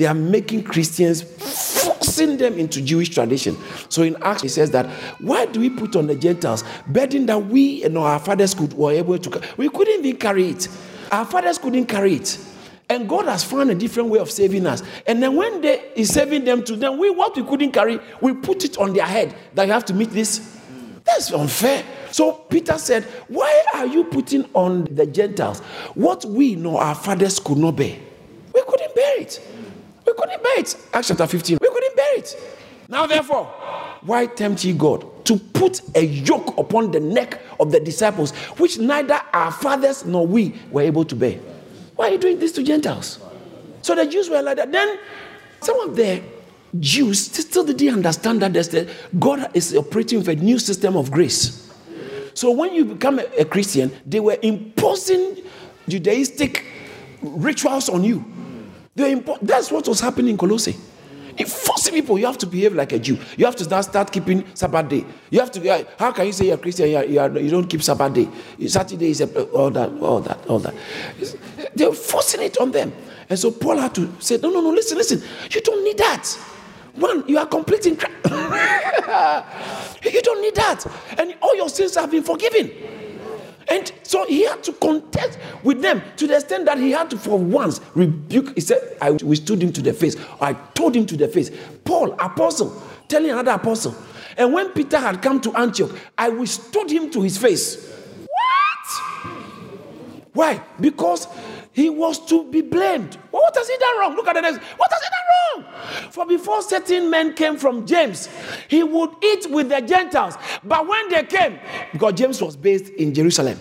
They 0.00 0.06
are 0.06 0.14
making 0.14 0.64
Christians, 0.64 1.20
forcing 1.20 2.38
them 2.38 2.58
into 2.58 2.80
Jewish 2.80 3.10
tradition. 3.10 3.54
So 3.90 4.00
in 4.00 4.16
Acts, 4.22 4.40
he 4.40 4.48
says 4.48 4.70
that 4.70 4.86
why 5.20 5.44
do 5.44 5.60
we 5.60 5.68
put 5.68 5.94
on 5.94 6.06
the 6.06 6.14
Gentiles 6.14 6.64
burden 6.86 7.26
that 7.26 7.36
we 7.48 7.84
and 7.84 7.98
our 7.98 8.18
fathers 8.18 8.54
could 8.54 8.72
were 8.72 8.92
able 8.92 9.18
to? 9.18 9.42
We 9.58 9.68
couldn't 9.68 10.06
even 10.06 10.18
carry 10.18 10.48
it. 10.48 10.68
Our 11.12 11.26
fathers 11.26 11.58
couldn't 11.58 11.84
carry 11.84 12.14
it. 12.14 12.38
And 12.88 13.10
God 13.10 13.26
has 13.26 13.44
found 13.44 13.70
a 13.70 13.74
different 13.74 14.08
way 14.08 14.18
of 14.20 14.30
saving 14.30 14.66
us. 14.66 14.82
And 15.06 15.22
then 15.22 15.36
when 15.36 15.60
they 15.60 15.92
is 15.94 16.14
saving 16.14 16.46
them 16.46 16.64
to 16.64 16.76
them, 16.76 16.96
we 16.96 17.10
what 17.10 17.36
we 17.36 17.42
couldn't 17.42 17.72
carry, 17.72 18.00
we 18.22 18.32
put 18.32 18.64
it 18.64 18.78
on 18.78 18.94
their 18.94 19.04
head 19.04 19.36
that 19.52 19.66
you 19.66 19.72
have 19.74 19.84
to 19.84 19.92
meet 19.92 20.12
this. 20.12 20.58
That's 21.04 21.30
unfair. 21.30 21.84
So 22.10 22.32
Peter 22.32 22.78
said, 22.78 23.04
Why 23.28 23.64
are 23.74 23.86
you 23.86 24.04
putting 24.04 24.48
on 24.54 24.86
the 24.86 25.04
Gentiles 25.04 25.60
what 25.92 26.24
we 26.24 26.54
know 26.54 26.78
our 26.78 26.94
fathers 26.94 27.38
could 27.38 27.58
not 27.58 27.76
bear? 27.76 27.98
We 28.54 28.62
couldn't 28.62 28.94
bear 28.94 29.20
it. 29.20 29.49
We 30.10 30.14
couldn't 30.14 30.42
bear 30.42 30.58
it. 30.60 30.76
Acts 30.92 31.08
chapter 31.08 31.26
15. 31.26 31.58
We 31.60 31.68
couldn't 31.68 31.96
bear 31.96 32.18
it. 32.18 32.56
Now, 32.88 33.06
therefore, 33.06 33.44
why 34.02 34.26
tempt 34.26 34.64
ye 34.64 34.72
God 34.72 35.24
to 35.26 35.36
put 35.38 35.80
a 35.94 36.04
yoke 36.04 36.58
upon 36.58 36.90
the 36.90 36.98
neck 36.98 37.40
of 37.60 37.70
the 37.70 37.78
disciples, 37.78 38.32
which 38.58 38.78
neither 38.78 39.20
our 39.32 39.52
fathers 39.52 40.04
nor 40.04 40.26
we 40.26 40.54
were 40.72 40.82
able 40.82 41.04
to 41.04 41.14
bear? 41.14 41.38
Why 41.94 42.08
are 42.08 42.12
you 42.12 42.18
doing 42.18 42.40
this 42.40 42.50
to 42.52 42.64
Gentiles? 42.64 43.20
So 43.82 43.94
the 43.94 44.06
Jews 44.06 44.28
were 44.28 44.42
like 44.42 44.56
that. 44.56 44.72
Then 44.72 44.98
some 45.60 45.78
of 45.80 45.94
the 45.94 46.22
Jews 46.80 47.26
still 47.26 47.64
didn't 47.64 47.94
understand 47.94 48.42
that 48.42 48.88
God 49.18 49.50
is 49.54 49.76
operating 49.76 50.18
with 50.18 50.28
a 50.28 50.34
new 50.34 50.58
system 50.58 50.96
of 50.96 51.12
grace. 51.12 51.72
So 52.34 52.50
when 52.50 52.74
you 52.74 52.84
become 52.84 53.20
a, 53.20 53.24
a 53.38 53.44
Christian, 53.44 53.92
they 54.04 54.18
were 54.18 54.38
imposing 54.42 55.36
Judaistic 55.88 56.64
rituals 57.22 57.88
on 57.88 58.02
you. 58.02 58.24
They 58.94 59.14
impo- 59.14 59.38
that's 59.40 59.70
what 59.70 59.86
was 59.86 60.00
happening 60.00 60.30
in 60.30 60.38
Colossae. 60.38 60.76
In 61.38 61.46
forcing 61.46 61.94
people, 61.94 62.18
you 62.18 62.26
have 62.26 62.38
to 62.38 62.46
behave 62.46 62.74
like 62.74 62.92
a 62.92 62.98
Jew. 62.98 63.16
You 63.36 63.46
have 63.46 63.56
to 63.56 63.64
start, 63.64 63.84
start 63.84 64.12
keeping 64.12 64.44
Sabbath 64.54 64.88
day. 64.88 65.04
You 65.30 65.40
have 65.40 65.50
to. 65.52 65.86
How 65.98 66.12
can 66.12 66.26
you 66.26 66.32
say 66.32 66.46
you're 66.48 66.58
Christian? 66.58 66.90
You, 66.90 67.20
are, 67.20 67.38
you, 67.38 67.50
don't 67.50 67.66
keep 67.68 67.82
Sabbath 67.82 68.12
day. 68.12 68.28
Saturday 68.66 69.10
is 69.10 69.20
a, 69.20 69.42
all 69.50 69.70
that, 69.70 69.90
all 70.00 70.20
that, 70.20 70.46
all 70.48 70.58
that. 70.58 70.74
They're 71.74 71.92
forcing 71.92 72.42
it 72.42 72.58
on 72.58 72.72
them, 72.72 72.92
and 73.28 73.38
so 73.38 73.52
Paul 73.52 73.78
had 73.78 73.94
to 73.94 74.12
say, 74.18 74.38
"No, 74.38 74.50
no, 74.50 74.60
no. 74.60 74.70
Listen, 74.70 74.98
listen. 74.98 75.22
You 75.50 75.60
don't 75.62 75.84
need 75.84 75.98
that. 75.98 76.26
One, 76.96 77.26
you 77.28 77.38
are 77.38 77.46
completing. 77.46 77.94
you 77.94 78.00
don't 80.22 80.42
need 80.42 80.56
that, 80.56 80.84
and 81.16 81.34
all 81.40 81.56
your 81.56 81.68
sins 81.68 81.94
have 81.94 82.10
been 82.10 82.24
forgiven." 82.24 82.70
And 83.68 83.92
so 84.02 84.26
he 84.26 84.44
had 84.44 84.62
to 84.64 84.72
contest 84.72 85.38
with 85.62 85.80
them 85.82 86.02
to 86.16 86.26
the 86.26 86.36
extent 86.36 86.64
that 86.66 86.78
he 86.78 86.90
had 86.90 87.10
to, 87.10 87.18
for 87.18 87.38
once, 87.38 87.80
rebuke. 87.94 88.54
He 88.54 88.60
said, 88.60 88.96
I 89.00 89.10
withstood 89.10 89.62
him 89.62 89.72
to 89.74 89.82
the 89.82 89.92
face. 89.92 90.16
I 90.40 90.54
told 90.74 90.96
him 90.96 91.06
to 91.06 91.16
the 91.16 91.28
face. 91.28 91.50
Paul, 91.84 92.12
apostle, 92.14 92.82
telling 93.08 93.30
another 93.30 93.52
apostle. 93.52 93.94
And 94.36 94.52
when 94.52 94.70
Peter 94.70 94.98
had 94.98 95.22
come 95.22 95.40
to 95.42 95.54
Antioch, 95.54 95.90
I 96.16 96.30
withstood 96.30 96.90
him 96.90 97.10
to 97.10 97.22
his 97.22 97.38
face. 97.38 97.88
What? 98.26 99.34
Why? 100.32 100.62
Because 100.80 101.26
he 101.80 101.88
was 101.88 102.18
to 102.26 102.44
be 102.50 102.60
blamed. 102.60 103.14
What 103.30 103.56
has 103.56 103.66
he 103.66 103.76
done 103.78 103.98
wrong? 104.00 104.14
Look 104.14 104.28
at 104.28 104.34
the 104.34 104.42
next. 104.42 104.58
What 104.76 104.90
has 104.92 105.00
he 105.02 105.08
done 105.08 105.64
wrong? 105.64 106.12
For 106.12 106.26
before 106.26 106.60
certain 106.60 107.08
men 107.08 107.32
came 107.32 107.56
from 107.56 107.86
James, 107.86 108.28
he 108.68 108.82
would 108.82 109.10
eat 109.22 109.50
with 109.50 109.70
the 109.70 109.80
Gentiles. 109.80 110.36
But 110.62 110.86
when 110.86 111.08
they 111.08 111.22
came, 111.22 111.58
because 111.90 112.12
James 112.14 112.42
was 112.42 112.54
based 112.54 112.90
in 112.90 113.14
Jerusalem, 113.14 113.56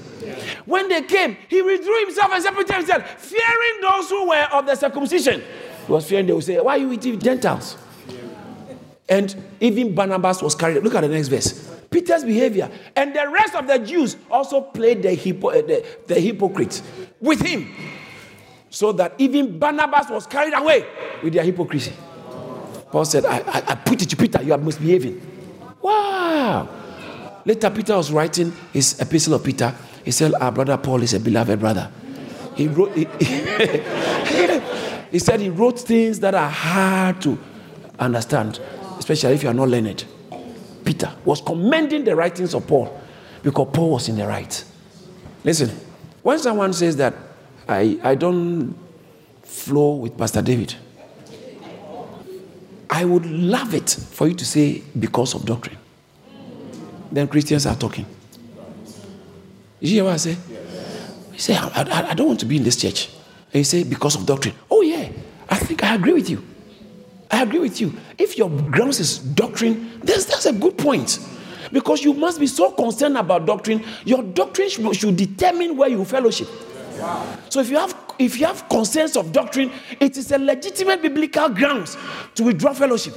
when 0.66 0.90
they 0.90 1.02
came, 1.04 1.38
he 1.48 1.62
withdrew 1.62 2.06
himself 2.06 2.32
and 2.34 2.44
separated 2.44 2.76
himself, 2.76 3.04
fearing 3.18 3.82
those 3.82 4.10
who 4.10 4.28
were 4.28 4.48
of 4.52 4.66
the 4.66 4.76
circumcision. 4.76 5.42
He 5.86 5.92
was 5.92 6.06
fearing 6.06 6.26
they 6.26 6.34
would 6.34 6.44
say, 6.44 6.60
Why 6.60 6.76
are 6.76 6.80
you 6.80 6.92
eating 6.92 7.14
with 7.14 7.24
Gentiles? 7.24 7.78
And 9.08 9.34
even 9.62 9.96
Barnabas 9.96 10.42
was 10.42 10.56
carried. 10.56 10.84
Look 10.84 10.94
at 10.94 11.02
the 11.02 11.08
next 11.08 11.30
verse. 11.30 11.74
Peter's 11.90 12.24
behavior. 12.24 12.70
And 12.96 13.16
the 13.16 13.28
rest 13.30 13.56
of 13.56 13.66
the 13.66 13.80
Jews 13.80 14.18
also 14.30 14.62
played 14.62 15.04
the, 15.04 15.16
hypo, 15.16 15.52
the, 15.52 15.86
the 16.06 16.20
hypocrite 16.20 16.82
with 17.20 17.42
him. 17.42 17.74
So 18.70 18.92
that 18.94 19.16
even 19.18 19.58
Barnabas 19.58 20.10
was 20.10 20.28
carried 20.28 20.54
away 20.54 20.86
with 21.24 21.34
their 21.34 21.44
hypocrisy. 21.44 21.94
Paul 22.92 23.06
said, 23.06 23.26
I, 23.26 23.38
I, 23.40 23.64
I 23.68 23.76
put 23.76 24.02
it 24.02 24.10
to 24.10 24.18
Peter, 24.18 24.42
you 24.42 24.54
are 24.54 24.58
misbehaving. 24.58 25.22
Wow. 25.82 26.68
Later, 27.46 27.70
Peter 27.70 27.96
was 27.96 28.12
writing 28.12 28.54
his 28.74 29.00
epistle 29.00 29.36
of 29.36 29.44
Peter. 29.44 29.74
He 30.04 30.12
said, 30.12 30.34
Our 30.36 30.52
brother 30.52 30.78
Paul 30.78 31.04
is 31.04 31.14
a 31.14 31.20
beloved 31.20 31.60
brother. 31.60 31.92
He 32.56 32.68
wrote, 32.68 32.96
he, 32.96 33.06
he 35.10 35.20
said 35.20 35.40
he 35.40 35.50
wrote 35.50 35.80
things 35.80 36.20
that 36.20 36.36
are 36.36 36.50
hard 36.50 37.22
to 37.22 37.40
understand, 37.98 38.60
especially 38.98 39.34
if 39.34 39.44
you 39.44 39.50
are 39.50 39.54
not 39.54 39.70
learned. 39.70 40.04
Peter 40.84 41.14
was 41.24 41.42
commending 41.42 42.04
the 42.04 42.16
writings 42.16 42.54
of 42.54 42.68
Paul 42.68 43.00
because 43.44 43.68
Paul 43.72 43.92
was 43.92 44.10
in 44.10 44.18
the 44.18 44.28
right. 44.28 44.64
Listen, 45.44 45.70
when 46.22 46.40
someone 46.40 46.74
says 46.74 46.98
that 46.98 47.14
I, 47.70 48.00
I 48.04 48.16
don't 48.16 48.76
flow 49.44 49.96
with 49.96 50.18
Pastor 50.18 50.42
David, 50.42 50.76
I 52.90 53.06
would 53.06 53.26
love 53.28 53.76
it 53.76 53.90
for 53.90 54.28
you 54.28 54.34
to 54.34 54.44
say 54.44 54.82
because 54.98 55.36
of 55.36 55.46
doctrine. 55.46 55.78
Then 57.12 57.28
Christians 57.28 57.68
are 57.68 57.76
talking. 57.76 58.08
You 59.80 59.90
hear 59.90 60.04
what 60.04 60.14
I 60.14 60.18
say? 60.18 60.38
You 61.34 61.40
say, 61.40 61.56
I, 61.56 61.68
I, 61.68 62.10
I 62.10 62.14
don't 62.16 62.28
want 62.28 62.40
to 62.40 62.46
be 62.48 62.58
in 62.58 62.64
this 62.64 62.76
church. 62.76 63.10
And 63.54 63.60
you 63.60 63.64
say, 63.64 63.84
because 63.84 64.16
of 64.16 64.26
doctrine. 64.26 64.56
Oh, 64.70 64.82
yeah, 64.82 65.08
I 65.48 65.58
think 65.58 65.84
I 65.84 65.94
agree 65.94 66.14
with 66.14 66.30
you. 66.30 66.44
I 67.32 67.44
agree 67.44 67.60
with 67.60 67.80
you. 67.80 67.94
If 68.18 68.38
your 68.38 68.50
grounds 68.50 69.00
is 69.00 69.20
doctrine, 69.20 70.00
that's, 70.04 70.26
that's 70.26 70.48
a 70.48 70.54
good 70.54 70.78
point. 70.78 71.20
Because 71.72 72.04
you 72.04 72.14
must 72.16 72.40
be 72.40 72.48
so 72.48 72.72
concerned 72.72 73.18
about 73.18 73.46
doctrine, 73.46 73.84
your 74.04 74.24
doctrine 74.24 74.70
should, 74.70 74.96
should 74.96 75.16
determine 75.16 75.78
where 75.78 75.90
you 75.90 76.04
fellowship. 76.04 76.48
So 77.50 77.60
if 77.60 77.70
you 77.70 77.78
have 77.78 77.96
if 78.20 78.38
you 78.40 78.46
have 78.46 78.68
concerns 78.68 79.16
of 79.16 79.32
doctrine, 79.32 79.72
it 80.00 80.18
is 80.18 80.32
a 80.32 80.38
legitimate 80.38 81.02
biblical 81.02 81.50
grounds 81.50 81.98
to 82.36 82.44
withdraw 82.44 82.74
fellowship. 82.74 83.14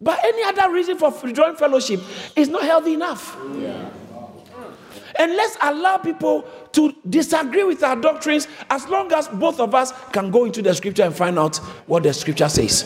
But 0.00 0.20
any 0.22 0.42
other 0.44 0.72
reason 0.72 0.98
for 0.98 1.10
withdrawing 1.10 1.56
fellowship 1.56 2.00
is 2.36 2.48
not 2.48 2.62
healthy 2.62 2.94
enough. 2.94 3.36
And 5.18 5.32
let's 5.34 5.56
allow 5.62 5.96
people 5.96 6.42
to 6.72 6.94
disagree 7.08 7.64
with 7.64 7.82
our 7.82 7.96
doctrines 7.96 8.48
as 8.68 8.86
long 8.88 9.10
as 9.14 9.28
both 9.28 9.60
of 9.60 9.74
us 9.74 9.92
can 10.12 10.30
go 10.30 10.44
into 10.44 10.60
the 10.60 10.74
scripture 10.74 11.04
and 11.04 11.16
find 11.16 11.38
out 11.38 11.56
what 11.86 12.02
the 12.02 12.12
scripture 12.12 12.50
says. 12.50 12.84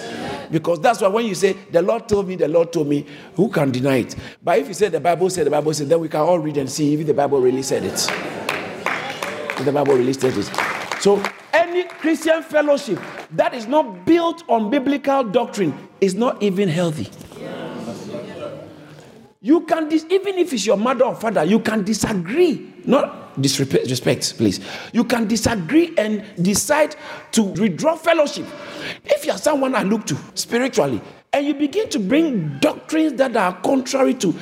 Because 0.50 0.80
that's 0.80 1.00
why 1.00 1.08
when 1.08 1.26
you 1.26 1.34
say, 1.34 1.54
The 1.72 1.82
Lord 1.82 2.08
told 2.08 2.28
me, 2.28 2.36
the 2.36 2.48
Lord 2.48 2.72
told 2.72 2.86
me, 2.86 3.04
who 3.34 3.48
can 3.48 3.72
deny 3.72 3.96
it? 3.96 4.14
But 4.42 4.58
if 4.58 4.68
you 4.68 4.74
say 4.74 4.88
the 4.88 5.00
Bible 5.00 5.28
said, 5.30 5.46
the 5.46 5.50
Bible 5.50 5.74
said, 5.74 5.88
then 5.88 6.00
we 6.00 6.08
can 6.08 6.20
all 6.20 6.38
read 6.38 6.56
and 6.56 6.70
see 6.70 6.94
if 6.94 7.04
the 7.06 7.14
Bible 7.14 7.40
really 7.40 7.62
said 7.62 7.84
it. 7.84 8.39
The 9.64 9.72
Bible 9.72 10.14
said 10.14 10.36
it. 10.36 10.50
So 11.00 11.22
any 11.52 11.84
Christian 11.84 12.42
fellowship 12.42 12.98
that 13.32 13.52
is 13.54 13.66
not 13.66 14.06
built 14.06 14.42
on 14.48 14.70
biblical 14.70 15.22
doctrine 15.24 15.88
is 16.00 16.14
not 16.14 16.42
even 16.42 16.68
healthy. 16.68 17.08
You 19.42 19.62
can, 19.62 19.88
dis- 19.88 20.04
even 20.10 20.36
if 20.36 20.52
it's 20.52 20.66
your 20.66 20.76
mother 20.76 21.04
or 21.04 21.14
father, 21.14 21.44
you 21.44 21.60
can 21.60 21.82
disagree. 21.82 22.72
Not 22.84 23.40
disrespect, 23.40 24.36
please. 24.36 24.60
You 24.92 25.04
can 25.04 25.26
disagree 25.28 25.94
and 25.96 26.24
decide 26.42 26.96
to 27.32 27.42
withdraw 27.42 27.96
fellowship. 27.96 28.46
If 29.04 29.24
you're 29.24 29.38
someone 29.38 29.74
I 29.74 29.82
look 29.82 30.06
to 30.06 30.16
spiritually, 30.34 31.00
and 31.32 31.46
you 31.46 31.54
begin 31.54 31.88
to 31.90 31.98
bring 31.98 32.58
doctrines 32.58 33.14
that 33.14 33.36
are 33.36 33.54
contrary 33.60 34.14
to 34.14 34.34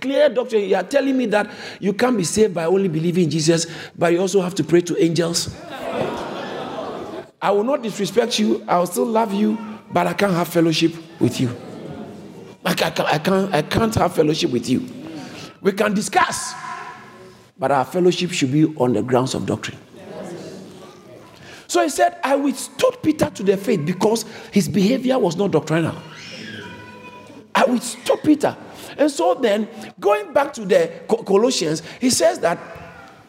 clear 0.00 0.28
doctrine, 0.28 0.68
you 0.68 0.76
are 0.76 0.82
telling 0.82 1.16
me 1.16 1.26
that 1.26 1.50
you 1.80 1.92
can't 1.92 2.16
be 2.16 2.24
saved 2.24 2.54
by 2.54 2.64
only 2.64 2.88
believing 2.88 3.24
in 3.24 3.30
Jesus, 3.30 3.66
but 3.96 4.12
you 4.12 4.20
also 4.20 4.40
have 4.40 4.54
to 4.56 4.64
pray 4.64 4.80
to 4.82 5.02
angels. 5.02 5.54
I 7.40 7.50
will 7.52 7.64
not 7.64 7.82
disrespect 7.82 8.38
you, 8.38 8.64
I 8.66 8.78
will 8.78 8.86
still 8.86 9.06
love 9.06 9.32
you, 9.32 9.58
but 9.92 10.06
I 10.06 10.12
can't 10.12 10.32
have 10.32 10.48
fellowship 10.48 10.92
with 11.20 11.40
you. 11.40 11.54
I, 12.64 12.74
can't, 12.74 13.00
I, 13.00 13.18
can't, 13.18 13.54
I 13.54 13.62
can't 13.62 13.94
have 13.94 14.14
fellowship 14.14 14.50
with 14.50 14.68
you. 14.68 14.86
We 15.60 15.72
can 15.72 15.94
discuss, 15.94 16.54
but 17.58 17.70
our 17.70 17.84
fellowship 17.84 18.30
should 18.30 18.52
be 18.52 18.66
on 18.76 18.92
the 18.92 19.02
grounds 19.02 19.34
of 19.34 19.46
doctrine. 19.46 19.78
So 21.68 21.82
he 21.82 21.90
said, 21.90 22.18
I 22.24 22.34
withstood 22.34 22.96
Peter 23.02 23.28
to 23.30 23.42
the 23.42 23.56
faith 23.56 23.84
because 23.84 24.24
his 24.52 24.68
behavior 24.68 25.18
was 25.18 25.36
not 25.36 25.50
doctrinal. 25.50 25.94
I 27.54 27.64
withstood 27.66 28.20
Peter. 28.24 28.56
And 28.98 29.10
so 29.10 29.34
then, 29.34 29.68
going 30.00 30.32
back 30.32 30.52
to 30.54 30.64
the 30.64 30.90
Colossians, 31.08 31.82
he 32.00 32.10
says 32.10 32.40
that 32.40 32.58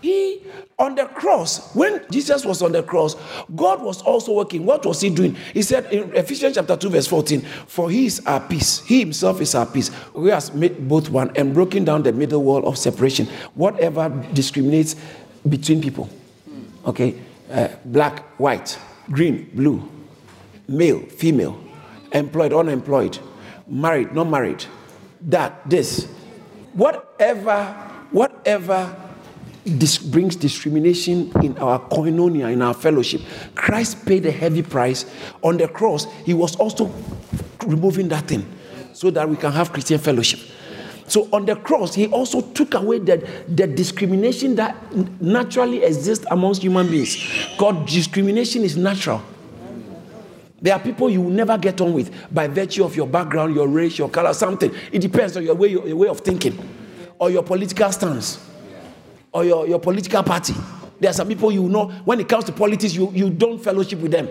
he 0.02 0.42
on 0.80 0.96
the 0.96 1.06
cross, 1.06 1.76
when 1.76 2.02
Jesus 2.10 2.46
was 2.46 2.62
on 2.62 2.72
the 2.72 2.82
cross, 2.82 3.18
God 3.54 3.82
was 3.82 4.02
also 4.02 4.34
working. 4.34 4.66
What 4.66 4.86
was 4.86 5.02
he 5.02 5.10
doing? 5.10 5.36
He 5.54 5.62
said 5.62 5.92
in 5.92 6.16
Ephesians 6.16 6.56
chapter 6.56 6.78
2, 6.78 6.90
verse 6.90 7.06
14, 7.06 7.42
For 7.68 7.92
he 7.92 8.06
is 8.06 8.26
our 8.26 8.40
peace. 8.40 8.80
He 8.86 9.02
himself 9.02 9.42
is 9.42 9.54
our 9.56 9.66
peace. 9.66 9.92
We 10.14 10.30
have 10.30 10.56
made 10.56 10.88
both 10.88 11.10
one 11.10 11.36
and 11.36 11.54
broken 11.54 11.84
down 11.84 12.04
the 12.04 12.14
middle 12.14 12.42
wall 12.42 12.66
of 12.66 12.78
separation. 12.78 13.28
Whatever 13.56 14.10
discriminates 14.32 14.96
between 15.48 15.82
people. 15.82 16.10
Okay? 16.86 17.20
Uh, 17.52 17.68
black, 17.84 18.40
white, 18.40 18.80
green, 19.12 19.50
blue, 19.54 19.84
male, 20.70 21.02
female, 21.02 21.60
employed, 22.14 22.54
unemployed, 22.54 23.20
married, 23.68 24.14
not 24.14 24.30
married, 24.30 24.66
that, 25.22 25.70
this. 25.70 26.06
Whatever, 26.74 27.66
whatever 28.12 28.96
this 29.66 29.98
brings 29.98 30.36
discrimination 30.36 31.32
in 31.44 31.58
our 31.58 31.80
koinonia, 31.80 32.52
in 32.52 32.62
our 32.62 32.74
fellowship. 32.74 33.22
Christ 33.56 34.06
paid 34.06 34.26
a 34.26 34.32
heavy 34.32 34.62
price 34.62 35.06
on 35.44 35.58
the 35.58 35.68
cross. 35.68 36.06
He 36.26 36.34
was 36.34 36.56
also 36.56 36.92
removing 37.66 38.08
that 38.10 38.28
thing 38.28 38.46
so 38.94 39.10
that 39.12 39.30
we 39.30 39.36
can 39.36 39.52
have 39.52 39.72
Christian 39.72 40.00
fellowship. 40.00 40.40
So 41.08 41.28
on 41.34 41.46
the 41.46 41.56
cross, 41.56 41.96
he 41.96 42.08
also 42.08 42.42
took 42.42 42.76
away 42.76 43.00
the, 43.00 43.28
the 43.48 43.66
discrimination 43.66 44.56
that 44.56 44.76
naturally 45.20 45.84
exists 45.84 46.26
amongst 46.30 46.62
human 46.62 46.88
beings. 46.90 47.18
God, 47.58 47.88
discrimination 47.88 48.64
is 48.64 48.78
natural. 48.78 49.22
There 50.62 50.74
are 50.74 50.80
people 50.80 51.10
you 51.10 51.22
will 51.22 51.32
never 51.32 51.58
get 51.58 51.80
on 51.82 51.94
with 51.94 52.12
by 52.34 52.48
virtue 52.48 52.84
of 52.84 52.96
your 52.96 53.08
background, 53.08 53.56
your 53.56 53.68
race, 53.68 53.98
your 53.98 54.10
color, 54.10 54.34
something. 54.34 54.74
It 54.92 55.00
depends 55.00 55.38
on 55.38 55.44
your 55.44 55.56
way, 55.56 55.70
your 55.70 55.96
way 55.96 56.08
of 56.08 56.20
thinking 56.20 56.58
or 57.18 57.30
your 57.30 57.44
political 57.44 57.92
stance 57.92 58.46
or 59.32 59.46
your, 59.46 59.68
your 59.68 59.80
political 59.80 60.24
party. 60.24 60.54
There 61.00 61.10
are 61.10 61.14
some 61.14 61.28
people 61.28 61.52
you 61.52 61.70
know, 61.70 61.90
when 62.06 62.20
it 62.20 62.28
comes 62.28 62.46
to 62.46 62.52
politics, 62.52 62.94
you, 62.94 63.12
you 63.12 63.30
don't 63.30 63.60
fellowship 63.60 64.00
with 64.00 64.12
them. 64.12 64.28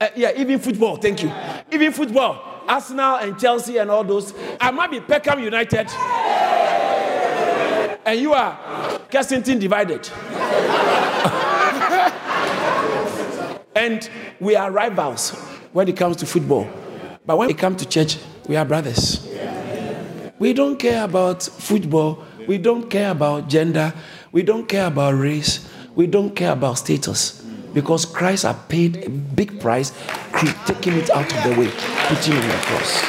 Uh, 0.00 0.08
yeah, 0.14 0.30
even 0.36 0.60
football, 0.60 0.96
thank 0.96 1.24
you. 1.24 1.32
Even 1.72 1.92
football, 1.92 2.62
Arsenal 2.68 3.16
and 3.16 3.36
Chelsea 3.38 3.78
and 3.78 3.90
all 3.90 4.04
those. 4.04 4.32
I 4.60 4.70
might 4.70 4.92
be 4.92 5.00
Peckham 5.00 5.42
United. 5.42 5.88
And 8.04 8.20
you 8.20 8.32
are 8.32 9.00
Kensington 9.10 9.58
divided. 9.58 10.08
and 13.74 14.08
we 14.40 14.56
are 14.56 14.70
rivals 14.70 15.30
when 15.72 15.88
it 15.88 15.96
comes 15.96 16.16
to 16.16 16.26
football. 16.26 16.68
But 17.26 17.38
when 17.38 17.50
it 17.50 17.58
comes 17.58 17.82
to 17.82 17.88
church, 17.88 18.18
we 18.46 18.56
are 18.56 18.64
brothers. 18.64 19.28
We 20.38 20.52
don't 20.52 20.78
care 20.78 21.04
about 21.04 21.42
football 21.42 22.24
we 22.48 22.56
don't 22.56 22.88
care 22.88 23.10
about 23.10 23.50
gender. 23.50 23.92
We 24.32 24.42
don't 24.42 24.66
care 24.66 24.86
about 24.86 25.18
race. 25.18 25.68
We 25.94 26.06
don't 26.06 26.34
care 26.34 26.52
about 26.52 26.78
status. 26.78 27.44
Because 27.74 28.06
Christ 28.06 28.44
has 28.44 28.56
paid 28.70 29.04
a 29.04 29.10
big 29.10 29.60
price, 29.60 29.92
taking 30.64 30.94
it 30.94 31.10
out 31.10 31.30
of 31.30 31.44
the 31.44 31.60
way, 31.60 31.70
putting 32.08 32.32
it 32.32 32.42
on 32.42 32.48
the 32.48 32.56
cross. 32.64 33.04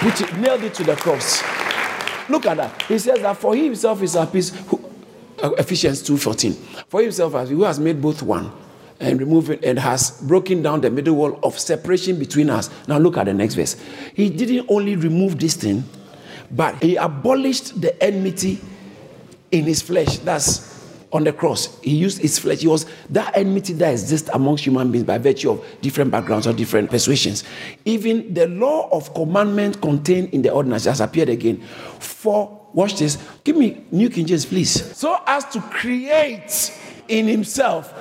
Put 0.00 0.20
it, 0.20 0.36
nailed 0.36 0.64
it 0.64 0.74
to 0.74 0.82
the 0.82 0.96
cross. 0.96 1.44
Look 2.28 2.46
at 2.46 2.56
that. 2.56 2.82
He 2.82 2.98
says 2.98 3.20
that 3.20 3.36
for 3.36 3.54
himself 3.54 4.02
is 4.02 4.16
a 4.16 4.26
peace. 4.26 4.52
Uh, 5.40 5.50
Ephesians 5.58 6.02
2:14. 6.02 6.54
For 6.88 7.02
himself, 7.02 7.48
who 7.48 7.62
has 7.62 7.78
made 7.78 8.02
both 8.02 8.22
one 8.22 8.50
and 9.02 9.20
removing 9.20 9.62
and 9.64 9.78
has 9.78 10.12
broken 10.22 10.62
down 10.62 10.80
the 10.80 10.90
middle 10.90 11.14
wall 11.14 11.38
of 11.42 11.58
separation 11.58 12.18
between 12.18 12.48
us. 12.48 12.70
Now 12.88 12.98
look 12.98 13.16
at 13.16 13.24
the 13.26 13.34
next 13.34 13.54
verse. 13.54 13.76
He 14.14 14.30
didn't 14.30 14.66
only 14.70 14.96
remove 14.96 15.38
this 15.38 15.54
thing, 15.54 15.84
but 16.50 16.82
he 16.82 16.96
abolished 16.96 17.80
the 17.80 18.00
enmity 18.02 18.60
in 19.50 19.64
his 19.64 19.82
flesh. 19.82 20.18
That's 20.18 20.72
on 21.12 21.24
the 21.24 21.32
cross. 21.32 21.78
He 21.80 21.94
used 21.94 22.18
his 22.22 22.38
flesh. 22.38 22.60
He 22.60 22.68
was 22.68 22.86
that 23.10 23.36
enmity 23.36 23.74
that 23.74 23.92
exists 23.92 24.30
amongst 24.32 24.64
human 24.64 24.90
beings 24.90 25.04
by 25.04 25.18
virtue 25.18 25.50
of 25.50 25.64
different 25.82 26.10
backgrounds 26.10 26.46
or 26.46 26.52
different 26.54 26.90
persuasions. 26.90 27.44
Even 27.84 28.32
the 28.32 28.48
law 28.48 28.88
of 28.90 29.12
commandment 29.12 29.82
contained 29.82 30.32
in 30.32 30.40
the 30.42 30.50
ordinance 30.50 30.84
has 30.84 31.00
appeared 31.00 31.28
again. 31.28 31.60
For 31.98 32.60
watch 32.72 32.98
this. 32.98 33.18
Give 33.44 33.56
me 33.56 33.84
New 33.90 34.08
King 34.08 34.26
James, 34.26 34.46
please. 34.46 34.96
So 34.96 35.18
as 35.26 35.44
to 35.50 35.60
create 35.60 36.72
in 37.12 37.28
himself 37.28 37.92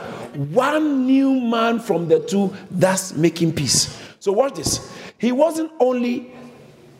one 0.53 1.05
new 1.05 1.39
man 1.39 1.79
from 1.79 2.07
the 2.07 2.19
two, 2.21 2.53
thus 2.71 3.13
making 3.13 3.51
peace. 3.51 4.01
So 4.19 4.31
watch 4.31 4.55
this. 4.55 4.89
He 5.17 5.33
wasn't 5.33 5.71
only 5.79 6.31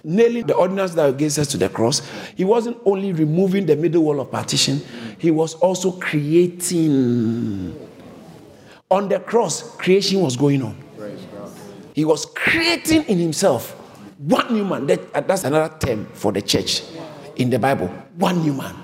nailing 0.04 0.46
the 0.46 0.54
ordinance 0.54 0.94
that 0.96 1.08
against 1.08 1.40
us 1.40 1.48
to 1.48 1.58
the 1.58 1.70
cross, 1.70 2.02
he 2.36 2.44
wasn't 2.44 2.78
only 2.86 3.14
removing 3.14 3.66
the 3.66 3.76
middle 3.76 4.04
wall 4.04 4.20
of 4.20 4.32
partition, 4.32 4.82
he 5.18 5.32
was 5.32 5.54
also 5.56 5.92
creating. 5.94 7.80
On 8.90 9.08
the 9.08 9.20
cross, 9.22 9.74
creation 9.78 10.20
was 10.20 10.36
going 10.36 10.62
on. 10.62 10.76
He 11.94 12.04
was 12.04 12.26
creating 12.26 13.04
in 13.04 13.20
himself 13.20 13.72
one 14.18 14.54
new 14.54 14.66
man. 14.66 14.86
That, 14.88 15.28
that's 15.28 15.46
another 15.46 15.74
term 15.80 16.08
for 16.14 16.34
the 16.34 16.42
church 16.42 16.84
in 17.38 17.50
the 17.50 17.60
Bible. 17.60 17.88
One 18.18 18.42
new 18.42 18.54
man 18.54 18.76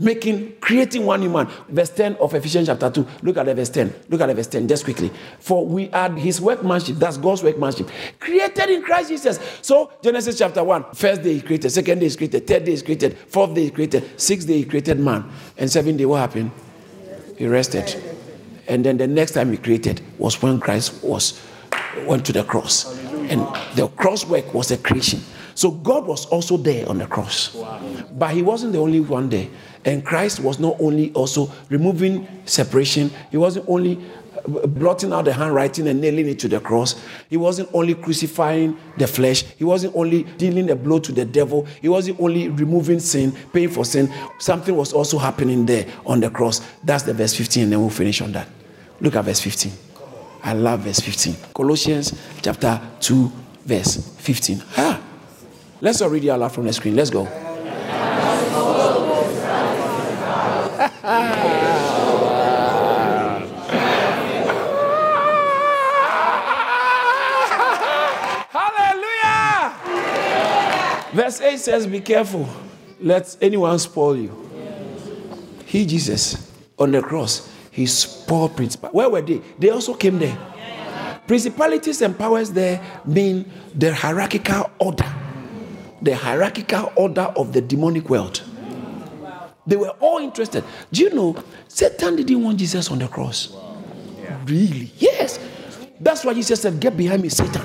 making, 0.00 0.56
creating 0.60 1.04
one 1.04 1.22
human. 1.22 1.46
Verse 1.68 1.90
10 1.90 2.16
of 2.16 2.34
Ephesians 2.34 2.68
chapter 2.68 2.90
2. 2.90 3.06
Look 3.22 3.36
at 3.36 3.46
the 3.46 3.54
verse 3.54 3.70
10. 3.70 3.94
Look 4.08 4.20
at 4.20 4.26
the 4.26 4.34
verse 4.34 4.46
10, 4.46 4.68
just 4.68 4.84
quickly. 4.84 5.10
For 5.38 5.66
we 5.66 5.90
are 5.90 6.10
his 6.10 6.40
workmanship, 6.40 6.96
that's 6.96 7.16
God's 7.16 7.42
workmanship, 7.42 7.88
created 8.20 8.70
in 8.70 8.82
Christ 8.82 9.10
Jesus. 9.10 9.38
So, 9.62 9.92
Genesis 10.02 10.38
chapter 10.38 10.62
1, 10.62 10.94
first 10.94 11.22
day 11.22 11.34
he 11.34 11.40
created, 11.40 11.70
second 11.70 12.00
day 12.00 12.08
he 12.08 12.16
created, 12.16 12.46
third 12.46 12.64
day 12.64 12.76
he 12.76 12.82
created, 12.82 13.18
fourth 13.18 13.54
day 13.54 13.64
he 13.64 13.70
created, 13.70 14.20
sixth 14.20 14.46
day 14.46 14.58
he 14.58 14.64
created 14.64 14.98
man. 14.98 15.30
And 15.56 15.70
seventh 15.70 15.98
day, 15.98 16.04
what 16.04 16.18
happened? 16.18 16.50
He 17.36 17.46
rested. 17.46 18.02
And 18.68 18.84
then 18.84 18.96
the 18.96 19.06
next 19.06 19.32
time 19.32 19.50
he 19.50 19.58
created 19.58 20.00
was 20.18 20.40
when 20.42 20.60
Christ 20.60 21.02
was 21.02 21.40
went 22.06 22.24
to 22.26 22.32
the 22.32 22.44
cross. 22.44 22.98
And 23.30 23.40
the 23.74 23.88
cross 23.96 24.26
work 24.26 24.52
was 24.52 24.70
a 24.70 24.76
creation. 24.76 25.20
So 25.54 25.70
God 25.70 26.06
was 26.06 26.26
also 26.26 26.56
there 26.56 26.88
on 26.88 26.98
the 26.98 27.06
cross. 27.06 27.54
Wow. 27.54 27.80
But 28.12 28.32
he 28.32 28.42
wasn't 28.42 28.72
the 28.72 28.80
only 28.80 29.00
one 29.00 29.28
there. 29.28 29.48
And 29.84 30.04
Christ 30.04 30.40
was 30.40 30.58
not 30.58 30.76
only 30.80 31.12
also 31.12 31.50
removing 31.68 32.26
separation, 32.46 33.10
he 33.30 33.36
wasn't 33.36 33.68
only 33.68 34.00
blotting 34.46 35.12
out 35.12 35.24
the 35.24 35.32
handwriting 35.32 35.88
and 35.88 36.00
nailing 36.00 36.28
it 36.28 36.38
to 36.40 36.48
the 36.48 36.60
cross. 36.60 37.00
He 37.30 37.36
wasn't 37.36 37.68
only 37.72 37.94
crucifying 37.94 38.76
the 38.98 39.06
flesh. 39.06 39.42
He 39.42 39.64
wasn't 39.64 39.96
only 39.96 40.24
dealing 40.24 40.70
a 40.70 40.76
blow 40.76 40.98
to 41.00 41.12
the 41.12 41.24
devil. 41.24 41.66
He 41.80 41.88
wasn't 41.88 42.20
only 42.20 42.48
removing 42.48 43.00
sin, 43.00 43.32
paying 43.52 43.70
for 43.70 43.84
sin. 43.84 44.12
Something 44.38 44.76
was 44.76 44.92
also 44.92 45.18
happening 45.18 45.66
there 45.66 45.86
on 46.04 46.20
the 46.20 46.30
cross. 46.30 46.60
That's 46.82 47.04
the 47.04 47.14
verse 47.14 47.34
15, 47.34 47.64
and 47.64 47.72
then 47.72 47.80
we'll 47.80 47.90
finish 47.90 48.20
on 48.20 48.32
that. 48.32 48.48
Look 49.00 49.16
at 49.16 49.24
verse 49.24 49.40
15. 49.40 49.72
I 50.42 50.52
love 50.52 50.80
verse 50.80 51.00
15. 51.00 51.36
Colossians 51.54 52.14
chapter 52.42 52.80
2, 53.00 53.32
verse 53.64 54.14
15. 54.18 54.62
Ah. 54.76 55.00
Let's 55.80 56.00
all 56.00 56.10
read 56.10 56.24
it 56.24 56.28
aloud 56.28 56.52
from 56.52 56.64
the 56.64 56.72
screen. 56.72 56.96
Let's 56.96 57.10
go. 57.10 57.43
Verse 71.14 71.40
8 71.40 71.56
says, 71.58 71.86
Be 71.86 72.00
careful, 72.00 72.48
let 73.00 73.36
anyone 73.40 73.78
spoil 73.78 74.16
you. 74.16 74.50
He, 75.64 75.86
Jesus, 75.86 76.52
on 76.76 76.90
the 76.90 77.00
cross, 77.00 77.48
he 77.70 77.86
spoiled 77.86 78.56
principalities. 78.56 78.94
Where 78.96 79.08
were 79.08 79.22
they? 79.22 79.40
They 79.58 79.70
also 79.70 79.94
came 79.94 80.18
there. 80.18 80.36
Principalities 81.28 82.02
and 82.02 82.18
powers 82.18 82.50
there 82.50 82.82
mean 83.04 83.48
the 83.76 83.94
hierarchical 83.94 84.70
order, 84.80 85.06
the 86.02 86.16
hierarchical 86.16 86.92
order 86.96 87.32
of 87.36 87.52
the 87.52 87.60
demonic 87.60 88.10
world. 88.10 88.42
They 89.68 89.76
were 89.76 89.90
all 90.00 90.18
interested. 90.18 90.64
Do 90.92 91.00
you 91.00 91.14
know 91.14 91.36
Satan 91.68 92.16
didn't 92.16 92.42
want 92.42 92.58
Jesus 92.58 92.90
on 92.90 92.98
the 92.98 93.06
cross? 93.06 93.50
Wow. 93.50 93.82
Yeah. 94.20 94.40
Really? 94.46 94.90
Yes. 94.98 95.38
That's 96.00 96.24
why 96.24 96.34
Jesus 96.34 96.60
said, 96.60 96.80
Get 96.80 96.96
behind 96.96 97.22
me, 97.22 97.28
Satan. 97.28 97.62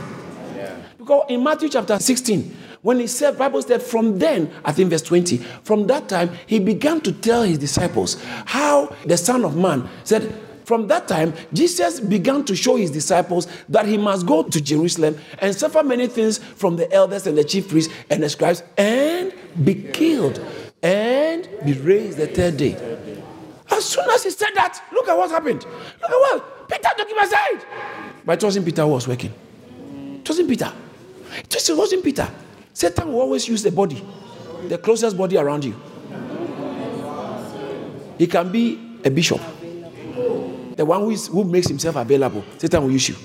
Yeah. 0.56 0.78
Because 0.98 1.26
in 1.30 1.44
Matthew 1.44 1.68
chapter 1.68 2.00
16, 2.00 2.56
when 2.82 3.00
he 3.00 3.08
said, 3.08 3.38
Bible 3.38 3.62
said, 3.62 3.82
from 3.82 4.20
then, 4.20 4.52
I 4.64 4.72
think 4.72 4.90
verse 4.90 5.02
20, 5.02 5.38
from 5.64 5.88
that 5.88 6.08
time, 6.08 6.32
he 6.48 6.60
began 6.60 7.02
to 7.02 7.12
tell 7.12 7.44
his 7.44 7.58
disciples 7.58 8.22
how 8.46 8.96
the 9.06 9.18
Son 9.18 9.44
of 9.44 9.58
Man 9.58 9.90
said, 10.04 10.34
from 10.64 10.88
that 10.88 11.08
time, 11.08 11.34
Jesus 11.52 12.00
began 12.00 12.46
to 12.46 12.56
show 12.56 12.76
his 12.76 12.92
disciples 12.92 13.48
that 13.70 13.88
he 13.88 13.98
must 13.98 14.28
go 14.28 14.44
to 14.44 14.62
Jerusalem 14.62 15.18
and 15.40 15.56
suffer 15.56 15.82
many 15.82 16.06
things 16.06 16.38
from 16.38 16.76
the 16.76 16.92
elders 16.94 17.26
and 17.26 17.36
the 17.36 17.44
chief 17.44 17.70
priests 17.70 17.92
and 18.12 18.22
the 18.22 18.30
scribes 18.30 18.62
and 18.78 19.34
be 19.64 19.74
killed 19.74 20.40
and 20.84 21.50
be 21.66 21.74
raised 21.74 22.20
the 22.20 22.28
third 22.28 22.58
day. 22.58 22.76
As 23.72 23.84
soon 23.84 24.08
as 24.12 24.24
he 24.24 24.30
said 24.30 24.52
that, 24.54 24.80
look 24.94 25.08
at 25.08 25.18
what 25.18 25.32
happened. 25.32 25.66
Look 25.66 26.12
at 26.12 26.38
what 26.38 26.70
Peter 26.70 26.90
took 26.96 27.10
him 27.10 27.18
aside. 27.18 27.66
But 28.24 28.42
it 28.42 28.46
wasn't 28.46 28.66
Peter 28.66 28.84
who 28.84 28.90
was 28.90 29.08
working. 29.08 29.34
It 30.22 30.30
wasn't 30.30 30.50
Peter. 30.50 30.72
It 31.36 31.70
wasn't 31.70 32.04
Peter. 32.04 32.30
Satan 32.80 33.12
will 33.12 33.20
always 33.20 33.46
use 33.46 33.62
the 33.62 33.72
body, 33.72 34.02
the 34.70 34.78
closest 34.78 35.18
body 35.18 35.38
around 35.38 35.66
you. 35.66 35.76
He 38.18 38.26
can 38.26 38.50
be 38.50 38.80
a 39.04 39.12
bishop, 39.12 39.42
the 40.78 40.86
one 40.86 41.02
who, 41.02 41.10
is, 41.10 41.28
who 41.28 41.44
makes 41.44 41.68
himself 41.68 41.98
available. 41.98 42.42
Satan 42.58 42.82
will 42.84 42.92
use 42.92 43.10
you. 43.10 43.16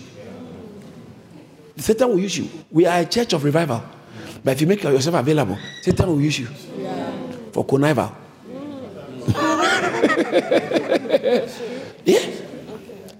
Satan 1.76 2.08
will 2.08 2.18
use 2.18 2.36
you. 2.36 2.48
We 2.68 2.84
are 2.86 2.98
a 2.98 3.04
church 3.04 3.32
of 3.32 3.44
revival. 3.44 3.80
But 4.42 4.54
if 4.54 4.60
you 4.60 4.66
make 4.66 4.82
yourself 4.82 5.14
available, 5.14 5.56
Satan 5.82 6.08
will 6.08 6.20
use 6.20 6.40
you 6.40 6.46
for 7.52 7.64
connival. 7.64 8.12
yeah. 12.04 12.26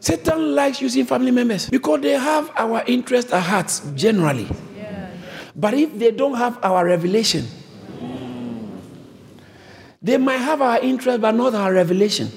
Satan 0.01 0.57
likes 0.57 0.83
using 0.83 1.07
family 1.07 1.31
members 1.31 1.71
because 1.71 2.01
they 2.01 2.19
have 2.19 2.51
our 2.57 2.83
interest 2.89 3.33
at 3.33 3.41
heart 3.41 3.81
generally. 3.95 4.49
But 5.57 5.75
if 5.75 5.99
they 5.99 6.11
don't 6.11 6.35
have 6.35 6.59
our 6.63 6.85
revelation, 6.85 7.47
they 10.03 10.17
might 10.19 10.39
have 10.39 10.61
our 10.61 10.81
interest 10.81 11.21
but 11.21 11.35
not 11.35 11.55
our 11.55 11.73
revelation. 11.73 12.29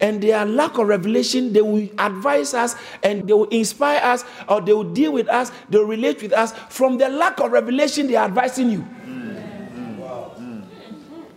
And 0.00 0.20
their 0.22 0.44
lack 0.44 0.76
of 0.78 0.88
revelation, 0.88 1.52
they 1.52 1.62
will 1.62 1.88
advise 1.98 2.52
us 2.52 2.74
and 3.02 3.28
they 3.28 3.32
will 3.32 3.44
inspire 3.44 4.00
us 4.02 4.24
or 4.48 4.60
they 4.60 4.72
will 4.72 4.92
deal 4.92 5.12
with 5.12 5.28
us, 5.28 5.52
they 5.70 5.78
will 5.78 5.86
relate 5.86 6.20
with 6.20 6.32
us. 6.32 6.52
From 6.68 6.98
the 6.98 7.08
lack 7.08 7.38
of 7.40 7.52
revelation, 7.52 8.08
they 8.08 8.16
are 8.16 8.24
advising 8.24 8.70
you. 8.70 8.84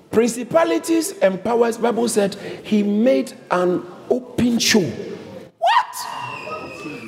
Principalities 0.09 1.11
and 1.19 1.43
powers, 1.43 1.77
Bible 1.77 2.09
said, 2.09 2.33
he 2.63 2.81
made 2.81 3.33
an 3.51 3.85
open 4.09 4.57
show. 4.57 4.91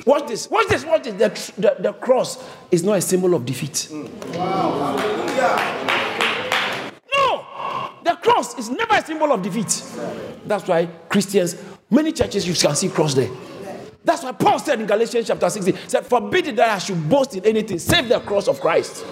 Watch 0.06 0.28
this. 0.28 0.50
Watch 0.50 0.68
this. 0.68 0.84
Watch 0.84 1.04
this. 1.04 1.50
The, 1.50 1.60
the, 1.60 1.76
the 1.82 1.92
cross 1.92 2.42
is 2.70 2.82
not 2.82 2.98
a 2.98 3.00
symbol 3.00 3.34
of 3.34 3.44
defeat. 3.44 3.88
Wow. 4.34 4.96
No. 7.14 7.90
The 8.04 8.16
cross 8.16 8.58
is 8.58 8.70
never 8.70 8.94
a 8.94 9.04
symbol 9.04 9.32
of 9.32 9.42
defeat. 9.42 9.82
That's 10.46 10.66
why 10.66 10.86
Christians, 11.08 11.62
many 11.90 12.12
churches, 12.12 12.46
you 12.46 12.54
can 12.54 12.74
see 12.74 12.88
cross 12.88 13.14
there. 13.14 13.30
That's 14.02 14.22
why 14.22 14.32
Paul 14.32 14.58
said 14.58 14.80
in 14.80 14.86
Galatians 14.86 15.26
chapter 15.26 15.50
16, 15.50 15.76
said, 15.86 16.06
Forbid 16.06 16.56
that 16.56 16.70
I 16.70 16.78
should 16.78 17.08
boast 17.08 17.36
in 17.36 17.44
anything 17.44 17.78
save 17.78 18.08
the 18.08 18.20
cross 18.20 18.48
of 18.48 18.60
Christ. 18.60 19.04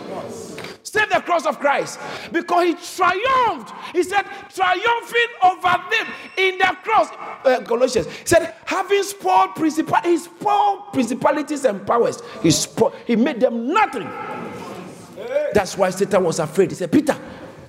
Save 0.89 1.11
the 1.11 1.21
cross 1.21 1.45
of 1.45 1.61
Christ 1.61 2.01
because 2.33 2.65
he 2.65 2.75
triumphed. 2.97 3.75
He 3.93 4.03
said, 4.03 4.23
triumphing 4.55 5.31
over 5.45 5.85
them 5.91 6.07
in 6.39 6.57
the 6.57 6.77
cross. 6.83 7.09
Uh, 7.45 7.61
Colossians 7.63 8.07
he 8.07 8.27
said, 8.27 8.55
having 8.65 9.03
spoiled 9.03 9.55
principal, 9.55 9.99
he 10.03 10.17
spoiled 10.17 10.95
principalities 10.95 11.67
and 11.67 11.87
powers. 11.87 12.23
He 12.43 12.51
spoiled, 12.51 12.95
he 13.07 13.17
made 13.17 13.39
them 13.39 13.69
nothing. 13.69 14.09
That's 15.53 15.77
why 15.77 15.91
Satan 15.91 16.25
was 16.25 16.39
afraid. 16.39 16.71
He 16.71 16.77
said, 16.77 16.91
Peter, 16.91 17.17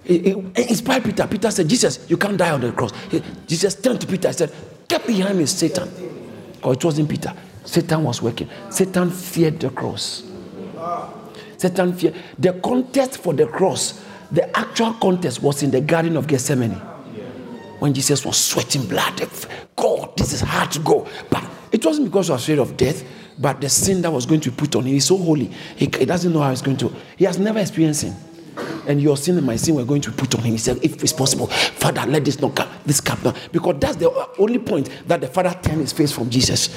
he, 0.02 0.30
inspired 0.56 1.04
Peter. 1.04 1.28
Peter 1.28 1.52
said, 1.52 1.68
Jesus, 1.68 2.10
you 2.10 2.16
can't 2.16 2.38
die 2.38 2.52
on 2.52 2.62
the 2.62 2.72
cross. 2.72 2.94
He, 3.12 3.22
Jesus 3.48 3.76
turned 3.76 4.00
to 4.00 4.08
Peter 4.08 4.30
and 4.30 4.38
said, 4.38 4.54
Get 4.88 5.06
behind 5.06 5.38
me, 5.38 5.46
Satan. 5.46 5.90
Because 6.54 6.78
it 6.78 6.86
wasn't 6.86 7.10
Peter. 7.10 7.34
Satan 7.66 8.02
was 8.02 8.22
working. 8.22 8.50
Satan 8.70 9.12
feared 9.12 9.60
the 9.60 9.70
cross. 9.72 10.24
Satan 11.60 11.94
fear. 11.94 12.14
The 12.38 12.54
contest 12.54 13.18
for 13.18 13.34
the 13.34 13.46
cross, 13.46 14.04
the 14.32 14.58
actual 14.58 14.94
contest 14.94 15.44
was 15.44 15.62
in 15.62 15.72
the 15.72 15.82
Garden 15.82 16.18
of 16.18 16.26
Gethsemane. 16.28 16.82
When 17.80 17.94
Jesus 17.94 18.26
was 18.26 18.38
sweating 18.38 18.86
blood. 18.88 19.22
God, 19.76 20.18
this 20.18 20.34
is 20.34 20.42
hard 20.42 20.72
to 20.72 20.80
go. 20.80 21.08
But 21.30 21.46
it 21.72 21.86
wasn't 21.86 22.08
because 22.08 22.28
he 22.28 22.34
was 22.34 22.44
afraid 22.44 22.60
of 22.60 22.76
death, 22.76 23.04
but 23.38 23.62
the 23.62 23.70
sin 23.70 24.02
that 24.02 24.12
was 24.12 24.26
going 24.26 24.42
to 24.42 24.52
be 24.52 24.58
put 24.58 24.76
on 24.76 24.84
him. 24.84 24.96
is 24.96 25.06
so 25.06 25.18
holy. 25.18 25.46
He, 25.78 25.86
he 25.86 26.06
doesn't 26.06 26.34
know 26.34 26.42
how 26.42 26.50
he's 26.50 26.62
going 26.62 26.78
to. 26.78 26.94
He 27.16 27.26
has 27.26 27.40
never 27.40 27.60
experienced 27.60 28.02
sin 28.02 28.16
and 28.88 29.02
your 29.02 29.18
sin 29.18 29.38
and 29.38 29.46
my 29.46 29.56
sin 29.56 29.76
were 29.76 29.86
going 29.86 30.02
to 30.02 30.12
put 30.12 30.34
on 30.36 30.42
him. 30.42 30.54
He 30.54 30.58
said, 30.58 30.80
If 30.84 31.02
it's 31.04 31.14
possible, 31.14 31.48
Father, 31.48 32.06
let 32.06 32.26
this 32.26 32.40
not 32.40 32.56
come, 32.56 32.70
this 32.86 33.02
come 33.02 33.20
down. 33.22 33.36
Because 33.52 33.76
that's 33.80 33.96
the 33.98 34.12
only 34.38 34.60
point 34.60 34.90
that 35.08 35.22
the 35.22 35.28
Father 35.28 35.58
turned 35.62 35.82
his 35.82 35.94
face 35.94 36.12
from 36.12 36.30
Jesus. 36.30 36.70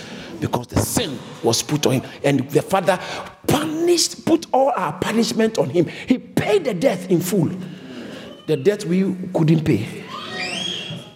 Because 0.43 0.66
the 0.66 0.80
sin 0.80 1.20
was 1.45 1.62
put 1.62 1.86
on 1.86 1.93
him. 2.01 2.11
And 2.24 2.51
the 2.51 2.62
Father 2.62 2.99
punished, 3.47 4.26
put 4.26 4.47
all 4.53 4.72
our 4.74 4.93
punishment 4.95 5.57
on 5.57 5.70
him. 5.70 5.86
He 5.86 6.18
paid 6.18 6.64
the 6.64 6.74
debt 6.74 7.09
in 7.12 7.20
full. 7.20 7.49
The 8.49 8.57
debt 8.57 8.84
we 8.84 9.14
couldn't 9.32 9.64
pay. 9.64 10.05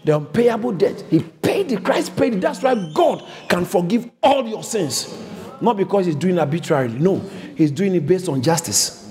The 0.04 0.16
unpayable 0.16 0.72
debt. 0.72 1.02
He 1.10 1.18
paid 1.18 1.72
it. 1.72 1.82
Christ 1.84 2.14
paid 2.16 2.34
it. 2.34 2.40
That's 2.40 2.62
why 2.62 2.76
God 2.94 3.24
can 3.48 3.64
forgive 3.64 4.08
all 4.22 4.46
your 4.46 4.62
sins. 4.62 5.12
Not 5.60 5.76
because 5.76 6.06
he's 6.06 6.14
doing 6.14 6.36
it 6.36 6.38
arbitrarily. 6.38 6.96
No, 6.96 7.18
he's 7.56 7.72
doing 7.72 7.96
it 7.96 8.06
based 8.06 8.28
on 8.28 8.40
justice. 8.42 9.05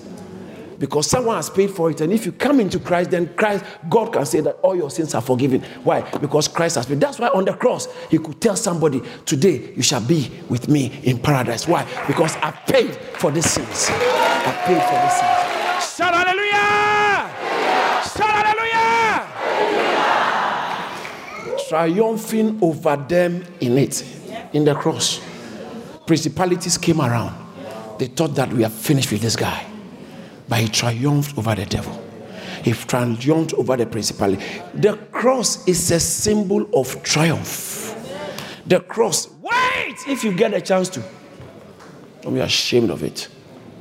Because 0.79 1.09
someone 1.09 1.35
has 1.35 1.49
paid 1.49 1.71
for 1.71 1.89
it. 1.89 2.01
And 2.01 2.11
if 2.11 2.25
you 2.25 2.31
come 2.31 2.59
into 2.59 2.79
Christ, 2.79 3.11
then 3.11 3.33
Christ, 3.35 3.63
God 3.89 4.13
can 4.13 4.25
say 4.25 4.41
that 4.41 4.57
all 4.61 4.75
your 4.75 4.89
sins 4.89 5.13
are 5.15 5.21
forgiven. 5.21 5.61
Why? 5.83 6.01
Because 6.19 6.47
Christ 6.47 6.75
has 6.75 6.85
paid. 6.85 6.99
That's 6.99 7.19
why 7.19 7.27
on 7.29 7.45
the 7.45 7.53
cross, 7.53 7.87
He 8.09 8.17
could 8.17 8.41
tell 8.41 8.55
somebody, 8.55 9.01
Today 9.25 9.73
you 9.75 9.81
shall 9.81 10.05
be 10.05 10.31
with 10.49 10.67
me 10.67 10.99
in 11.03 11.17
paradise. 11.19 11.67
Why? 11.67 11.85
Because 12.07 12.35
I 12.37 12.51
paid 12.51 12.95
for 12.95 13.31
the 13.31 13.41
sins. 13.41 13.87
I 13.89 14.51
paid 14.65 14.81
for 14.81 14.93
the 14.93 15.09
sins. 15.09 15.95
Shout 15.95 16.13
hallelujah! 16.13 17.29
Shout 18.03 18.45
hallelujah! 18.45 19.27
Triumphing 21.69 22.59
over 22.61 22.95
them 22.97 23.43
in 23.61 23.77
it, 23.77 24.03
in 24.53 24.65
the 24.65 24.75
cross. 24.75 25.21
Principalities 26.05 26.77
came 26.77 27.01
around. 27.01 27.33
They 27.97 28.07
thought 28.07 28.35
that 28.35 28.51
we 28.51 28.63
are 28.65 28.69
finished 28.69 29.11
with 29.11 29.21
this 29.21 29.35
guy 29.35 29.65
but 30.47 30.59
he 30.59 30.67
triumphed 30.67 31.37
over 31.37 31.55
the 31.55 31.65
devil. 31.65 32.01
He 32.63 32.73
triumphed 32.73 33.53
over 33.53 33.77
the 33.77 33.85
principality. 33.85 34.43
The 34.73 34.97
cross 35.11 35.67
is 35.67 35.91
a 35.91 35.99
symbol 35.99 36.67
of 36.73 37.01
triumph. 37.03 37.95
The 38.65 38.79
cross, 38.79 39.29
wait 39.41 39.95
if 40.07 40.23
you 40.23 40.33
get 40.33 40.53
a 40.53 40.61
chance 40.61 40.89
to. 40.89 41.03
Don't 42.21 42.33
be 42.33 42.39
ashamed 42.39 42.89
of 42.89 43.03
it. 43.03 43.27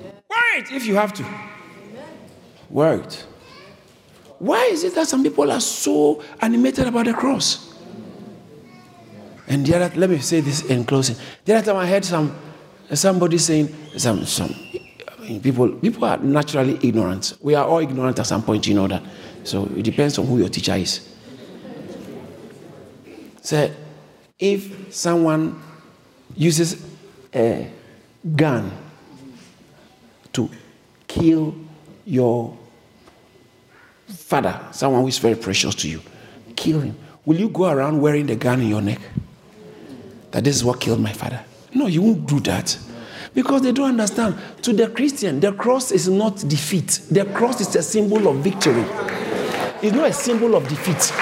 Wait 0.04 0.70
if 0.70 0.86
you 0.86 0.96
have 0.96 1.12
to. 1.14 1.24
Wait. 2.68 3.26
Why 4.38 4.64
is 4.64 4.84
it 4.84 4.94
that 4.96 5.08
some 5.08 5.22
people 5.22 5.50
are 5.50 5.60
so 5.60 6.22
animated 6.40 6.86
about 6.86 7.06
the 7.06 7.14
cross? 7.14 7.74
And 9.46 9.64
the 9.64 9.76
other, 9.76 9.98
let 9.98 10.10
me 10.10 10.18
say 10.18 10.40
this 10.40 10.62
in 10.64 10.84
closing. 10.84 11.16
The 11.44 11.54
other 11.54 11.72
time 11.72 11.76
I 11.76 11.86
heard 11.86 12.04
some 12.04 12.36
somebody 12.92 13.38
saying 13.38 13.74
some 13.96 14.24
some 14.26 14.54
people 15.42 15.68
people 15.68 16.04
are 16.04 16.18
naturally 16.18 16.78
ignorant. 16.82 17.34
We 17.40 17.54
are 17.54 17.66
all 17.66 17.78
ignorant 17.78 18.18
at 18.18 18.26
some 18.26 18.42
point, 18.42 18.66
you 18.66 18.74
know 18.74 18.88
that. 18.88 19.02
So 19.44 19.64
it 19.76 19.82
depends 19.82 20.18
on 20.18 20.26
who 20.26 20.38
your 20.38 20.48
teacher 20.48 20.74
is. 20.74 21.08
So 23.42 23.70
if 24.38 24.94
someone 24.94 25.62
uses 26.36 26.84
a 27.34 27.70
gun 28.34 28.70
to 30.32 30.50
kill 31.06 31.54
your 32.04 32.56
father, 34.06 34.60
someone 34.72 35.02
who 35.02 35.08
is 35.08 35.18
very 35.18 35.34
precious 35.36 35.74
to 35.76 35.88
you, 35.88 36.00
kill 36.56 36.80
him. 36.80 36.96
Will 37.24 37.38
you 37.38 37.48
go 37.48 37.70
around 37.70 38.00
wearing 38.00 38.26
the 38.26 38.36
gun 38.36 38.60
in 38.60 38.68
your 38.68 38.82
neck? 38.82 39.00
That 40.30 40.44
this 40.44 40.56
is 40.56 40.64
what 40.64 40.80
killed 40.80 41.00
my 41.00 41.12
father. 41.12 41.44
No, 41.72 41.86
you 41.86 42.02
won't 42.02 42.26
do 42.26 42.40
that. 42.40 42.76
Because 43.34 43.62
they 43.62 43.72
don't 43.72 43.90
understand. 43.90 44.36
To 44.62 44.72
the 44.72 44.88
Christian, 44.88 45.40
the 45.40 45.52
cross 45.52 45.90
is 45.90 46.08
not 46.08 46.36
defeat, 46.48 47.00
the 47.10 47.24
cross 47.26 47.60
is 47.60 47.74
a 47.76 47.82
symbol 47.82 48.28
of 48.28 48.36
victory. 48.38 48.84
It's 49.82 49.94
not 49.94 50.08
a 50.08 50.12
symbol 50.12 50.54
of 50.54 50.66
defeat. 50.68 51.12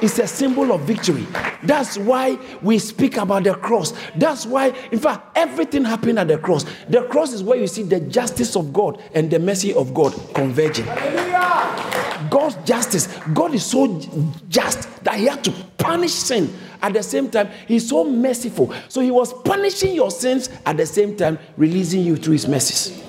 It's 0.00 0.18
a 0.20 0.28
symbol 0.28 0.70
of 0.72 0.82
victory. 0.82 1.26
That's 1.64 1.98
why 1.98 2.38
we 2.62 2.78
speak 2.78 3.16
about 3.16 3.42
the 3.44 3.54
cross. 3.54 3.92
That's 4.14 4.46
why, 4.46 4.68
in 4.92 5.00
fact, 5.00 5.36
everything 5.36 5.84
happened 5.84 6.20
at 6.20 6.28
the 6.28 6.38
cross. 6.38 6.64
The 6.88 7.02
cross 7.02 7.32
is 7.32 7.42
where 7.42 7.58
you 7.58 7.66
see 7.66 7.82
the 7.82 7.98
justice 7.98 8.54
of 8.54 8.72
God 8.72 9.02
and 9.12 9.28
the 9.28 9.40
mercy 9.40 9.74
of 9.74 9.92
God 9.92 10.14
converging. 10.34 10.86
God's 12.30 12.56
justice. 12.64 13.06
God 13.32 13.54
is 13.54 13.64
so 13.64 14.00
just 14.48 15.04
that 15.04 15.16
He 15.16 15.26
had 15.26 15.42
to 15.44 15.52
punish 15.78 16.12
sin. 16.12 16.54
At 16.80 16.92
the 16.92 17.02
same 17.02 17.30
time, 17.30 17.48
He's 17.66 17.88
so 17.88 18.04
merciful. 18.04 18.72
So 18.88 19.00
He 19.00 19.10
was 19.10 19.32
punishing 19.42 19.94
your 19.94 20.10
sins 20.10 20.50
at 20.66 20.76
the 20.76 20.86
same 20.86 21.16
time, 21.16 21.38
releasing 21.56 22.02
you 22.02 22.16
through 22.16 22.34
His 22.34 22.48
mercies. 22.48 23.02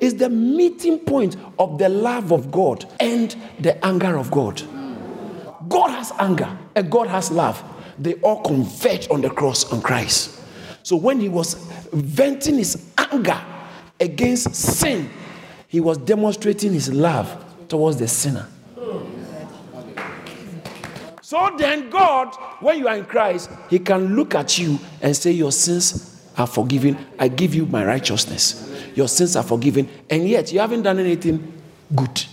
It's 0.00 0.14
the 0.14 0.30
meeting 0.30 0.98
point 0.98 1.36
of 1.58 1.78
the 1.78 1.88
love 1.88 2.32
of 2.32 2.50
God 2.50 2.86
and 3.00 3.36
the 3.58 3.84
anger 3.84 4.16
of 4.16 4.30
God. 4.30 4.62
God 5.68 5.90
has 5.90 6.10
anger 6.18 6.58
and 6.74 6.90
God 6.90 7.08
has 7.08 7.30
love. 7.30 7.62
They 7.98 8.14
all 8.14 8.42
converge 8.42 9.10
on 9.10 9.20
the 9.20 9.28
cross 9.28 9.70
on 9.70 9.82
Christ. 9.82 10.40
So 10.82 10.96
when 10.96 11.20
he 11.20 11.28
was 11.28 11.54
venting 11.92 12.56
his 12.56 12.90
anger 12.96 13.38
against 14.00 14.54
sin, 14.54 15.10
he 15.68 15.80
was 15.80 15.98
demonstrating 15.98 16.72
his 16.72 16.92
love 16.92 17.44
towards 17.70 17.96
the 17.96 18.08
sinner. 18.08 18.46
So 21.22 21.54
then, 21.56 21.88
God, 21.88 22.34
when 22.58 22.80
you 22.80 22.88
are 22.88 22.96
in 22.96 23.04
Christ, 23.04 23.50
He 23.70 23.78
can 23.78 24.16
look 24.16 24.34
at 24.34 24.58
you 24.58 24.78
and 25.00 25.16
say, 25.16 25.30
Your 25.30 25.52
sins 25.52 26.28
are 26.36 26.46
forgiven. 26.46 26.98
I 27.18 27.28
give 27.28 27.54
you 27.54 27.66
my 27.66 27.84
righteousness. 27.84 28.68
Your 28.96 29.06
sins 29.06 29.36
are 29.36 29.44
forgiven. 29.44 29.88
And 30.10 30.28
yet, 30.28 30.52
you 30.52 30.58
haven't 30.58 30.82
done 30.82 30.98
anything 30.98 31.52
good, 31.94 32.24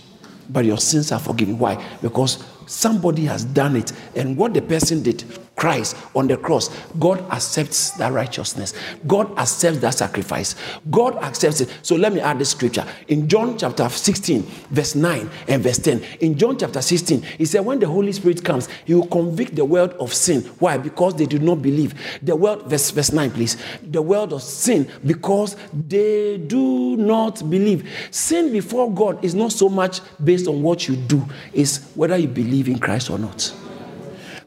but 0.50 0.64
your 0.64 0.78
sins 0.78 1.12
are 1.12 1.20
forgiven. 1.20 1.60
Why? 1.60 1.82
Because 2.02 2.44
somebody 2.66 3.24
has 3.26 3.44
done 3.44 3.76
it. 3.76 3.92
And 4.16 4.36
what 4.36 4.52
the 4.52 4.62
person 4.62 5.04
did, 5.04 5.22
Christ 5.58 5.96
on 6.14 6.28
the 6.28 6.36
cross, 6.36 6.68
God 7.00 7.20
accepts 7.32 7.90
that 7.92 8.12
righteousness. 8.12 8.72
God 9.06 9.36
accepts 9.36 9.78
that 9.78 9.94
sacrifice. 9.94 10.54
God 10.88 11.16
accepts 11.16 11.60
it. 11.60 11.76
So 11.82 11.96
let 11.96 12.12
me 12.12 12.20
add 12.20 12.38
this 12.38 12.50
scripture. 12.50 12.86
In 13.08 13.28
John 13.28 13.58
chapter 13.58 13.88
16, 13.88 14.42
verse 14.70 14.94
9 14.94 15.28
and 15.48 15.62
verse 15.62 15.78
10. 15.78 16.02
In 16.20 16.38
John 16.38 16.56
chapter 16.56 16.80
16, 16.80 17.22
he 17.22 17.44
said, 17.44 17.60
When 17.60 17.80
the 17.80 17.88
Holy 17.88 18.12
Spirit 18.12 18.44
comes, 18.44 18.68
he 18.84 18.94
will 18.94 19.08
convict 19.08 19.56
the 19.56 19.64
world 19.64 19.94
of 19.94 20.14
sin. 20.14 20.42
Why? 20.60 20.78
Because 20.78 21.16
they 21.16 21.26
do 21.26 21.40
not 21.40 21.60
believe. 21.60 21.94
The 22.22 22.36
world, 22.36 22.70
verse, 22.70 22.90
verse 22.92 23.12
9, 23.12 23.30
please. 23.32 23.56
The 23.82 24.00
world 24.00 24.32
of 24.32 24.42
sin 24.42 24.88
because 25.04 25.56
they 25.72 26.38
do 26.38 26.96
not 26.96 27.50
believe. 27.50 27.90
Sin 28.12 28.52
before 28.52 28.92
God 28.92 29.24
is 29.24 29.34
not 29.34 29.50
so 29.50 29.68
much 29.68 30.00
based 30.22 30.46
on 30.46 30.62
what 30.62 30.86
you 30.86 30.94
do, 30.94 31.26
it's 31.52 31.84
whether 31.96 32.16
you 32.16 32.28
believe 32.28 32.68
in 32.68 32.78
Christ 32.78 33.10
or 33.10 33.18
not. 33.18 33.52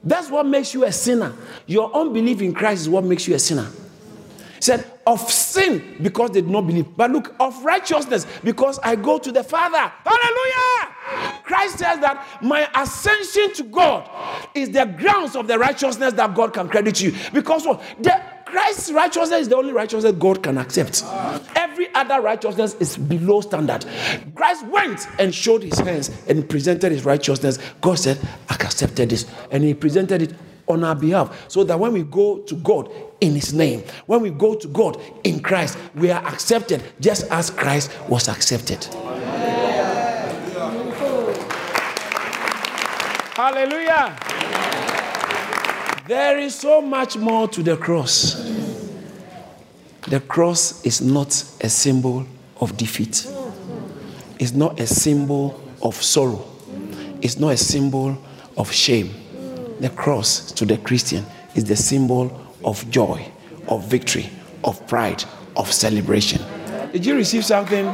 That's 0.03 0.29
what 0.29 0.45
makes 0.45 0.73
you 0.73 0.83
a 0.85 0.91
sinner. 0.91 1.33
Your 1.67 1.93
unbelief 1.95 2.41
in 2.41 2.53
Christ 2.53 2.81
is 2.81 2.89
what 2.89 3.03
makes 3.03 3.27
you 3.27 3.35
a 3.35 3.39
sinner. 3.39 3.67
He 4.55 4.61
said, 4.65 4.85
of 5.07 5.19
sin 5.29 5.97
because 6.01 6.31
they 6.31 6.41
did 6.41 6.49
not 6.49 6.67
believe. 6.67 6.95
But 6.95 7.11
look, 7.11 7.35
of 7.39 7.63
righteousness, 7.63 8.27
because 8.43 8.79
I 8.79 8.95
go 8.95 9.17
to 9.17 9.31
the 9.31 9.43
Father. 9.43 9.77
Hallelujah! 9.77 11.41
Christ 11.43 11.79
says 11.79 11.99
that 11.99 12.25
my 12.41 12.69
ascension 12.75 13.53
to 13.55 13.63
God 13.63 14.09
is 14.53 14.69
the 14.69 14.85
grounds 14.85 15.35
of 15.35 15.47
the 15.47 15.57
righteousness 15.57 16.13
that 16.13 16.35
God 16.35 16.53
can 16.53 16.69
credit 16.69 17.01
you. 17.01 17.13
Because 17.33 17.65
what? 17.65 17.81
The, 17.99 18.21
Christ's 18.51 18.91
righteousness 18.91 19.41
is 19.41 19.49
the 19.49 19.55
only 19.55 19.71
righteousness 19.71 20.13
God 20.19 20.43
can 20.43 20.57
accept. 20.57 21.05
Every 21.55 21.87
other 21.95 22.19
righteousness 22.19 22.75
is 22.81 22.97
below 22.97 23.39
standard. 23.39 23.85
Christ 24.35 24.67
went 24.67 25.07
and 25.19 25.33
showed 25.33 25.63
his 25.63 25.79
hands 25.79 26.11
and 26.27 26.47
presented 26.49 26.91
his 26.91 27.05
righteousness. 27.05 27.59
God 27.79 27.97
said, 27.97 28.19
I 28.49 28.55
accepted 28.55 29.09
this. 29.09 29.25
And 29.51 29.63
he 29.63 29.73
presented 29.73 30.21
it 30.21 30.33
on 30.67 30.83
our 30.83 30.95
behalf 30.95 31.49
so 31.49 31.63
that 31.63 31.79
when 31.79 31.93
we 31.93 32.03
go 32.03 32.39
to 32.39 32.55
God 32.55 32.91
in 33.21 33.35
his 33.35 33.53
name, 33.53 33.83
when 34.05 34.21
we 34.21 34.29
go 34.29 34.55
to 34.55 34.67
God 34.67 35.01
in 35.23 35.39
Christ, 35.39 35.77
we 35.95 36.11
are 36.11 36.25
accepted 36.25 36.83
just 36.99 37.31
as 37.31 37.49
Christ 37.49 37.89
was 38.09 38.27
accepted. 38.27 38.83
Hallelujah. 43.33 44.70
There 46.07 46.39
is 46.39 46.55
so 46.55 46.81
much 46.81 47.15
more 47.15 47.47
to 47.49 47.61
the 47.61 47.77
cross. 47.77 48.33
The 50.07 50.19
cross 50.19 50.83
is 50.83 50.99
not 51.01 51.43
a 51.61 51.69
symbol 51.69 52.25
of 52.59 52.75
defeat, 52.75 53.27
it's 54.39 54.51
not 54.51 54.79
a 54.79 54.87
symbol 54.87 55.61
of 55.81 55.95
sorrow, 55.95 56.43
it's 57.21 57.37
not 57.37 57.49
a 57.49 57.57
symbol 57.57 58.17
of 58.57 58.71
shame. 58.71 59.11
The 59.79 59.89
cross 59.89 60.51
to 60.53 60.65
the 60.65 60.77
Christian 60.77 61.23
is 61.53 61.65
the 61.65 61.75
symbol 61.75 62.35
of 62.65 62.89
joy, 62.89 63.31
of 63.67 63.85
victory, 63.85 64.29
of 64.63 64.85
pride, 64.87 65.23
of 65.55 65.71
celebration. 65.71 66.41
Did 66.91 67.05
you 67.05 67.15
receive 67.15 67.45
something? 67.45 67.85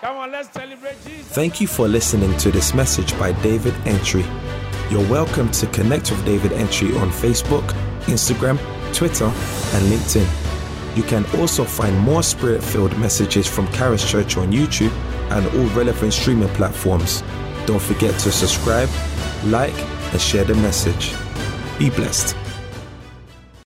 Come 0.00 0.16
on, 0.16 0.30
let's 0.30 0.52
celebrate 0.52 0.96
Jesus. 1.04 1.26
Thank 1.28 1.60
you 1.60 1.66
for 1.66 1.88
listening 1.88 2.36
to 2.38 2.50
this 2.50 2.74
message 2.74 3.18
by 3.18 3.32
David 3.42 3.72
Antwi. 3.84 4.47
You're 4.90 5.06
welcome 5.06 5.50
to 5.50 5.66
connect 5.66 6.10
with 6.10 6.24
David 6.24 6.52
Antwi 6.52 6.98
on 6.98 7.10
Facebook, 7.10 7.74
Instagram, 8.06 8.58
Twitter, 8.94 9.26
and 9.26 9.92
LinkedIn. 9.92 10.96
You 10.96 11.02
can 11.02 11.26
also 11.38 11.62
find 11.62 11.94
more 11.98 12.22
spirit 12.22 12.64
filled 12.64 12.96
messages 12.98 13.46
from 13.46 13.70
Charis 13.70 14.10
Church 14.10 14.38
on 14.38 14.50
YouTube 14.50 14.92
and 15.30 15.46
all 15.48 15.76
relevant 15.76 16.14
streaming 16.14 16.48
platforms. 16.54 17.22
Don't 17.66 17.82
forget 17.82 18.18
to 18.20 18.32
subscribe, 18.32 18.88
like, 19.44 19.78
and 20.12 20.20
share 20.22 20.44
the 20.44 20.54
message. 20.54 21.14
Be 21.78 21.90
blessed. 21.90 22.34